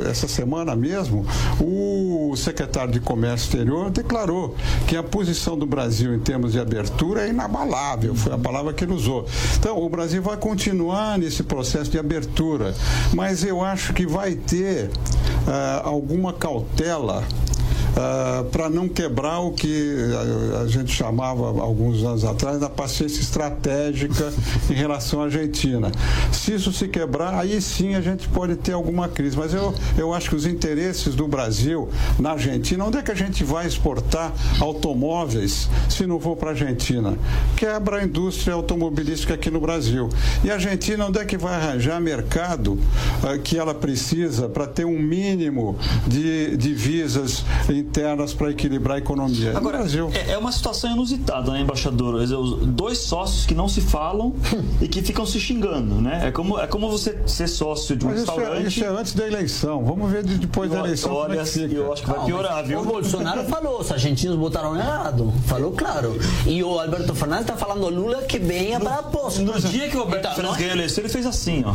essa 0.09 0.29
semana 0.29 0.75
mesmo, 0.75 1.25
o 1.61 2.35
secretário 2.37 2.93
de 2.93 3.01
Comércio 3.01 3.47
Exterior 3.47 3.91
declarou 3.91 4.55
que 4.87 4.97
a 4.97 5.03
posição 5.03 5.59
do 5.59 5.67
Brasil 5.67 6.15
em 6.15 6.19
termos 6.19 6.53
de 6.53 6.61
abertura 6.61 7.27
é 7.27 7.31
inabalável, 7.31 8.15
foi 8.15 8.33
a 8.33 8.39
palavra 8.39 8.73
que 8.73 8.85
ele 8.85 8.93
usou. 8.93 9.27
Então, 9.59 9.79
o 9.79 9.89
Brasil 9.89 10.23
vai 10.23 10.37
continuar 10.37 11.19
nesse 11.19 11.43
processo 11.43 11.91
de 11.91 11.99
abertura, 11.99 12.75
mas 13.15 13.45
eu 13.45 13.63
acho 13.63 13.93
que 13.93 14.07
vai 14.07 14.35
ter 14.35 14.87
uh, 14.87 15.87
alguma 15.87 16.33
cautela 16.33 17.25
ah, 17.97 18.45
para 18.51 18.71
não 18.71 18.89
quebrar 18.89 19.41
o 19.41 19.53
que 19.53 19.97
a, 20.55 20.63
a, 20.63 20.67
gente 20.67 20.93
chamava 20.93 21.47
alguns 21.61 22.03
anos 22.03 22.25
atrás 22.25 22.59
da 22.59 22.71
paciência 22.71 23.21
estratégica 23.21 24.33
em 24.71 24.75
relação 24.75 25.21
à 25.21 25.25
Argentina. 25.25 25.93
Se 26.33 26.55
isso 26.55 26.73
se 26.73 26.89
quebrar, 26.89 27.35
aí 27.35 27.61
sim 27.61 27.95
a 27.95 28.01
gente 28.01 28.29
pode 28.29 28.57
ter 28.57 28.73
alguma 28.73 29.09
crise. 29.09 29.37
Mas 29.37 29.53
eu, 29.53 29.75
eu 29.99 30.15
acho 30.15 30.31
que 30.31 30.37
os 30.37 30.47
interesses 30.47 31.15
do 31.15 31.29
Brasil 31.29 31.89
na 32.19 32.33
Argentina, 32.33 32.85
onde 32.85 32.97
é 32.97 33.03
que 33.03 33.11
a 33.11 33.15
gente 33.15 33.45
vai 33.45 33.67
exportar 33.67 34.33
automóveis 34.59 35.69
se 35.89 36.07
não 36.07 36.19
for 36.19 36.37
para 36.37 36.49
a 36.49 36.53
Argentina? 36.53 37.19
Quebra 37.57 37.99
a 37.99 38.05
indústria 38.05 38.55
automobilística 38.55 39.35
aqui 39.35 39.51
no 39.51 39.61
Brasil. 39.61 40.09
E 40.43 40.51
a 40.51 40.55
Argentina, 40.55 41.07
onde 41.07 41.19
é 41.19 41.25
que 41.25 41.37
vai 41.37 41.55
arranjar 41.55 42.01
mercado 42.01 42.73
uh, 42.73 43.39
que 43.43 43.59
ela 43.59 43.75
precisa 43.75 44.49
para 44.49 44.67
ter 44.67 44.87
um 44.87 44.99
mínimo 44.99 45.77
de 46.07 46.57
divisas 46.57 47.45
em 47.69 47.82
internas 47.83 48.33
para 48.33 48.51
equilibrar 48.51 48.97
a 48.97 48.99
economia. 48.99 49.57
Agora, 49.57 49.79
Brasil. 49.79 50.11
É, 50.15 50.33
é, 50.33 50.39
uma 50.39 50.53
situação 50.53 50.93
inusitada, 50.93 51.53
né, 51.53 51.61
embaixador? 51.61 52.25
Dois 52.67 52.99
sócios 52.99 53.45
que 53.45 53.55
não 53.55 53.69
se 53.69 53.81
falam 53.81 54.35
e 54.81 54.89
que 54.89 55.03
ficam 55.03 55.27
se 55.27 55.39
xingando, 55.41 55.97
né? 55.97 56.29
É 56.29 56.31
como, 56.31 56.59
é 56.59 56.67
como 56.67 56.91
você 56.91 57.19
ser 57.27 57.49
sócio 57.49 57.97
de 57.97 58.05
um 58.05 58.09
Mas 58.09 58.19
restaurante. 58.19 58.67
Isso 58.67 58.67
é, 58.67 58.69
isso 58.69 58.85
é 58.85 59.01
antes 59.01 59.15
da 59.15 59.27
eleição. 59.27 59.85
Vamos 59.85 60.11
ver 60.11 60.23
depois 60.23 60.71
da 60.71 60.79
eleição. 60.79 61.13
Olha, 61.13 61.45
como 61.45 61.65
é 61.65 61.69
que 61.69 61.75
eu 61.75 61.93
acho 61.93 62.03
que 62.03 62.09
vai 62.09 62.19
não, 62.19 62.27
piorar, 62.27 62.65
viu? 62.65 62.81
O 62.81 62.85
Bolsonaro 62.85 63.45
falou, 63.45 63.81
os 63.81 63.91
argentinos 63.91 64.37
votaram 64.37 64.77
errado. 64.77 65.33
Falou 65.47 65.73
claro. 65.73 66.19
E 66.47 66.63
o 66.63 66.79
Alberto 66.79 67.15
Fernandes 67.15 67.45
está 67.45 67.57
falando 67.57 67.89
Lula 67.89 68.23
que 68.23 68.39
venha 68.39 68.79
para 68.81 68.97
a 68.97 69.03
posse. 69.03 69.43
No 69.43 69.59
dia 69.61 69.89
que 69.89 69.97
o 69.97 70.01
Alberto 70.01 70.27
então, 70.27 70.35
Fernandes 70.35 70.59
ganhou 70.59 70.73
a 70.73 70.77
eleição, 70.77 71.03
ele 71.03 71.13
fez 71.13 71.27
assim, 71.27 71.65
ó. 71.67 71.75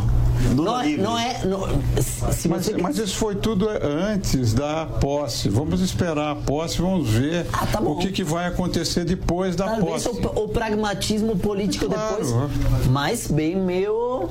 Não 0.54 0.80
é, 0.80 0.96
não 0.96 1.18
é, 1.18 1.44
não, 1.44 1.60
mas, 1.60 2.64
você... 2.66 2.76
mas, 2.76 2.98
isso 2.98 3.16
foi 3.16 3.34
tudo 3.34 3.68
antes 3.68 4.52
da 4.52 4.86
posse. 4.86 5.48
Vamos 5.48 5.80
esperar 5.80 6.32
a 6.32 6.34
posse, 6.34 6.80
vamos 6.80 7.08
ver 7.08 7.46
ah, 7.52 7.66
tá 7.66 7.80
o 7.80 7.96
que, 7.96 8.10
que, 8.10 8.24
vai 8.24 8.46
acontecer 8.46 9.04
depois 9.04 9.56
da 9.56 9.66
Talvez 9.66 10.04
posse. 10.04 10.26
O, 10.26 10.44
o 10.44 10.48
pragmatismo 10.48 11.36
político 11.36 11.86
claro. 11.86 12.24
depois, 12.24 12.88
mas 12.90 13.26
bem 13.28 13.56
meio 13.56 14.28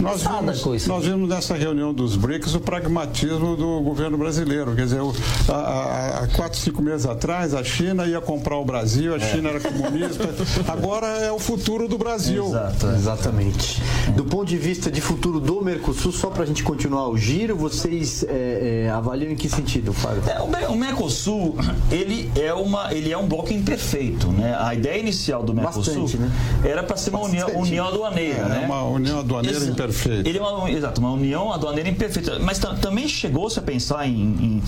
nós 0.00 0.22
vimos, 0.22 0.86
nós 0.86 1.04
vimos 1.04 1.28
nessa 1.28 1.54
reunião 1.54 1.92
dos 1.92 2.16
BRICS 2.16 2.54
o 2.54 2.60
pragmatismo 2.60 3.56
do 3.56 3.80
governo 3.80 4.16
brasileiro. 4.16 4.74
Quer 4.74 4.84
dizer, 4.84 5.00
há, 5.48 6.20
há 6.22 6.28
quatro, 6.28 6.58
cinco 6.58 6.80
meses 6.80 7.04
atrás, 7.04 7.54
a 7.54 7.64
China 7.64 8.06
ia 8.06 8.20
comprar 8.20 8.56
o 8.56 8.64
Brasil, 8.64 9.14
a 9.14 9.16
é. 9.16 9.20
China 9.20 9.50
era 9.50 9.60
comunista. 9.60 10.28
Agora 10.70 11.06
é 11.06 11.32
o 11.32 11.38
futuro 11.38 11.88
do 11.88 11.98
Brasil. 11.98 12.46
Exato, 12.46 12.86
exatamente. 12.88 13.82
Do 14.14 14.24
ponto 14.24 14.46
de 14.46 14.56
vista 14.56 14.90
de 14.90 15.00
futuro 15.00 15.37
do 15.40 15.62
Mercosul, 15.62 16.12
só 16.12 16.28
para 16.30 16.42
a 16.42 16.46
gente 16.46 16.62
continuar 16.62 17.08
o 17.08 17.16
giro, 17.16 17.56
vocês 17.56 18.24
é, 18.24 18.84
é, 18.86 18.90
avaliam 18.90 19.30
em 19.30 19.36
que 19.36 19.48
sentido, 19.48 19.92
Fábio? 19.92 20.22
É, 20.26 20.68
o 20.68 20.76
Mercosul, 20.76 21.56
ele 21.90 22.30
é, 22.36 22.52
uma, 22.52 22.92
ele 22.92 23.12
é 23.12 23.18
um 23.18 23.26
bloco 23.26 23.52
imperfeito. 23.52 24.30
Né? 24.32 24.56
A 24.58 24.74
ideia 24.74 24.98
inicial 24.98 25.42
do 25.42 25.54
Mercosul 25.54 26.02
Bastante, 26.02 26.16
né? 26.16 26.30
era 26.64 26.82
para 26.82 26.96
ser 26.96 27.10
uma 27.10 27.20
união, 27.20 27.48
união 27.56 27.88
aduaneira. 27.88 28.38
É, 28.38 28.48
né? 28.48 28.62
uma 28.66 28.82
união 28.84 29.20
aduaneira 29.20 29.64
imperfeita. 29.64 30.28
Ele 30.28 30.38
é 30.38 30.42
uma, 30.42 30.70
exato, 30.70 31.00
uma 31.00 31.12
união 31.12 31.52
aduaneira 31.52 31.88
imperfeita. 31.88 32.38
Mas 32.38 32.58
também 32.58 33.08
chegou-se 33.08 33.58
a 33.58 33.62
pensar 33.62 34.06
em, 34.06 34.12
em, 34.12 34.62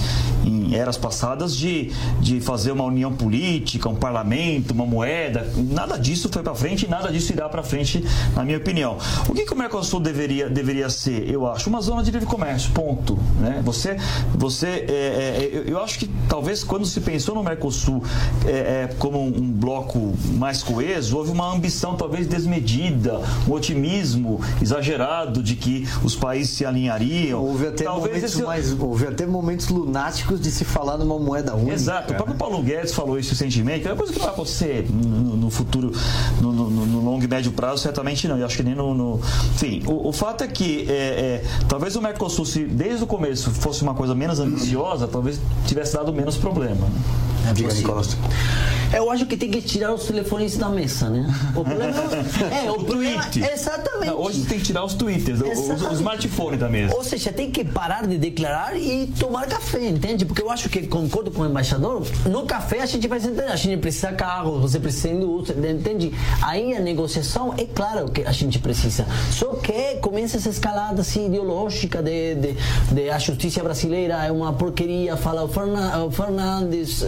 em, 0.44 0.59
eras 0.74 0.96
passadas 0.96 1.56
de, 1.56 1.90
de 2.20 2.40
fazer 2.40 2.72
uma 2.72 2.84
união 2.84 3.12
política, 3.12 3.88
um 3.88 3.94
parlamento, 3.94 4.72
uma 4.72 4.86
moeda. 4.86 5.50
Nada 5.56 5.96
disso 5.96 6.28
foi 6.32 6.42
para 6.42 6.54
frente 6.54 6.86
e 6.86 6.88
nada 6.88 7.10
disso 7.10 7.32
irá 7.32 7.48
para 7.48 7.62
frente, 7.62 8.04
na 8.34 8.44
minha 8.44 8.58
opinião. 8.58 8.98
O 9.28 9.34
que, 9.34 9.44
que 9.44 9.52
o 9.52 9.56
Mercosul 9.56 10.00
deveria, 10.00 10.48
deveria 10.48 10.88
ser, 10.90 11.28
eu 11.28 11.46
acho? 11.46 11.68
Uma 11.68 11.80
zona 11.80 12.02
de 12.02 12.10
livre 12.10 12.26
comércio, 12.26 12.70
ponto. 12.72 13.18
Né? 13.38 13.60
Você, 13.64 13.96
você 14.34 14.66
é, 14.66 15.50
é, 15.52 15.64
eu 15.66 15.80
acho 15.82 15.98
que 15.98 16.10
talvez 16.28 16.64
quando 16.64 16.86
se 16.86 17.00
pensou 17.00 17.34
no 17.34 17.42
Mercosul 17.42 18.02
é, 18.46 18.50
é, 18.50 18.94
como 18.98 19.24
um 19.24 19.52
bloco 19.52 20.14
mais 20.34 20.62
coeso, 20.62 21.16
houve 21.16 21.30
uma 21.30 21.52
ambição 21.52 21.96
talvez 21.96 22.26
desmedida, 22.26 23.20
um 23.48 23.52
otimismo 23.52 24.40
exagerado 24.60 25.42
de 25.42 25.56
que 25.56 25.88
os 26.02 26.14
países 26.14 26.56
se 26.56 26.64
alinhariam. 26.64 27.42
Houve 27.42 27.66
até, 27.66 27.84
talvez 27.84 28.16
momentos, 28.16 28.34
esse... 28.34 28.42
mais, 28.42 28.72
houve 28.78 29.06
até 29.06 29.26
momentos 29.26 29.68
lunáticos 29.68 30.40
de 30.40 30.50
se 30.60 30.64
falar 30.64 30.98
numa 30.98 31.18
moeda 31.18 31.54
única. 31.54 31.72
Exato. 31.72 32.12
O 32.12 32.16
próprio 32.16 32.36
Paulo 32.36 32.62
Guedes 32.62 32.92
falou 32.92 33.18
isso 33.18 33.30
recentemente. 33.30 33.86
É 33.86 33.90
uma 33.90 33.96
coisa 33.96 34.12
que 34.12 34.18
vai 34.18 34.28
acontecer 34.28 34.86
no, 34.90 35.36
no 35.36 35.50
futuro, 35.50 35.90
no, 36.40 36.52
no, 36.52 36.70
no, 36.70 37.00
longo 37.00 37.24
e 37.24 37.28
médio 37.28 37.50
prazo, 37.52 37.82
certamente 37.82 38.28
não. 38.28 38.38
Eu 38.38 38.44
acho 38.44 38.56
que 38.56 38.62
nem 38.62 38.74
no. 38.74 39.18
Enfim, 39.54 39.82
o, 39.86 40.08
o 40.08 40.12
fato 40.12 40.44
é 40.44 40.48
que 40.48 40.86
é, 40.88 40.92
é, 40.92 41.44
talvez 41.66 41.96
o 41.96 42.02
Mercosul, 42.02 42.44
se 42.44 42.64
desde 42.64 43.02
o 43.02 43.06
começo 43.06 43.50
fosse 43.50 43.82
uma 43.82 43.94
coisa 43.94 44.14
menos 44.14 44.38
ambiciosa, 44.38 45.08
talvez 45.08 45.40
tivesse 45.66 45.94
dado 45.94 46.12
menos 46.12 46.36
problema. 46.36 46.86
Né? 46.86 47.00
É 47.48 47.52
Diga. 47.52 47.72
Nicolas. 47.72 48.16
Eu 48.92 49.08
acho 49.08 49.24
que 49.24 49.36
tem 49.36 49.48
que 49.48 49.62
tirar 49.62 49.94
os 49.94 50.04
telefones 50.04 50.56
da 50.56 50.68
mesa, 50.68 51.08
né? 51.08 51.24
O 51.54 51.62
problema 51.62 51.94
é 52.64 52.70
o, 52.72 52.74
problema, 52.74 53.22
tweet. 53.24 53.48
exatamente. 53.52 54.06
Não, 54.10 54.20
hoje 54.20 54.40
tem 54.46 54.58
que 54.58 54.64
tirar 54.64 54.84
os 54.84 54.94
twitters, 54.94 55.40
o, 55.40 55.44
o, 55.44 55.48
o 55.48 55.52
Exatamente. 55.52 55.94
smartphone 55.94 56.56
da 56.56 56.68
mesa. 56.68 56.94
Ou 56.96 57.04
seja, 57.04 57.32
tem 57.32 57.52
que 57.52 57.64
parar 57.64 58.04
de 58.08 58.18
declarar 58.18 58.76
e 58.76 59.06
tomar 59.18 59.46
café, 59.46 59.86
entende? 59.88 60.24
Porque 60.24 60.42
eu 60.42 60.50
acho 60.50 60.68
que 60.68 60.88
concordo 60.88 61.30
com 61.30 61.42
o 61.42 61.46
embaixador. 61.46 62.04
No 62.28 62.42
café 62.46 62.80
a 62.82 62.86
gente 62.86 63.06
vai 63.06 63.18
entender, 63.18 63.44
a 63.44 63.54
gente 63.54 63.78
precisa 63.78 64.10
carro, 64.12 64.58
você 64.58 64.80
precisa 64.80 65.08
indústria, 65.10 65.70
entende? 65.70 66.12
Aí 66.42 66.74
a 66.76 66.80
negociação 66.80 67.54
é 67.56 67.66
claro 67.66 68.10
que 68.10 68.22
a 68.22 68.32
gente 68.32 68.58
precisa. 68.58 69.06
Só 69.30 69.54
que 69.54 69.98
começa 70.00 70.36
essa 70.36 70.48
escalada 70.48 71.02
assim, 71.02 71.26
ideológica 71.26 72.02
de, 72.02 72.34
de, 72.34 72.56
de 72.92 73.08
a 73.08 73.18
justiça 73.20 73.62
brasileira 73.62 74.24
é 74.24 74.32
uma 74.32 74.52
porqueria, 74.52 75.16
fala 75.16 75.44
o 75.44 75.48
Fernan- 75.48 76.04
o 76.06 76.10
Fernandes. 76.10 77.04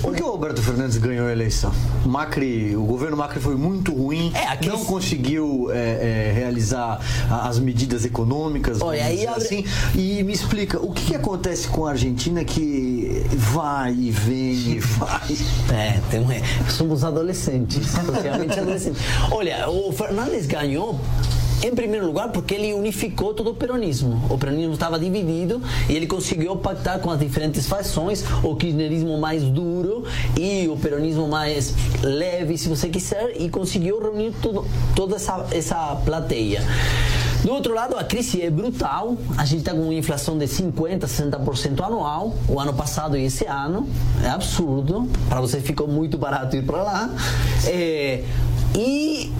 Por 0.00 0.14
que 0.14 0.22
o 0.22 0.26
Alberto 0.26 0.62
Fernandes 0.62 0.96
ganhou 0.98 1.26
a 1.26 1.32
eleição? 1.32 1.72
O 2.04 2.08
Macri, 2.08 2.76
o 2.76 2.84
governo 2.84 3.16
Macri 3.16 3.40
foi 3.40 3.56
muito 3.56 3.92
ruim, 3.94 4.32
não 4.66 4.84
conseguiu 4.84 5.68
é, 5.70 5.76
é, 5.76 6.32
realizar 6.34 7.00
as 7.30 7.58
medidas 7.58 8.04
econômicas, 8.04 8.80
Olha, 8.80 9.04
aí 9.04 9.26
abre- 9.26 9.44
assim. 9.44 9.64
E 9.94 10.22
me 10.22 10.32
explica, 10.32 10.78
o 10.80 10.92
que, 10.92 11.06
que 11.06 11.14
acontece 11.14 11.68
com 11.68 11.86
a 11.86 11.90
Argentina 11.90 12.44
que 12.44 13.24
vai 13.36 13.92
e 13.94 14.10
vem 14.10 14.52
e 14.52 14.78
vai? 14.98 15.36
É, 15.74 16.00
tem 16.10 16.20
um, 16.20 16.26
somos 16.70 17.04
adolescentes, 17.04 17.86
socialmente 17.88 18.58
adolescentes. 18.58 19.02
Olha, 19.30 19.68
o 19.68 19.92
Fernandes 19.92 20.46
ganhou. 20.46 21.00
Em 21.62 21.74
primeiro 21.74 22.06
lugar, 22.06 22.30
porque 22.30 22.54
ele 22.54 22.74
unificou 22.74 23.34
todo 23.34 23.50
o 23.50 23.54
peronismo. 23.54 24.22
O 24.30 24.38
peronismo 24.38 24.74
estava 24.74 24.98
dividido 24.98 25.60
e 25.88 25.94
ele 25.94 26.06
conseguiu 26.06 26.56
pactar 26.56 27.00
com 27.00 27.10
as 27.10 27.18
diferentes 27.18 27.66
fações, 27.66 28.24
o 28.42 28.54
kirchnerismo 28.54 29.18
mais 29.18 29.42
duro 29.42 30.04
e 30.38 30.68
o 30.68 30.76
peronismo 30.76 31.26
mais 31.28 31.74
leve, 32.02 32.58
se 32.58 32.68
você 32.68 32.88
quiser, 32.88 33.40
e 33.40 33.48
conseguiu 33.48 34.00
reunir 34.00 34.32
tudo, 34.42 34.66
toda 34.94 35.16
essa, 35.16 35.46
essa 35.50 35.96
plateia. 36.04 36.62
Do 37.42 37.52
outro 37.52 37.74
lado, 37.74 37.96
a 37.96 38.02
crise 38.02 38.42
é 38.42 38.50
brutal. 38.50 39.16
A 39.36 39.44
gente 39.44 39.60
está 39.60 39.72
com 39.72 39.82
uma 39.82 39.94
inflação 39.94 40.36
de 40.36 40.46
50%, 40.46 41.00
60% 41.00 41.80
anual. 41.80 42.34
O 42.48 42.58
ano 42.58 42.74
passado 42.74 43.16
e 43.16 43.24
esse 43.24 43.46
ano. 43.46 43.88
É 44.22 44.28
absurdo. 44.28 45.08
Para 45.28 45.40
você 45.40 45.60
ficou 45.60 45.86
muito 45.86 46.18
barato 46.18 46.56
ir 46.56 46.64
para 46.64 46.82
lá. 46.82 47.10
É, 47.64 48.24
e 48.74 49.32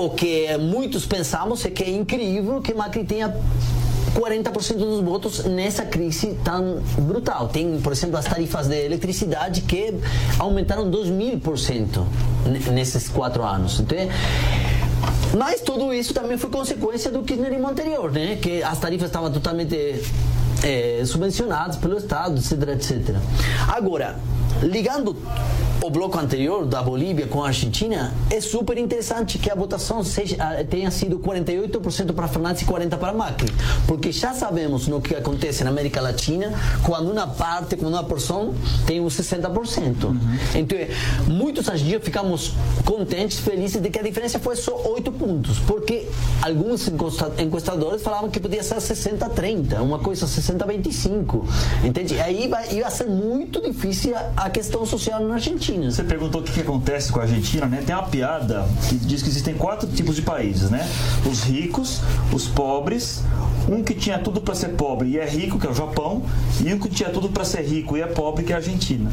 o 0.00 0.10
que 0.10 0.56
muitos 0.58 1.04
pensamos 1.06 1.64
é 1.64 1.70
que 1.70 1.82
é 1.82 1.90
incrível 1.90 2.60
que 2.60 2.72
Macri 2.74 3.04
tenha 3.04 3.34
40% 4.14 4.76
dos 4.78 5.00
votos 5.02 5.44
nessa 5.44 5.84
crise 5.84 6.36
tão 6.44 6.80
brutal. 7.00 7.48
Tem, 7.48 7.78
por 7.80 7.92
exemplo, 7.92 8.16
as 8.16 8.24
tarifas 8.24 8.66
de 8.68 8.74
eletricidade 8.76 9.60
que 9.62 9.94
aumentaram 10.38 10.90
2.000% 10.90 12.04
n- 12.46 12.70
nesses 12.72 13.08
quatro 13.08 13.44
anos. 13.44 13.80
Então, 13.80 13.98
é- 13.98 14.08
mas 15.36 15.60
tudo 15.60 15.92
isso 15.92 16.14
também 16.14 16.38
foi 16.38 16.48
consequência 16.50 17.10
do 17.10 17.22
kirchnerismo 17.22 17.68
anterior, 17.68 18.10
né? 18.10 18.38
Que 18.40 18.62
as 18.62 18.78
tarifas 18.78 19.08
estavam 19.08 19.30
totalmente 19.30 19.76
eh, 20.64 21.02
subvencionadas 21.04 21.76
pelo 21.76 21.96
Estado, 21.98 22.36
etc, 22.38 22.52
etc. 22.70 23.16
Agora, 23.68 24.16
ligando 24.62 25.16
o 25.88 25.90
bloco 25.90 26.18
anterior 26.18 26.66
da 26.66 26.82
Bolívia 26.82 27.26
com 27.26 27.42
a 27.42 27.46
Argentina, 27.46 28.12
é 28.28 28.42
super 28.42 28.76
interessante 28.76 29.38
que 29.38 29.50
a 29.50 29.54
votação 29.54 30.04
seja, 30.04 30.36
ah, 30.38 30.62
tenha 30.62 30.90
sido 30.90 31.18
48% 31.18 32.12
para 32.12 32.28
Fernandes 32.28 32.60
e 32.60 32.66
40% 32.66 32.98
para 32.98 33.14
Macri, 33.14 33.50
porque 33.86 34.12
já 34.12 34.34
sabemos 34.34 34.86
no 34.86 35.00
que 35.00 35.14
acontece 35.14 35.64
na 35.64 35.70
América 35.70 36.02
Latina 36.02 36.52
quando 36.82 37.10
uma 37.10 37.26
parte, 37.26 37.74
quando 37.74 37.94
uma 37.94 38.04
porção 38.04 38.52
tem 38.86 39.00
os 39.00 39.14
60%. 39.14 40.14
Então, 40.54 40.78
é, 40.78 40.90
muitos 41.26 41.66
argentinos 41.70 42.04
ficamos 42.04 42.52
contentes, 42.84 43.38
felizes 43.38 43.80
de 43.80 43.88
que 43.88 43.98
a 43.98 44.02
diferença 44.02 44.38
foi 44.38 44.56
só 44.56 44.76
8 44.90 45.10
pontos, 45.12 45.58
porque 45.60 46.06
alguns 46.42 46.86
encuestadores 47.38 48.02
falavam 48.02 48.28
que 48.28 48.38
podia 48.38 48.62
ser 48.62 48.76
60-30, 48.76 49.80
uma 49.80 50.00
coisa 50.00 50.26
60-25. 50.26 51.44
Entende? 51.82 52.20
Aí 52.20 52.46
vai, 52.46 52.74
ia 52.74 52.90
ser 52.90 53.06
muito 53.06 53.58
difícil 53.62 54.14
a 54.36 54.50
questão 54.50 54.84
social 54.84 55.22
na 55.24 55.34
Argentina. 55.34 55.77
Você 55.86 56.04
perguntou 56.04 56.40
o 56.40 56.44
que, 56.44 56.52
que 56.52 56.60
acontece 56.60 57.12
com 57.12 57.20
a 57.20 57.22
Argentina, 57.22 57.66
né? 57.66 57.82
Tem 57.84 57.94
uma 57.94 58.04
piada 58.04 58.66
que 58.88 58.96
diz 58.96 59.22
que 59.22 59.28
existem 59.28 59.54
quatro 59.54 59.88
tipos 59.88 60.16
de 60.16 60.22
países, 60.22 60.70
né? 60.70 60.88
Os 61.30 61.42
ricos, 61.42 62.00
os 62.32 62.46
pobres, 62.48 63.22
um 63.68 63.82
que 63.82 63.94
tinha 63.94 64.18
tudo 64.18 64.40
para 64.40 64.54
ser 64.54 64.70
pobre 64.70 65.10
e 65.10 65.18
é 65.18 65.26
rico, 65.28 65.58
que 65.58 65.66
é 65.66 65.70
o 65.70 65.74
Japão, 65.74 66.22
e 66.64 66.72
um 66.72 66.78
que 66.78 66.88
tinha 66.88 67.10
tudo 67.10 67.28
para 67.28 67.44
ser 67.44 67.62
rico 67.62 67.96
e 67.96 68.00
é 68.00 68.06
pobre, 68.06 68.44
que 68.44 68.52
é 68.52 68.54
a 68.54 68.58
Argentina. 68.58 69.10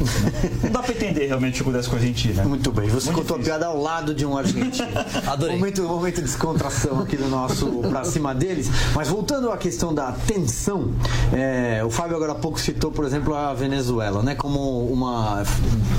Não 0.62 0.70
dá 0.70 0.82
para 0.82 0.92
entender 0.92 1.26
realmente 1.26 1.60
o 1.60 1.64
que 1.64 1.70
acontece 1.70 1.88
com 1.88 1.96
a 1.96 1.98
Argentina. 1.98 2.44
Muito 2.44 2.72
bem, 2.72 2.88
você 2.88 3.12
contou 3.12 3.36
a 3.36 3.40
piada 3.40 3.66
ao 3.66 3.80
lado 3.80 4.14
de 4.14 4.24
um 4.24 4.36
argentino. 4.36 4.88
Adorei. 5.26 5.56
Momento, 5.56 5.82
momento 5.82 6.16
de 6.16 6.22
descontração 6.22 7.00
aqui 7.00 7.16
do 7.16 7.28
nosso 7.28 7.66
pra 7.88 8.04
cima 8.04 8.34
deles. 8.34 8.70
Mas 8.94 9.08
voltando 9.08 9.50
à 9.50 9.56
questão 9.56 9.94
da 9.94 10.12
tensão, 10.12 10.92
é, 11.32 11.82
o 11.84 11.90
Fábio 11.90 12.16
agora 12.16 12.32
há 12.32 12.36
pouco 12.36 12.58
citou, 12.58 12.90
por 12.90 13.04
exemplo, 13.04 13.34
a 13.34 13.52
Venezuela, 13.52 14.22
né? 14.22 14.34
Como 14.34 14.86
uma, 14.86 15.42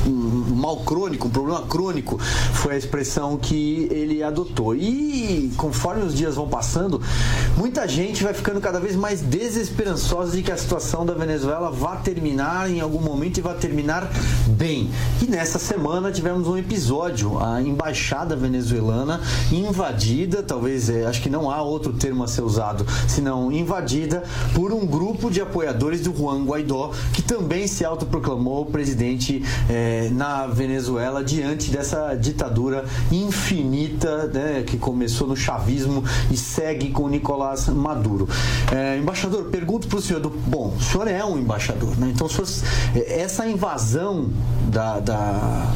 um 0.06 0.47
mal 0.56 0.78
crônico, 0.78 1.28
um 1.28 1.32
problema 1.32 1.62
crônico, 1.64 2.18
foi 2.54 2.76
a 2.76 2.78
expressão 2.78 3.38
que 3.38 3.88
ele 3.92 4.24
adotou. 4.24 4.76
E 4.76 5.52
conforme 5.58 6.04
os 6.04 6.14
dias 6.14 6.36
vão 6.36 6.48
passando, 6.48 7.02
muita 7.58 7.88
gente 7.88 8.24
vai 8.24 8.34
ficando 8.34 8.60
cada 8.62 8.80
vez 8.80 8.96
mais 8.96 9.22
desesperançosa 9.22 10.36
de 10.36 10.44
que 10.44 10.52
a 10.52 10.58
situação 10.58 11.06
da 11.06 11.14
Venezuela 11.14 11.72
vá 11.72 11.96
terminar 11.98 12.70
em 12.70 12.80
algum 12.80 13.02
momento 13.02 13.38
e 13.38 13.42
vá 13.42 13.54
terminar 13.54 14.10
bem. 14.48 14.90
E 15.22 15.26
nessa 15.26 15.60
semana 15.60 16.12
tivemos 16.12 16.48
um 16.48 16.58
episódio, 16.58 17.40
a 17.40 17.62
embaixada 17.62 18.36
venezuelana 18.36 19.22
invadida, 19.52 20.44
talvez, 20.44 20.90
é, 20.90 21.06
acho 21.06 21.22
que 21.22 21.30
não 21.30 21.50
há 21.50 21.62
outro 21.62 21.94
termo 21.94 22.24
a 22.24 22.28
ser 22.28 22.42
usado, 22.42 22.86
senão 23.08 23.52
invadida 23.52 24.24
por 24.54 24.72
um 24.72 24.86
grupo 24.86 25.30
de 25.30 25.42
apoiadores 25.42 26.02
do 26.02 26.16
Juan 26.16 26.44
Guaidó, 26.44 26.92
que 27.14 27.22
também 27.22 27.68
se 27.68 27.84
autoproclamou 27.84 28.66
presidente 28.66 29.44
é, 29.70 30.10
na 30.12 30.37
Venezuela 30.46 31.24
diante 31.24 31.72
dessa 31.72 32.14
ditadura 32.14 32.86
infinita 33.12 34.28
né, 34.28 34.64
que 34.66 34.78
começou 34.78 35.28
no 35.28 35.36
chavismo 35.36 36.04
e 36.30 36.38
segue 36.38 36.92
com 36.92 37.08
Nicolás 37.08 37.68
Maduro. 37.70 38.28
É, 38.72 38.98
embaixador, 38.98 39.46
pergunto 39.46 39.88
para 39.88 39.98
o 39.98 40.02
senhor, 40.02 40.20
do, 40.20 40.30
bom, 40.30 40.76
o 40.78 40.84
senhor 40.84 41.08
é 41.08 41.24
um 41.24 41.38
embaixador, 41.38 41.98
né? 41.98 42.12
Então, 42.14 42.28
se 42.28 42.36
fosse, 42.36 42.64
é, 42.94 43.22
essa 43.22 43.48
invasão 43.48 44.30
da, 44.70 45.00
da, 45.00 45.68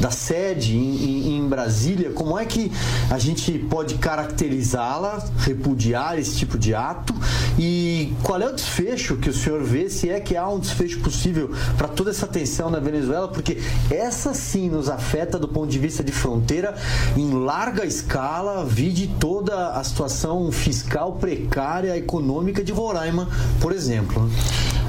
da 0.00 0.10
sede 0.10 0.76
em, 0.76 1.36
em- 1.38 1.46
Brasília, 1.46 2.10
como 2.10 2.36
é 2.36 2.44
que 2.44 2.72
a 3.08 3.18
gente 3.18 3.56
pode 3.70 3.94
caracterizá-la, 3.96 5.24
repudiar 5.38 6.18
esse 6.18 6.36
tipo 6.36 6.58
de 6.58 6.74
ato 6.74 7.14
e 7.56 8.12
qual 8.22 8.40
é 8.40 8.48
o 8.48 8.52
desfecho 8.52 9.16
que 9.16 9.30
o 9.30 9.32
senhor 9.32 9.62
vê, 9.62 9.88
se 9.88 10.10
é 10.10 10.18
que 10.18 10.36
há 10.36 10.48
um 10.48 10.58
desfecho 10.58 10.98
possível 11.00 11.52
para 11.78 11.86
toda 11.86 12.10
essa 12.10 12.26
tensão 12.26 12.68
na 12.68 12.80
Venezuela, 12.80 13.28
porque 13.28 13.58
essa 13.88 14.34
sim 14.34 14.68
nos 14.68 14.88
afeta 14.88 15.38
do 15.38 15.46
ponto 15.46 15.68
de 15.70 15.78
vista 15.78 16.02
de 16.02 16.10
fronteira 16.12 16.74
em 17.16 17.30
larga 17.32 17.84
escala, 17.86 18.64
vide 18.64 19.06
toda 19.20 19.70
a 19.70 19.84
situação 19.84 20.50
fiscal 20.50 21.12
precária, 21.12 21.96
econômica 21.96 22.62
de 22.64 22.72
Roraima, 22.72 23.28
por 23.60 23.72
exemplo. 23.72 24.28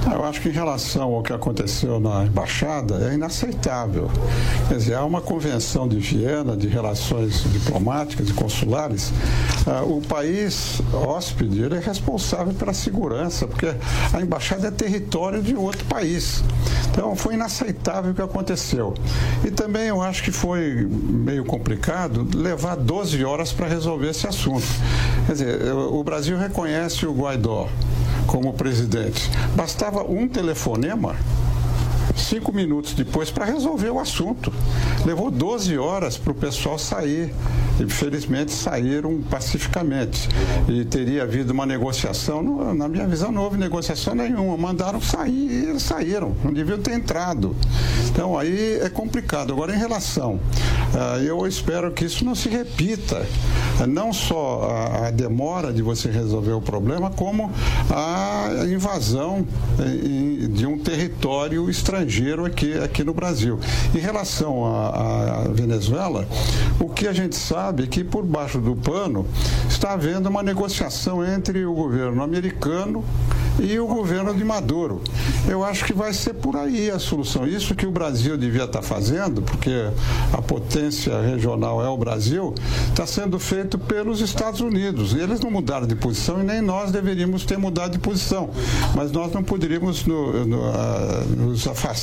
Né? 0.06 0.16
Eu 0.16 0.24
acho 0.24 0.42
que 0.42 0.50
em 0.50 0.52
relação 0.52 1.14
ao 1.14 1.24
que 1.24 1.34
aconteceu 1.34 2.00
na 2.00 2.26
embaixada 2.26 3.10
é 3.10 3.14
inaceitável. 3.14 4.10
Quer 4.68 4.76
dizer, 4.76 4.94
há 4.96 5.06
uma 5.06 5.22
convenção 5.22 5.88
de 5.88 5.98
Viena 5.98 6.56
de 6.56 6.68
relações 6.68 7.44
diplomáticas 7.52 8.30
e 8.30 8.34
consulares. 8.34 9.12
Ah, 9.66 9.84
o 9.84 10.02
país 10.02 10.82
hóspede 10.94 11.64
é 11.64 11.80
responsável 11.80 12.54
pela 12.54 12.74
segurança, 12.74 13.48
porque 13.48 13.68
a 14.14 14.22
embaixada 14.22 14.68
é 14.68 14.72
território 14.72 15.42
de 15.42 15.56
outro 15.56 15.86
país. 15.86 16.44
Então 16.90 17.16
foi 17.16 17.36
inaceitável 17.36 18.12
o 18.12 18.14
que 18.16 18.22
aconteceu. 18.22 18.94
E 19.46 19.52
também 19.52 19.88
eu 19.88 20.02
acho 20.02 20.24
que 20.24 20.32
foi 20.32 20.88
meio 20.90 21.46
complicado 21.46 22.28
levar 22.36 22.76
12 22.76 23.24
horas 23.24 23.52
para 23.52 23.68
resolver 23.68 24.10
esse 24.10 24.28
assunto. 24.28 24.66
Quer 25.26 25.32
dizer, 25.34 25.74
o 25.74 26.04
Brasil 26.04 26.38
reconhece 26.38 27.06
o 27.06 27.14
Guaidó 27.14 27.68
como 28.28 28.54
presidente. 28.54 29.30
Bastava 29.56 29.97
um 30.04 30.28
telefonema 30.28 31.16
cinco 32.18 32.54
minutos 32.54 32.94
depois 32.94 33.30
para 33.30 33.46
resolver 33.46 33.90
o 33.90 34.00
assunto. 34.00 34.52
Levou 35.06 35.32
12 35.32 35.78
horas 35.78 36.18
para 36.18 36.32
o 36.32 36.36
pessoal 36.36 36.78
sair 36.78 37.34
Infelizmente 37.80 38.52
saíram 38.52 39.22
pacificamente. 39.30 40.28
E 40.68 40.84
teria 40.86 41.24
havido 41.24 41.54
uma 41.54 41.66
negociação, 41.66 42.74
na 42.74 42.88
minha 42.88 43.08
visão 43.08 43.32
não 43.32 43.44
houve 43.44 43.58
negociação 43.58 44.16
nenhuma, 44.16 44.58
mandaram 44.58 45.00
sair 45.00 45.52
e 45.52 45.70
eles 45.70 45.84
saíram, 45.84 46.36
não 46.44 46.52
deviam 46.52 46.80
ter 46.80 46.94
entrado. 46.94 47.56
Então 48.10 48.38
aí 48.38 48.80
é 48.82 48.90
complicado. 48.90 49.54
Agora 49.54 49.76
em 49.76 49.78
relação, 49.78 50.36
uh, 50.36 51.22
eu 51.22 51.46
espero 51.46 51.92
que 51.92 52.06
isso 52.06 52.26
não 52.26 52.34
se 52.34 52.50
repita, 52.50 53.26
não 53.88 54.12
só 54.12 54.70
a, 55.04 55.12
demora 55.12 55.72
de 55.72 55.82
você 55.82 56.10
resolver 56.10 56.54
o 56.54 56.62
problema, 56.62 57.12
como 57.12 57.52
a 57.92 58.66
invasão 58.66 59.46
de 60.50 60.66
um 60.66 60.80
território 60.80 61.70
estrangeiro 61.70 62.07
aqui, 62.46 62.74
aqui 62.78 63.04
no 63.04 63.14
Brasil. 63.14 63.60
Em 63.94 64.00
relação 64.00 64.66
à 64.66 65.46
Venezuela, 65.54 66.28
o 66.80 66.90
que 66.90 67.08
a 67.08 67.14
gente 67.14 67.36
sabe 67.36 67.84
é 67.84 67.88
que 67.88 68.04
por 68.04 68.24
baixo 68.24 68.60
do 68.60 68.76
pano 68.76 69.26
está 69.70 69.94
havendo 69.94 70.30
uma 70.30 70.42
negociação 70.42 71.26
entre 71.26 71.66
o 71.66 71.74
governo 71.74 72.24
americano 72.24 73.04
e 73.60 73.78
o 73.80 73.88
governo 73.88 74.34
de 74.34 74.44
Maduro. 74.44 75.02
Eu 75.48 75.64
acho 75.64 75.84
que 75.86 75.94
vai 75.94 76.14
ser 76.14 76.36
por 76.36 76.56
aí 76.56 76.90
a 76.90 77.00
solução. 77.00 77.48
Isso 77.48 77.76
que 77.76 77.86
o 77.86 77.92
Brasil 77.92 78.38
devia 78.38 78.64
estar 78.64 78.82
fazendo, 78.82 79.42
porque 79.42 79.90
a 80.32 80.42
potência 80.42 81.20
regional 81.22 81.84
é 81.84 81.90
o 81.90 81.98
Brasil, 81.98 82.54
está 82.90 83.06
sendo 83.06 83.40
feito 83.40 83.78
pelos 83.78 84.22
Estados 84.22 84.62
Unidos. 84.62 85.14
Eles 85.14 85.40
não 85.40 85.52
mudaram 85.52 85.88
de 85.88 85.96
posição 85.96 86.40
e 86.40 86.44
nem 86.44 86.62
nós 86.62 86.92
deveríamos 86.92 87.46
ter 87.46 87.58
mudado 87.58 87.94
de 87.94 88.00
posição. 88.00 88.50
Mas 88.96 89.12
nós 89.12 89.34
não 89.34 89.44
poderíamos 89.44 90.06
no, 90.06 90.46
no, 90.46 90.58
uh, 90.58 91.26
nos 91.36 91.68
afastar 91.68 91.97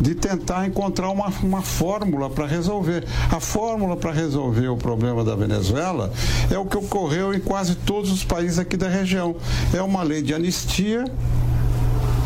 de 0.00 0.14
tentar 0.14 0.66
encontrar 0.66 1.10
uma, 1.10 1.28
uma 1.42 1.62
fórmula 1.62 2.30
para 2.30 2.46
resolver. 2.46 3.04
A 3.30 3.40
fórmula 3.40 3.96
para 3.96 4.12
resolver 4.12 4.68
o 4.68 4.76
problema 4.76 5.24
da 5.24 5.34
Venezuela 5.34 6.12
é 6.50 6.58
o 6.58 6.64
que 6.64 6.76
ocorreu 6.76 7.34
em 7.34 7.40
quase 7.40 7.74
todos 7.74 8.10
os 8.10 8.24
países 8.24 8.58
aqui 8.58 8.76
da 8.76 8.88
região. 8.88 9.36
É 9.74 9.82
uma 9.82 10.02
lei 10.02 10.22
de 10.22 10.34
anistia 10.34 11.04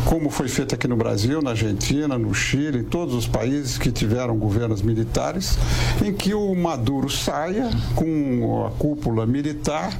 como 0.05 0.29
foi 0.29 0.47
feito 0.47 0.75
aqui 0.75 0.87
no 0.87 0.95
Brasil, 0.95 1.41
na 1.41 1.49
Argentina, 1.49 2.15
no 2.15 2.31
Chile, 2.31 2.79
em 2.79 2.83
todos 2.83 3.15
os 3.15 3.27
países 3.27 3.77
que 3.77 3.91
tiveram 3.91 4.37
governos 4.37 4.83
militares, 4.83 5.57
em 6.03 6.13
que 6.13 6.31
o 6.33 6.53
Maduro 6.53 7.09
saia 7.09 7.71
com 7.95 8.67
a 8.67 8.77
cúpula 8.77 9.25
militar 9.25 9.91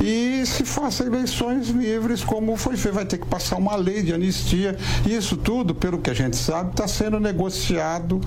e 0.00 0.44
se 0.46 0.64
faça 0.64 1.04
eleições 1.04 1.68
livres, 1.68 2.24
como 2.24 2.56
foi 2.56 2.76
feito. 2.76 2.94
Vai 2.94 3.04
ter 3.04 3.18
que 3.18 3.26
passar 3.26 3.56
uma 3.56 3.76
lei 3.76 4.02
de 4.02 4.12
anistia. 4.12 4.76
E 5.06 5.14
isso 5.14 5.36
tudo, 5.36 5.74
pelo 5.74 5.98
que 5.98 6.10
a 6.10 6.14
gente 6.14 6.36
sabe, 6.36 6.70
está 6.70 6.88
sendo 6.88 7.20
negociado 7.20 8.20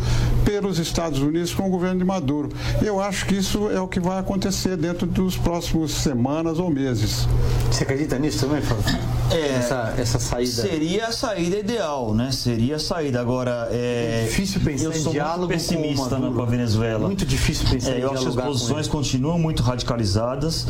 pelos 0.46 0.78
Estados 0.78 1.20
Unidos 1.20 1.54
com 1.54 1.68
o 1.68 1.70
governo 1.70 2.00
de 2.00 2.06
Maduro. 2.06 2.50
Eu 2.82 3.02
acho 3.02 3.26
que 3.26 3.36
isso 3.36 3.70
é 3.72 3.80
o 3.80 3.88
que 3.88 4.00
vai 4.00 4.20
acontecer 4.20 4.78
dentro 4.78 5.08
dos 5.08 5.36
próximos 5.36 5.92
semanas 5.92 6.60
ou 6.60 6.70
meses. 6.70 7.28
Você 7.72 7.84
acredita 7.84 8.20
nisso 8.20 8.40
também, 8.46 8.62
Fábio? 8.62 9.23
É, 9.34 9.56
essa, 9.58 9.94
essa 9.98 10.20
saída. 10.20 10.52
Seria 10.52 11.08
a 11.08 11.12
saída 11.12 11.58
ideal, 11.58 12.14
né? 12.14 12.32
Seria 12.32 12.76
a 12.76 12.80
saída. 12.80 13.20
Agora, 13.20 13.68
é, 13.72 14.24
é 14.24 14.28
difícil 14.28 14.62
pensar 14.62 14.86
eu 14.86 14.94
sou 14.94 15.12
em 15.12 15.16
diálogo 15.16 15.40
muito 15.40 15.54
pessimista 15.54 16.16
com, 16.16 16.34
com 16.34 16.42
a 16.42 16.46
Venezuela. 16.46 17.08
Muito 17.08 17.26
difícil 17.26 17.68
pensar 17.70 17.92
é, 17.92 18.00
em 18.00 18.02
Eu 18.02 18.12
acho 18.12 18.22
que 18.24 18.28
as 18.30 18.36
posições 18.36 18.88
continuam 18.88 19.40
muito 19.40 19.64
radicalizadas. 19.64 20.68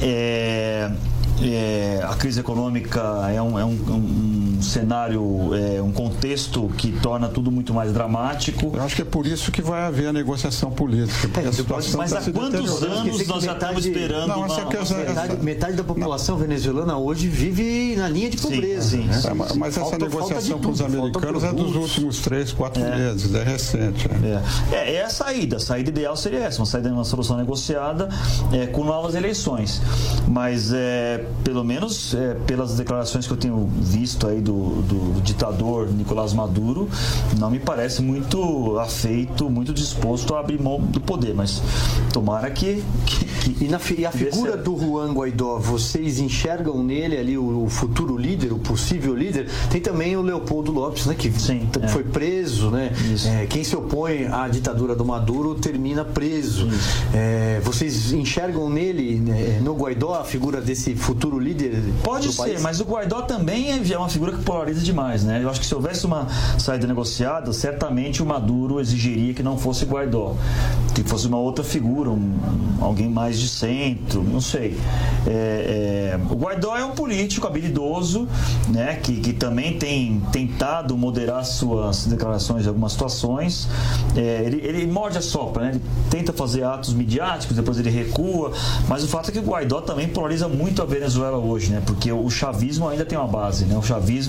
É, 0.00 0.90
é, 1.42 2.00
a 2.02 2.14
crise 2.14 2.40
econômica 2.40 3.00
é 3.32 3.40
um, 3.42 3.58
é 3.58 3.64
um, 3.64 3.70
um, 3.70 4.35
um 4.56 4.62
cenário, 4.62 5.50
é 5.54 5.82
um 5.82 5.92
contexto 5.92 6.68
que 6.76 6.92
torna 6.92 7.28
tudo 7.28 7.50
muito 7.50 7.74
mais 7.74 7.92
dramático. 7.92 8.72
Eu 8.74 8.82
acho 8.82 8.96
que 8.96 9.02
é 9.02 9.04
por 9.04 9.26
isso 9.26 9.52
que 9.52 9.60
vai 9.60 9.82
haver 9.82 10.08
a 10.08 10.12
negociação 10.12 10.70
política. 10.70 11.40
É, 11.40 11.44
mas 11.96 12.10
tá 12.10 12.18
há 12.18 12.32
quantos 12.32 12.82
anos 12.82 13.26
nós 13.26 13.44
já 13.44 13.52
estamos 13.52 13.84
esperando? 13.84 14.28
Não, 14.28 14.38
uma, 14.38 14.46
essa, 14.46 14.94
uma 14.94 15.04
metade, 15.04 15.44
metade, 15.44 15.76
da 15.76 15.84
população 15.84 16.36
não. 16.36 16.42
venezuelana 16.42 16.96
hoje 16.96 17.28
vive 17.28 17.94
na 17.96 18.08
linha 18.08 18.30
de 18.30 18.38
pobreza. 18.38 18.90
Sim, 18.90 19.02
sim, 19.02 19.04
né? 19.04 19.20
sim. 19.20 19.58
mas 19.58 19.76
essa 19.76 19.80
falta, 19.80 19.98
negociação 19.98 20.58
com 20.58 20.70
os 20.70 20.80
americanos 20.80 21.44
é 21.44 21.52
dos 21.52 21.76
últimos 21.76 22.18
três, 22.20 22.52
quatro 22.52 22.82
é. 22.82 22.96
meses, 22.96 23.34
é 23.34 23.42
recente. 23.42 24.08
É. 24.72 24.74
é. 24.74 24.94
É, 24.96 25.04
a 25.04 25.10
saída. 25.10 25.56
A 25.56 25.60
saída 25.60 25.90
ideal 25.90 26.16
seria 26.16 26.40
essa, 26.40 26.60
uma 26.60 26.66
saída, 26.66 26.92
uma 26.92 27.04
solução 27.04 27.36
negociada 27.36 28.08
com 28.72 28.84
novas 28.84 29.14
eleições. 29.14 29.80
Mas 30.26 30.72
é, 30.72 31.24
pelo 31.44 31.64
menos 31.64 32.14
é, 32.14 32.34
pelas 32.46 32.76
declarações 32.76 33.26
que 33.26 33.32
eu 33.32 33.36
tenho 33.36 33.68
visto 33.80 34.26
aí 34.26 34.40
do, 34.46 34.82
do, 34.82 35.12
do, 35.14 35.20
ditador 35.20 35.90
Nicolás 35.90 36.32
Maduro, 36.32 36.88
não 37.36 37.50
me 37.50 37.58
parece 37.58 38.00
muito 38.00 38.78
afeito, 38.78 39.50
muito 39.50 39.74
disposto 39.74 40.34
a 40.34 40.40
abrir 40.40 40.62
mão 40.62 40.80
do 40.80 41.00
poder, 41.00 41.34
mas 41.34 41.60
tomara 42.12 42.48
que. 42.50 42.84
que, 43.04 43.24
que 43.24 43.64
e, 43.64 43.68
na, 43.68 43.80
e, 43.98 44.06
a 44.06 44.12
figura 44.12 44.56
do 44.56 44.78
Juan 44.78 45.12
Guaidó, 45.12 45.58
vocês 45.58 46.20
enxergam 46.20 46.82
nele 46.82 47.16
ali 47.16 47.36
o, 47.36 47.64
o, 47.64 47.68
futuro 47.68 48.16
líder, 48.16 48.52
o 48.52 48.58
possível 48.58 49.14
líder? 49.14 49.48
Tem 49.70 49.80
também 49.80 50.16
o 50.16 50.22
Leopoldo 50.22 50.70
Lopes, 50.70 51.06
né, 51.06 51.14
que 51.14 51.30
Sim, 51.32 51.68
é. 51.82 51.88
foi 51.88 52.04
preso, 52.04 52.70
né? 52.70 52.92
É, 53.26 53.46
quem 53.46 53.64
se 53.64 53.74
opõe 53.74 54.26
à 54.26 54.46
ditadura 54.48 54.94
do 54.94 55.04
Maduro 55.04 55.56
termina 55.56 56.04
preso. 56.04 56.68
É, 57.12 57.60
vocês 57.64 58.12
enxergam 58.12 58.70
nele, 58.70 59.16
né, 59.16 59.60
no 59.62 59.74
Guaidó, 59.74 60.14
a 60.14 60.24
figura 60.24 60.60
desse 60.60 60.94
futuro 60.94 61.38
líder? 61.38 61.82
Pode 62.04 62.32
ser, 62.32 62.36
país? 62.36 62.62
mas 62.62 62.80
o 62.80 62.84
Guaidó 62.84 63.22
também 63.22 63.70
é 63.70 63.98
uma 63.98 64.08
figura 64.08 64.35
que 64.36 64.44
polariza 64.44 64.80
demais, 64.80 65.24
né? 65.24 65.42
Eu 65.42 65.50
acho 65.50 65.60
que 65.60 65.66
se 65.66 65.74
houvesse 65.74 66.06
uma 66.06 66.26
saída 66.58 66.86
negociada, 66.86 67.52
certamente 67.52 68.22
o 68.22 68.26
Maduro 68.26 68.80
exigiria 68.80 69.34
que 69.34 69.42
não 69.42 69.58
fosse 69.58 69.84
Guaidó, 69.84 70.34
que 70.94 71.02
fosse 71.02 71.26
uma 71.26 71.38
outra 71.38 71.64
figura, 71.64 72.10
um, 72.10 72.34
alguém 72.80 73.08
mais 73.08 73.38
de 73.38 73.48
centro, 73.48 74.22
não 74.22 74.40
sei. 74.40 74.78
É, 75.26 76.16
é, 76.16 76.20
o 76.30 76.34
Guaidó 76.34 76.76
é 76.76 76.84
um 76.84 76.92
político 76.92 77.46
habilidoso, 77.46 78.28
né? 78.68 78.96
Que, 78.96 79.20
que 79.20 79.32
também 79.32 79.78
tem 79.78 80.20
tentado 80.32 80.96
moderar 80.96 81.44
suas 81.44 82.06
declarações 82.06 82.64
em 82.64 82.68
algumas 82.68 82.92
situações. 82.92 83.68
É, 84.16 84.42
ele, 84.44 84.60
ele 84.62 84.86
morde 84.86 85.18
a 85.18 85.22
sopa, 85.22 85.60
né? 85.60 85.70
Ele 85.70 85.82
tenta 86.10 86.32
fazer 86.32 86.64
atos 86.64 86.92
midiáticos, 86.92 87.56
depois 87.56 87.78
ele 87.78 87.90
recua, 87.90 88.52
mas 88.88 89.02
o 89.04 89.08
fato 89.08 89.30
é 89.30 89.32
que 89.32 89.38
o 89.38 89.42
Guaidó 89.42 89.80
também 89.80 90.08
polariza 90.08 90.48
muito 90.48 90.82
a 90.82 90.84
Venezuela 90.84 91.38
hoje, 91.38 91.70
né? 91.70 91.82
Porque 91.84 92.10
o 92.12 92.28
chavismo 92.30 92.88
ainda 92.88 93.04
tem 93.04 93.18
uma 93.18 93.28
base, 93.28 93.64
né? 93.64 93.76
O 93.76 93.82
chavismo 93.82 94.25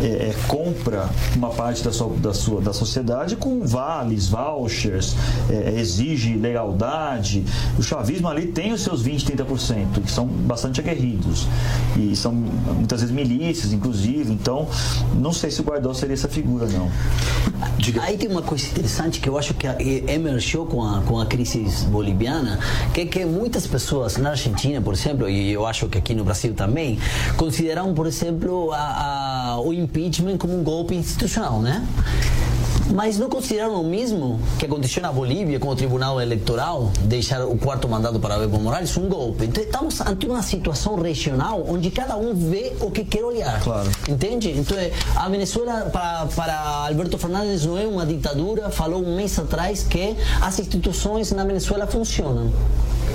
é, 0.00 0.04
é, 0.04 0.34
compra 0.46 1.08
uma 1.34 1.50
parte 1.50 1.82
da 1.82 1.92
sua, 1.92 2.08
da 2.16 2.34
sua 2.34 2.60
da 2.60 2.72
sociedade 2.72 3.36
com 3.36 3.66
vales, 3.66 4.28
vouchers, 4.28 5.14
é, 5.50 5.74
é 5.74 5.80
exige 5.80 6.34
lealdade. 6.34 7.44
O 7.78 7.82
chavismo 7.82 8.28
ali 8.28 8.46
tem 8.46 8.72
os 8.72 8.82
seus 8.82 9.02
20, 9.02 9.32
30%, 9.32 10.02
que 10.04 10.10
são 10.10 10.26
bastante 10.26 10.80
aguerridos. 10.80 11.46
E 11.96 12.14
são 12.14 12.32
muitas 12.32 13.00
vezes 13.00 13.14
milícias, 13.14 13.72
inclusive. 13.72 14.32
Então, 14.32 14.68
não 15.14 15.32
sei 15.32 15.50
se 15.50 15.60
o 15.60 15.64
Guaidó 15.64 15.92
seria 15.94 16.14
essa 16.14 16.28
figura, 16.28 16.66
não. 16.66 16.90
Diga. 17.78 18.02
Aí 18.02 18.16
tem 18.16 18.28
uma 18.28 18.42
coisa 18.42 18.66
interessante 18.66 19.20
que 19.20 19.28
eu 19.28 19.38
acho 19.38 19.54
que 19.54 19.66
emergiu 20.08 20.66
com 20.66 20.82
a, 20.82 21.00
com 21.02 21.20
a 21.20 21.26
crise 21.26 21.64
boliviana, 21.86 22.58
que 22.92 23.02
é 23.02 23.06
que 23.06 23.24
muitas 23.24 23.66
pessoas 23.66 24.16
na 24.16 24.30
Argentina, 24.30 24.80
por 24.80 24.94
exemplo, 24.94 25.28
e 25.28 25.52
eu 25.52 25.66
acho 25.66 25.88
que 25.88 25.98
aqui 25.98 26.14
no 26.14 26.24
Brasil 26.24 26.54
também, 26.54 26.98
consideram, 27.36 27.94
por 27.94 28.06
exemplo, 28.06 28.72
a, 28.72 28.76
a, 28.76 29.27
o 29.64 29.72
impeachment 29.72 30.38
como 30.38 30.58
um 30.58 30.62
golpe 30.62 30.94
institucional, 30.94 31.60
né? 31.60 31.86
Mas 32.94 33.18
não 33.18 33.28
consideraram 33.28 33.82
o 33.82 33.84
mesmo 33.84 34.40
que 34.58 34.64
aconteceu 34.64 35.02
na 35.02 35.12
Bolívia 35.12 35.60
com 35.60 35.68
o 35.68 35.76
Tribunal 35.76 36.20
Eleitoral, 36.20 36.90
deixar 37.02 37.44
o 37.44 37.56
quarto 37.58 37.86
mandato 37.86 38.18
para 38.18 38.42
Evo 38.42 38.58
Morales 38.58 38.96
um 38.96 39.08
golpe. 39.08 39.44
Então 39.44 39.62
estamos 39.62 40.00
ante 40.00 40.26
uma 40.26 40.42
situação 40.42 40.96
regional 40.96 41.64
onde 41.68 41.90
cada 41.90 42.16
um 42.16 42.34
vê 42.34 42.72
o 42.80 42.90
que 42.90 43.04
quer 43.04 43.22
olhar. 43.22 43.60
Claro. 43.60 43.90
Entende? 44.08 44.50
Então 44.56 44.76
a 45.16 45.28
Venezuela 45.28 45.90
para, 45.92 46.26
para 46.34 46.58
Alberto 46.86 47.18
Fernandes 47.18 47.66
não 47.66 47.76
é 47.76 47.86
uma 47.86 48.06
ditadura. 48.06 48.70
Falou 48.70 49.04
um 49.04 49.16
mês 49.16 49.38
atrás 49.38 49.82
que 49.82 50.16
as 50.40 50.58
instituições 50.58 51.30
na 51.32 51.44
Venezuela 51.44 51.86
funcionam 51.86 52.50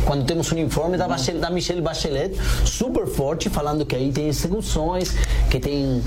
quando 0.06 0.26
temos 0.26 0.52
um 0.52 0.58
informe 0.58 0.98
da, 0.98 1.08
Bachelet, 1.08 1.40
da 1.40 1.50
Michelle 1.50 1.82
Bachelet 1.82 2.36
super 2.66 3.08
forte, 3.08 3.50
falando 3.50 3.86
que 3.86 3.96
aí 3.96 4.12
tem 4.12 4.28
execuções, 4.28 5.14
que 5.50 5.60
tem 5.60 6.02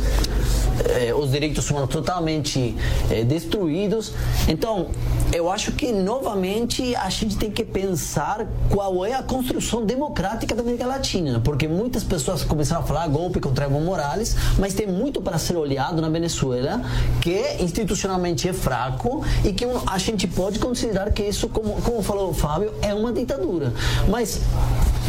eh, 0.85 1.15
os 1.15 1.31
direitos 1.31 1.71
humanos 1.71 1.89
totalmente 1.91 2.75
eh, 3.11 3.25
destruídos. 3.25 4.13
Então, 4.49 4.89
eu 5.33 5.51
acho 5.51 5.73
que 5.73 5.93
novamente 5.93 6.95
a 6.97 7.09
gente 7.09 7.37
tem 7.37 7.51
que 7.51 7.65
pensar 7.65 8.47
qual 8.71 9.05
é 9.05 9.15
a 9.15 9.23
construção 9.23 9.85
democrática 9.85 10.55
da 10.55 10.63
América 10.63 10.87
Latina, 10.87 11.41
porque 11.41 11.67
muitas 11.67 12.05
pessoas 12.05 12.45
começaram 12.45 12.83
a 12.83 12.85
falar 12.85 13.07
golpe 13.09 13.41
contra 13.41 13.65
Evo 13.65 13.81
Morales, 13.81 14.37
mas 14.59 14.75
tem 14.75 14.87
muito 14.87 15.21
para 15.21 15.39
ser 15.39 15.57
olhado 15.57 16.01
na 16.01 16.09
Venezuela 16.09 16.83
que 17.21 17.57
institucionalmente 17.61 18.49
é 18.49 18.53
fraco 18.53 19.25
e 19.45 19.53
que 19.53 19.65
a 19.87 19.99
gente 19.99 20.27
pode 20.27 20.59
considerar 20.59 21.11
que 21.13 21.23
isso, 21.23 21.49
como, 21.49 21.81
como 21.83 22.03
falou 22.03 22.31
o 22.31 22.35
Fábio, 22.35 22.73
é 22.83 22.95
uma 22.95 23.13
ditadura. 23.13 23.73
Mas 24.09 24.41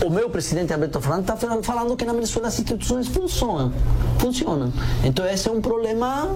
o 0.05 0.09
meu 0.09 0.29
presidente 0.29 0.73
Alberto 0.73 0.99
Fernandes 1.01 1.29
está 1.33 1.61
falando 1.63 1.95
que 1.95 2.05
na 2.05 2.13
Venezuela 2.13 2.47
as 2.47 2.59
instituições 2.59 3.07
funcionam. 3.07 3.73
funcionam. 4.19 4.71
Então 5.03 5.25
esse 5.25 5.47
é 5.47 5.51
um 5.51 5.61
problema 5.61 6.35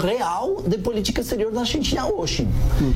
real 0.00 0.62
de 0.66 0.78
política 0.78 1.20
exterior 1.20 1.52
da 1.52 1.60
Argentina 1.60 2.06
hoje. 2.06 2.48
Hum. 2.80 2.92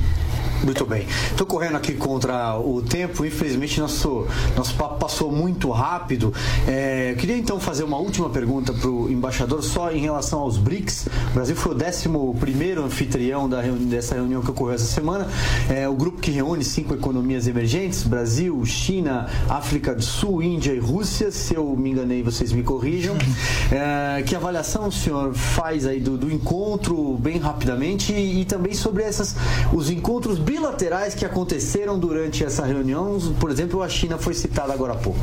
Muito 0.63 0.85
bem. 0.85 1.07
Estou 1.31 1.47
correndo 1.47 1.77
aqui 1.77 1.95
contra 1.95 2.59
o 2.59 2.83
tempo. 2.83 3.25
Infelizmente, 3.25 3.79
nosso, 3.81 4.27
nosso 4.57 4.75
papo 4.75 4.99
passou 4.99 5.31
muito 5.31 5.71
rápido. 5.71 6.33
É, 6.67 7.15
queria 7.17 7.37
então 7.37 7.61
fazer 7.61 7.85
uma 7.85 7.97
última 7.97 8.29
pergunta 8.29 8.73
para 8.73 8.89
o 8.89 9.11
embaixador, 9.11 9.63
só 9.63 9.93
em 9.93 10.01
relação 10.01 10.41
aos 10.41 10.57
BRICS. 10.57 11.07
O 11.31 11.35
Brasil 11.35 11.55
foi 11.55 11.75
o 11.75 11.77
11 11.77 12.79
anfitrião 12.85 13.49
da 13.49 13.61
reuni 13.61 13.87
dessa 13.87 14.17
reunião 14.17 14.43
que 14.43 14.51
ocorreu 14.51 14.75
essa 14.75 14.87
semana. 14.87 15.29
É 15.69 15.89
o 15.89 15.95
grupo 15.95 16.21
que 16.21 16.31
reúne 16.31 16.65
cinco 16.65 16.93
economias 16.93 17.47
emergentes: 17.47 18.03
Brasil, 18.03 18.61
China, 18.65 19.29
África 19.49 19.95
do 19.95 20.03
Sul, 20.03 20.43
Índia 20.43 20.73
e 20.73 20.79
Rússia. 20.79 21.31
Se 21.31 21.55
eu 21.55 21.77
me 21.77 21.91
enganei, 21.91 22.23
vocês 22.23 22.53
me 22.53 22.65
corrijam. 22.65 23.17
É, 23.71 24.23
que 24.23 24.35
avaliação 24.35 24.89
o 24.89 24.93
senhor 24.93 25.35
faz 25.35 25.87
aí 25.87 26.01
do, 26.01 26.19
do 26.19 26.33
encontro, 26.33 27.17
bem 27.19 27.39
rapidamente, 27.39 28.13
e, 28.13 28.41
e 28.41 28.45
também 28.45 28.75
sobre 28.75 29.03
essas, 29.03 29.37
os 29.73 29.91
encontros 29.91 30.39
bilaterais 30.49 31.15
que 31.15 31.27
aconteceram 31.27 31.99
durante 31.99 32.43
essa 32.43 32.65
reunião. 32.65 33.19
Por 33.39 33.51
exemplo, 33.51 33.83
a 33.83 33.89
China 33.89 34.17
foi 34.17 34.33
citada 34.33 34.73
agora 34.73 34.95
há 34.95 34.97
pouco. 34.97 35.21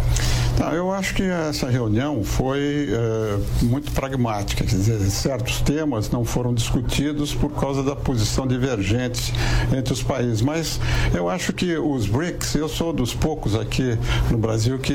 Tá, 0.55 0.71
eu 0.71 0.89
acho 0.91 1.15
que 1.15 1.23
essa 1.23 1.67
reunião 1.67 2.23
foi 2.23 2.87
é, 2.89 3.65
muito 3.65 3.91
pragmática, 3.91 4.63
quer 4.63 4.75
dizer, 4.75 4.99
certos 5.09 5.59
temas 5.59 6.09
não 6.09 6.23
foram 6.23 6.53
discutidos 6.53 7.33
por 7.33 7.51
causa 7.51 7.83
da 7.83 7.93
posição 7.93 8.47
divergente 8.47 9.33
entre 9.75 9.91
os 9.91 10.01
países, 10.01 10.41
mas 10.41 10.79
eu 11.13 11.27
acho 11.27 11.51
que 11.51 11.75
os 11.75 12.07
BRICS, 12.07 12.55
eu 12.55 12.69
sou 12.69 12.93
dos 12.93 13.13
poucos 13.13 13.53
aqui 13.53 13.97
no 14.31 14.37
Brasil 14.37 14.79
que, 14.79 14.93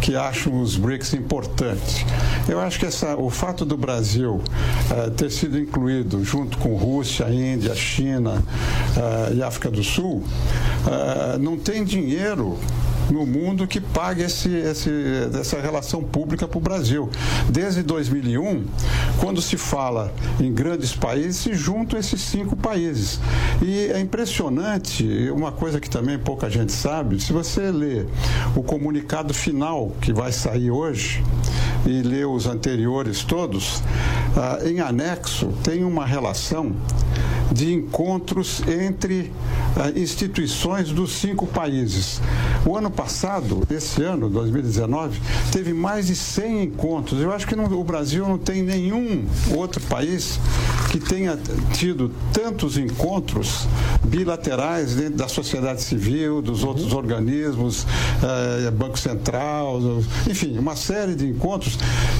que 0.00 0.16
acham 0.16 0.62
os 0.62 0.76
BRICS 0.76 1.12
importantes. 1.12 2.06
Eu 2.48 2.58
acho 2.58 2.78
que 2.78 2.86
essa, 2.86 3.14
o 3.14 3.28
fato 3.28 3.66
do 3.66 3.76
Brasil 3.76 4.40
é, 4.90 5.10
ter 5.10 5.30
sido 5.30 5.58
incluído 5.58 6.24
junto 6.24 6.56
com 6.56 6.74
Rússia, 6.74 7.28
Índia, 7.28 7.74
China 7.74 8.42
e 9.34 9.42
África 9.42 9.71
do 9.72 9.82
Sul, 9.82 10.22
não 11.40 11.56
tem 11.56 11.84
dinheiro 11.84 12.58
no 13.10 13.26
mundo 13.26 13.66
que 13.66 13.80
pague 13.80 14.22
esse, 14.22 14.48
esse, 14.48 14.90
essa 15.38 15.60
relação 15.60 16.02
pública 16.02 16.46
para 16.46 16.58
o 16.58 16.60
Brasil. 16.60 17.10
Desde 17.48 17.82
2001, 17.82 18.64
quando 19.18 19.42
se 19.42 19.56
fala 19.56 20.12
em 20.40 20.52
grandes 20.52 20.94
países, 20.94 21.36
se 21.36 21.54
juntam 21.54 21.98
esses 21.98 22.20
cinco 22.20 22.56
países. 22.56 23.20
E 23.60 23.90
é 23.92 24.00
impressionante, 24.00 25.30
uma 25.30 25.52
coisa 25.52 25.80
que 25.80 25.90
também 25.90 26.18
pouca 26.18 26.48
gente 26.48 26.72
sabe, 26.72 27.20
se 27.20 27.32
você 27.32 27.70
lê 27.70 28.06
o 28.56 28.62
comunicado 28.62 29.34
final 29.34 29.92
que 30.00 30.12
vai 30.12 30.32
sair 30.32 30.70
hoje 30.70 31.22
e 31.86 32.02
lê 32.02 32.24
os 32.24 32.46
anteriores 32.46 33.24
todos, 33.24 33.82
ah, 34.36 34.58
em 34.64 34.80
anexo 34.80 35.52
tem 35.62 35.84
uma 35.84 36.06
relação 36.06 36.74
de 37.52 37.72
encontros 37.72 38.62
entre 38.66 39.32
uh, 39.76 39.98
instituições 39.98 40.90
dos 40.90 41.12
cinco 41.12 41.46
países. 41.46 42.20
O 42.64 42.76
ano 42.76 42.90
passado, 42.90 43.62
esse 43.70 44.02
ano, 44.02 44.28
2019, 44.28 45.20
teve 45.50 45.72
mais 45.72 46.06
de 46.06 46.16
100 46.16 46.64
encontros. 46.64 47.20
Eu 47.20 47.32
acho 47.32 47.46
que 47.46 47.54
o 47.54 47.84
Brasil 47.84 48.26
não 48.26 48.38
tem 48.38 48.62
nenhum 48.62 49.24
outro 49.54 49.80
país 49.82 50.38
que 50.92 51.00
tenha 51.00 51.38
tido 51.72 52.10
tantos 52.34 52.76
encontros 52.76 53.66
bilaterais 54.04 54.94
dentro 54.94 55.14
da 55.14 55.26
sociedade 55.26 55.80
civil, 55.80 56.42
dos 56.42 56.62
uhum. 56.62 56.68
outros 56.68 56.92
organismos, 56.92 57.86
eh, 58.22 58.70
Banco 58.70 58.98
Central, 58.98 59.80
enfim, 60.28 60.58
uma 60.58 60.76
série 60.76 61.14
de 61.14 61.26
encontros. 61.26 61.78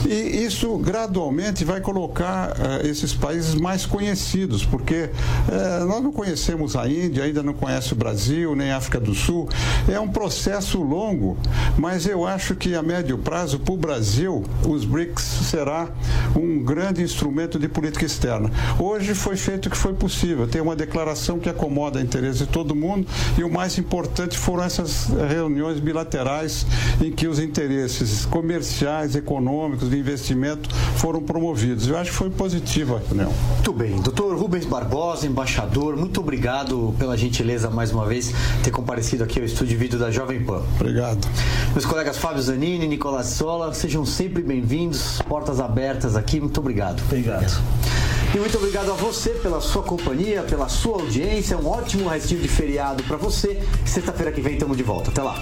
E 0.08 0.42
isso 0.42 0.78
gradualmente 0.78 1.66
vai 1.66 1.82
colocar 1.82 2.56
eh, 2.58 2.88
esses 2.88 3.12
países 3.12 3.54
mais 3.54 3.84
conhecidos, 3.84 4.64
porque 4.64 5.10
é, 5.50 5.84
nós 5.84 6.02
não 6.02 6.10
conhecemos 6.10 6.74
a 6.74 6.88
Índia, 6.88 7.24
ainda 7.24 7.42
não 7.42 7.52
conhece 7.52 7.92
o 7.92 7.96
Brasil, 7.96 8.56
nem 8.56 8.70
a 8.70 8.78
África 8.78 8.98
do 8.98 9.14
Sul. 9.14 9.50
É 9.86 10.00
um 10.00 10.08
processo 10.08 10.80
longo, 10.80 11.36
mas 11.76 12.06
eu 12.06 12.26
acho 12.26 12.54
que 12.54 12.74
a 12.74 12.82
médio 12.82 13.18
prazo, 13.18 13.58
para 13.58 13.74
o 13.74 13.76
Brasil, 13.76 14.42
os 14.66 14.86
BRICS 14.86 15.22
será 15.50 15.88
um 16.34 16.62
grande 16.64 17.02
instrumento 17.02 17.58
de 17.58 17.68
política 17.68 18.06
externa. 18.06 18.50
Hoje 18.78 19.14
foi 19.14 19.36
feito 19.36 19.66
o 19.66 19.70
que 19.70 19.76
foi 19.76 19.92
possível. 19.92 20.46
Tem 20.46 20.60
uma 20.60 20.76
declaração 20.76 21.38
que 21.38 21.48
acomoda 21.48 21.98
o 21.98 22.02
interesse 22.02 22.38
de 22.38 22.46
todo 22.46 22.74
mundo 22.74 23.06
e 23.36 23.44
o 23.44 23.50
mais 23.50 23.78
importante 23.78 24.38
foram 24.38 24.64
essas 24.64 25.08
reuniões 25.28 25.80
bilaterais 25.80 26.66
em 27.00 27.10
que 27.10 27.26
os 27.26 27.38
interesses 27.38 28.24
comerciais, 28.26 29.14
econômicos, 29.14 29.90
de 29.90 29.98
investimento 29.98 30.68
foram 30.96 31.22
promovidos. 31.22 31.88
Eu 31.88 31.96
acho 31.96 32.10
que 32.10 32.16
foi 32.16 32.30
positiva 32.30 32.96
a 32.96 33.08
reunião. 33.08 33.32
Muito 33.54 33.72
bem. 33.72 33.96
Doutor 34.00 34.36
Rubens 34.36 34.64
Barbosa, 34.64 35.26
embaixador, 35.26 35.96
muito 35.96 36.20
obrigado 36.20 36.94
pela 36.98 37.16
gentileza 37.16 37.70
mais 37.70 37.92
uma 37.92 38.06
vez 38.06 38.32
ter 38.62 38.70
comparecido 38.70 39.24
aqui 39.24 39.38
ao 39.38 39.46
estúdio 39.46 39.68
de 39.68 39.76
vídeo 39.76 39.98
da 39.98 40.10
Jovem 40.10 40.42
Pan. 40.42 40.62
Obrigado. 40.78 41.26
Meus 41.72 41.86
colegas 41.86 42.18
Fábio 42.18 42.42
Zanini, 42.42 42.86
Nicolás 42.86 43.28
Sola, 43.28 43.72
sejam 43.72 44.04
sempre 44.04 44.42
bem-vindos, 44.42 45.20
portas 45.28 45.60
abertas 45.60 46.16
aqui, 46.16 46.40
muito 46.40 46.58
obrigado. 46.60 47.02
Obrigado. 47.06 48.11
E 48.34 48.38
muito 48.38 48.56
obrigado 48.56 48.90
a 48.90 48.94
você 48.94 49.30
pela 49.30 49.60
sua 49.60 49.82
companhia, 49.82 50.42
pela 50.42 50.66
sua 50.66 51.02
audiência. 51.02 51.58
Um 51.58 51.68
ótimo 51.68 52.08
restinho 52.08 52.40
de 52.40 52.48
feriado 52.48 53.02
para 53.04 53.18
você. 53.18 53.62
Sexta-feira 53.84 54.32
que 54.32 54.40
vem 54.40 54.54
estamos 54.54 54.74
de 54.76 54.82
volta. 54.82 55.10
Até 55.10 55.22
lá. 55.22 55.36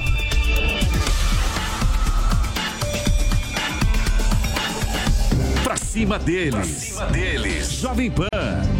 Pra 5.63 5.77
cima 5.77 6.19
deles. 6.19 6.53
Pra 6.53 6.65
cima 6.65 7.07
deles. 7.07 7.71
Jovem 7.71 8.11
Pan. 8.11 8.80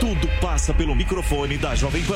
Tudo 0.00 0.28
passa 0.40 0.74
pelo 0.74 0.94
microfone 0.94 1.58
da 1.58 1.74
Jovem 1.74 2.02
Pan. 2.04 2.14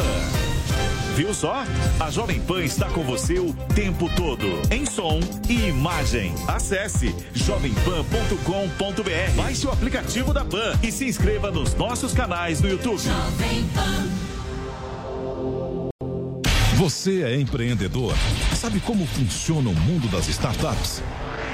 Viu 1.17 1.33
só? 1.33 1.65
A 1.99 2.11
Jovem 2.11 2.39
Pan 2.41 2.63
está 2.63 2.91
com 2.91 3.03
você 3.03 3.39
o 3.39 3.55
tempo 3.75 4.07
todo, 4.15 4.47
em 4.71 4.85
som 4.85 5.19
e 5.49 5.69
imagem. 5.69 6.35
Acesse 6.47 7.15
jovempan.com.br, 7.33 9.33
baixe 9.35 9.67
o 9.67 9.71
aplicativo 9.71 10.35
da 10.35 10.45
Pan 10.45 10.79
e 10.83 10.93
se 10.93 11.07
inscreva 11.07 11.51
nos 11.51 11.75
nossos 11.75 12.13
canais 12.13 12.61
no 12.61 12.69
YouTube. 12.69 13.01
Você 16.77 17.23
é 17.23 17.41
empreendedor? 17.41 18.15
Sabe 18.55 18.81
como 18.81 19.07
funciona 19.07 19.71
o 19.71 19.75
mundo 19.75 20.09
das 20.09 20.29
startups? 20.29 21.03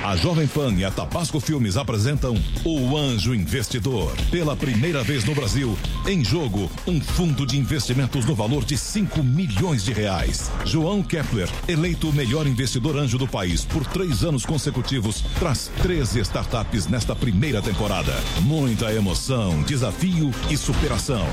A 0.04 0.16
Jovem 0.16 0.48
Pan 0.48 0.74
e 0.74 0.84
a 0.84 0.90
Tabasco 0.90 1.38
Filmes 1.38 1.76
apresentam 1.76 2.34
O 2.64 2.96
Anjo 2.96 3.32
Investidor. 3.32 4.12
Pela 4.32 4.56
primeira 4.56 5.04
vez 5.04 5.24
no 5.24 5.32
Brasil, 5.32 5.78
em 6.04 6.24
jogo, 6.24 6.68
um 6.88 7.00
fundo 7.00 7.46
de 7.46 7.56
investimentos 7.56 8.26
no 8.26 8.34
valor 8.34 8.64
de 8.64 8.76
5 8.76 9.22
milhões 9.22 9.84
de 9.84 9.92
reais. 9.92 10.50
João 10.64 11.04
Kepler, 11.04 11.48
eleito 11.68 12.08
o 12.08 12.12
melhor 12.12 12.48
investidor 12.48 12.96
anjo 12.96 13.16
do 13.16 13.28
país 13.28 13.64
por 13.64 13.86
três 13.86 14.24
anos 14.24 14.44
consecutivos, 14.44 15.22
traz 15.38 15.70
13 15.82 16.18
startups 16.20 16.88
nesta 16.88 17.14
primeira 17.14 17.62
temporada. 17.62 18.12
Muita 18.40 18.92
emoção, 18.92 19.62
desafio 19.62 20.32
e 20.50 20.56
superação. 20.56 21.26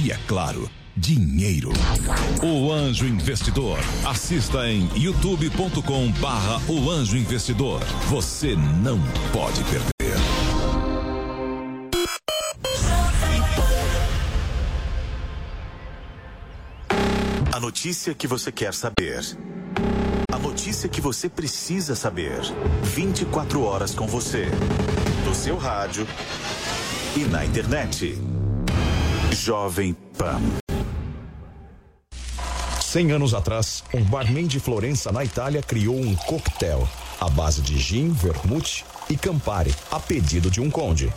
E 0.00 0.12
é 0.12 0.18
claro, 0.28 0.70
dinheiro. 0.96 1.70
O 2.42 2.72
Anjo 2.72 3.06
Investidor. 3.06 3.78
Assista 4.04 4.68
em 4.68 4.88
youtube.com 4.96 6.10
barra 6.12 6.60
O 6.68 6.90
Anjo 6.90 7.16
Investidor. 7.16 7.80
Você 8.08 8.54
não 8.82 9.00
pode 9.32 9.62
perder. 9.64 9.92
A 17.52 17.60
notícia 17.60 18.14
que 18.14 18.26
você 18.26 18.50
quer 18.50 18.74
saber. 18.74 19.20
A 20.32 20.38
notícia 20.38 20.88
que 20.88 21.00
você 21.00 21.28
precisa 21.28 21.94
saber. 21.94 22.40
24 22.82 23.62
horas 23.62 23.94
com 23.94 24.06
você. 24.06 24.46
No 25.24 25.34
seu 25.34 25.56
rádio 25.56 26.06
e 27.16 27.20
na 27.20 27.44
internet. 27.44 28.18
Jovem 29.32 29.94
Pan. 30.16 30.61
100 32.92 33.12
anos 33.12 33.32
atrás, 33.32 33.82
um 33.94 34.04
barman 34.04 34.46
de 34.46 34.60
Florença, 34.60 35.10
na 35.10 35.24
Itália, 35.24 35.62
criou 35.62 35.98
um 35.98 36.14
coquetel 36.14 36.86
à 37.18 37.26
base 37.30 37.62
de 37.62 37.78
gin, 37.78 38.10
vermute 38.10 38.84
e 39.08 39.16
campari, 39.16 39.74
a 39.90 39.98
pedido 39.98 40.50
de 40.50 40.60
um 40.60 40.70
conde. 40.70 41.10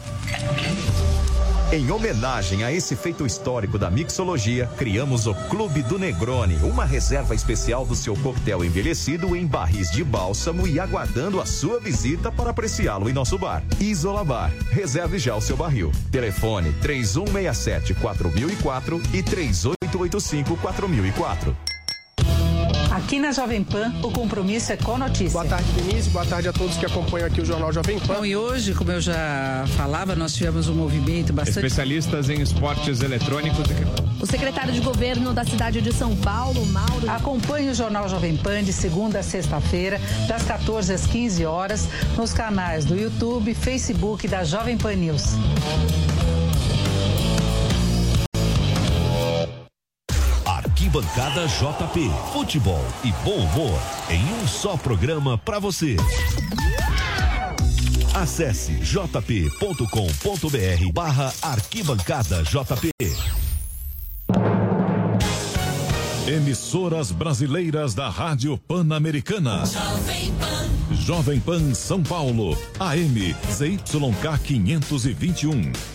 Em 1.73 1.91
homenagem 1.91 2.63
a 2.63 2.71
esse 2.71 2.95
feito 2.95 3.26
histórico 3.26 3.78
da 3.78 3.91
mixologia, 3.91 4.69
criamos 4.78 5.28
o 5.28 5.36
Clube 5.49 5.82
do 5.82 5.99
Negroni, 5.99 6.55
uma 6.63 6.86
reserva 6.86 7.36
especial 7.36 7.86
do 7.86 7.93
seu 7.93 8.15
coquetel 8.15 8.63
envelhecido 8.63 9.36
em 9.36 9.45
barris 9.45 9.91
de 9.91 10.01
bálsamo 10.01 10.65
e 10.65 10.80
aguardando 10.80 11.41
a 11.41 11.45
sua 11.45 11.82
visita 11.82 12.32
para 12.32 12.51
apreciá-lo 12.51 13.09
em 13.09 13.13
nosso 13.13 13.38
bar. 13.38 13.61
Isola 13.82 14.23
Bar. 14.23 14.49
Reserve 14.71 15.19
já 15.19 15.36
o 15.36 15.41
seu 15.41 15.57
barril. 15.57 15.91
Telefone 16.09 16.71
3167 16.82 17.95
4004 17.95 19.01
e 19.11 19.21
3885 19.95 20.57
4004. 20.57 21.55
Aqui 22.91 23.19
na 23.19 23.31
Jovem 23.31 23.63
Pan, 23.63 23.93
o 24.01 24.11
compromisso 24.11 24.71
é 24.71 24.77
com 24.77 24.97
notícia. 24.97 25.31
Boa 25.31 25.45
tarde, 25.45 25.71
Denise. 25.73 26.09
Boa 26.09 26.25
tarde 26.25 26.47
a 26.47 26.53
todos 26.53 26.75
que 26.77 26.85
acompanham 26.85 27.27
aqui 27.27 27.41
o 27.41 27.45
Jornal 27.45 27.71
Jovem 27.71 27.99
Pan. 27.99 28.15
Bom, 28.15 28.25
e 28.25 28.35
hoje, 28.35 28.73
como 28.73 28.91
eu 28.91 28.99
já 28.99 29.65
falava, 29.77 30.15
nós 30.15 30.33
tivemos 30.33 30.67
um 30.67 30.73
movimento 30.73 31.31
bastante. 31.31 31.57
Especialistas 31.57 32.29
em 32.29 32.41
esportes 32.41 33.01
eletrônicos. 33.01 33.67
O 34.19 34.25
secretário 34.25 34.73
de 34.73 34.79
governo 34.79 35.33
da 35.33 35.43
cidade 35.43 35.81
de 35.81 35.93
São 35.93 36.15
Paulo, 36.15 36.65
Mauro. 36.65 37.09
Acompanhe 37.09 37.69
o 37.69 37.75
Jornal 37.75 38.09
Jovem 38.09 38.35
Pan 38.37 38.63
de 38.63 38.73
segunda 38.73 39.19
a 39.19 39.23
sexta-feira, 39.23 39.99
das 40.27 40.43
14 40.43 40.93
às 40.93 41.05
15 41.05 41.45
horas, 41.45 41.87
nos 42.17 42.33
canais 42.33 42.85
do 42.85 42.95
YouTube, 42.95 43.53
Facebook 43.53 44.27
da 44.27 44.43
Jovem 44.43 44.77
Pan 44.77 44.95
News. 44.95 45.35
Arquibancada 50.95 51.45
JP. 51.45 52.09
Futebol 52.31 52.85
e 53.03 53.11
bom 53.25 53.35
humor 53.35 53.77
em 54.09 54.23
um 54.35 54.47
só 54.47 54.77
programa 54.77 55.37
para 55.37 55.59
você. 55.59 55.97
Acesse 58.13 58.75
jp.com.br 58.75 59.83
barra 60.93 61.33
Arquibancada 61.41 62.43
JP. 62.43 62.91
Emissoras 66.27 67.11
brasileiras 67.11 67.93
da 67.93 68.07
Rádio 68.07 68.57
Pan-Americana. 68.57 69.65
Jovem 69.65 70.33
Pan. 70.39 70.95
Jovem 70.95 71.39
Pan 71.41 71.73
São 71.73 72.01
Paulo. 72.01 72.57
AM 72.79 73.35
ZYK 73.51 74.39
521. 74.41 75.94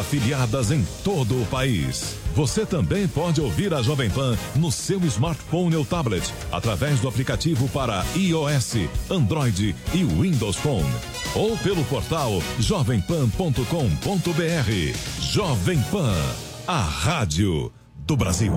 afiliadas 0.00 0.70
em 0.70 0.84
todo 1.04 1.40
o 1.40 1.46
país. 1.46 2.16
Você 2.34 2.64
também 2.64 3.06
pode 3.06 3.40
ouvir 3.40 3.74
a 3.74 3.82
Jovem 3.82 4.08
Pan 4.08 4.36
no 4.56 4.72
seu 4.72 4.98
smartphone 5.04 5.76
ou 5.76 5.84
tablet, 5.84 6.32
através 6.50 7.00
do 7.00 7.08
aplicativo 7.08 7.68
para 7.68 8.04
iOS, 8.16 8.88
Android 9.10 9.74
e 9.92 10.04
Windows 10.04 10.56
Phone. 10.56 10.90
Ou 11.34 11.56
pelo 11.58 11.84
portal 11.84 12.42
jovempan.com.br. 12.58 13.62
Jovem 15.20 15.80
Pan, 15.90 16.14
a 16.66 16.80
rádio 16.80 17.72
do 18.06 18.16
Brasil. 18.16 18.52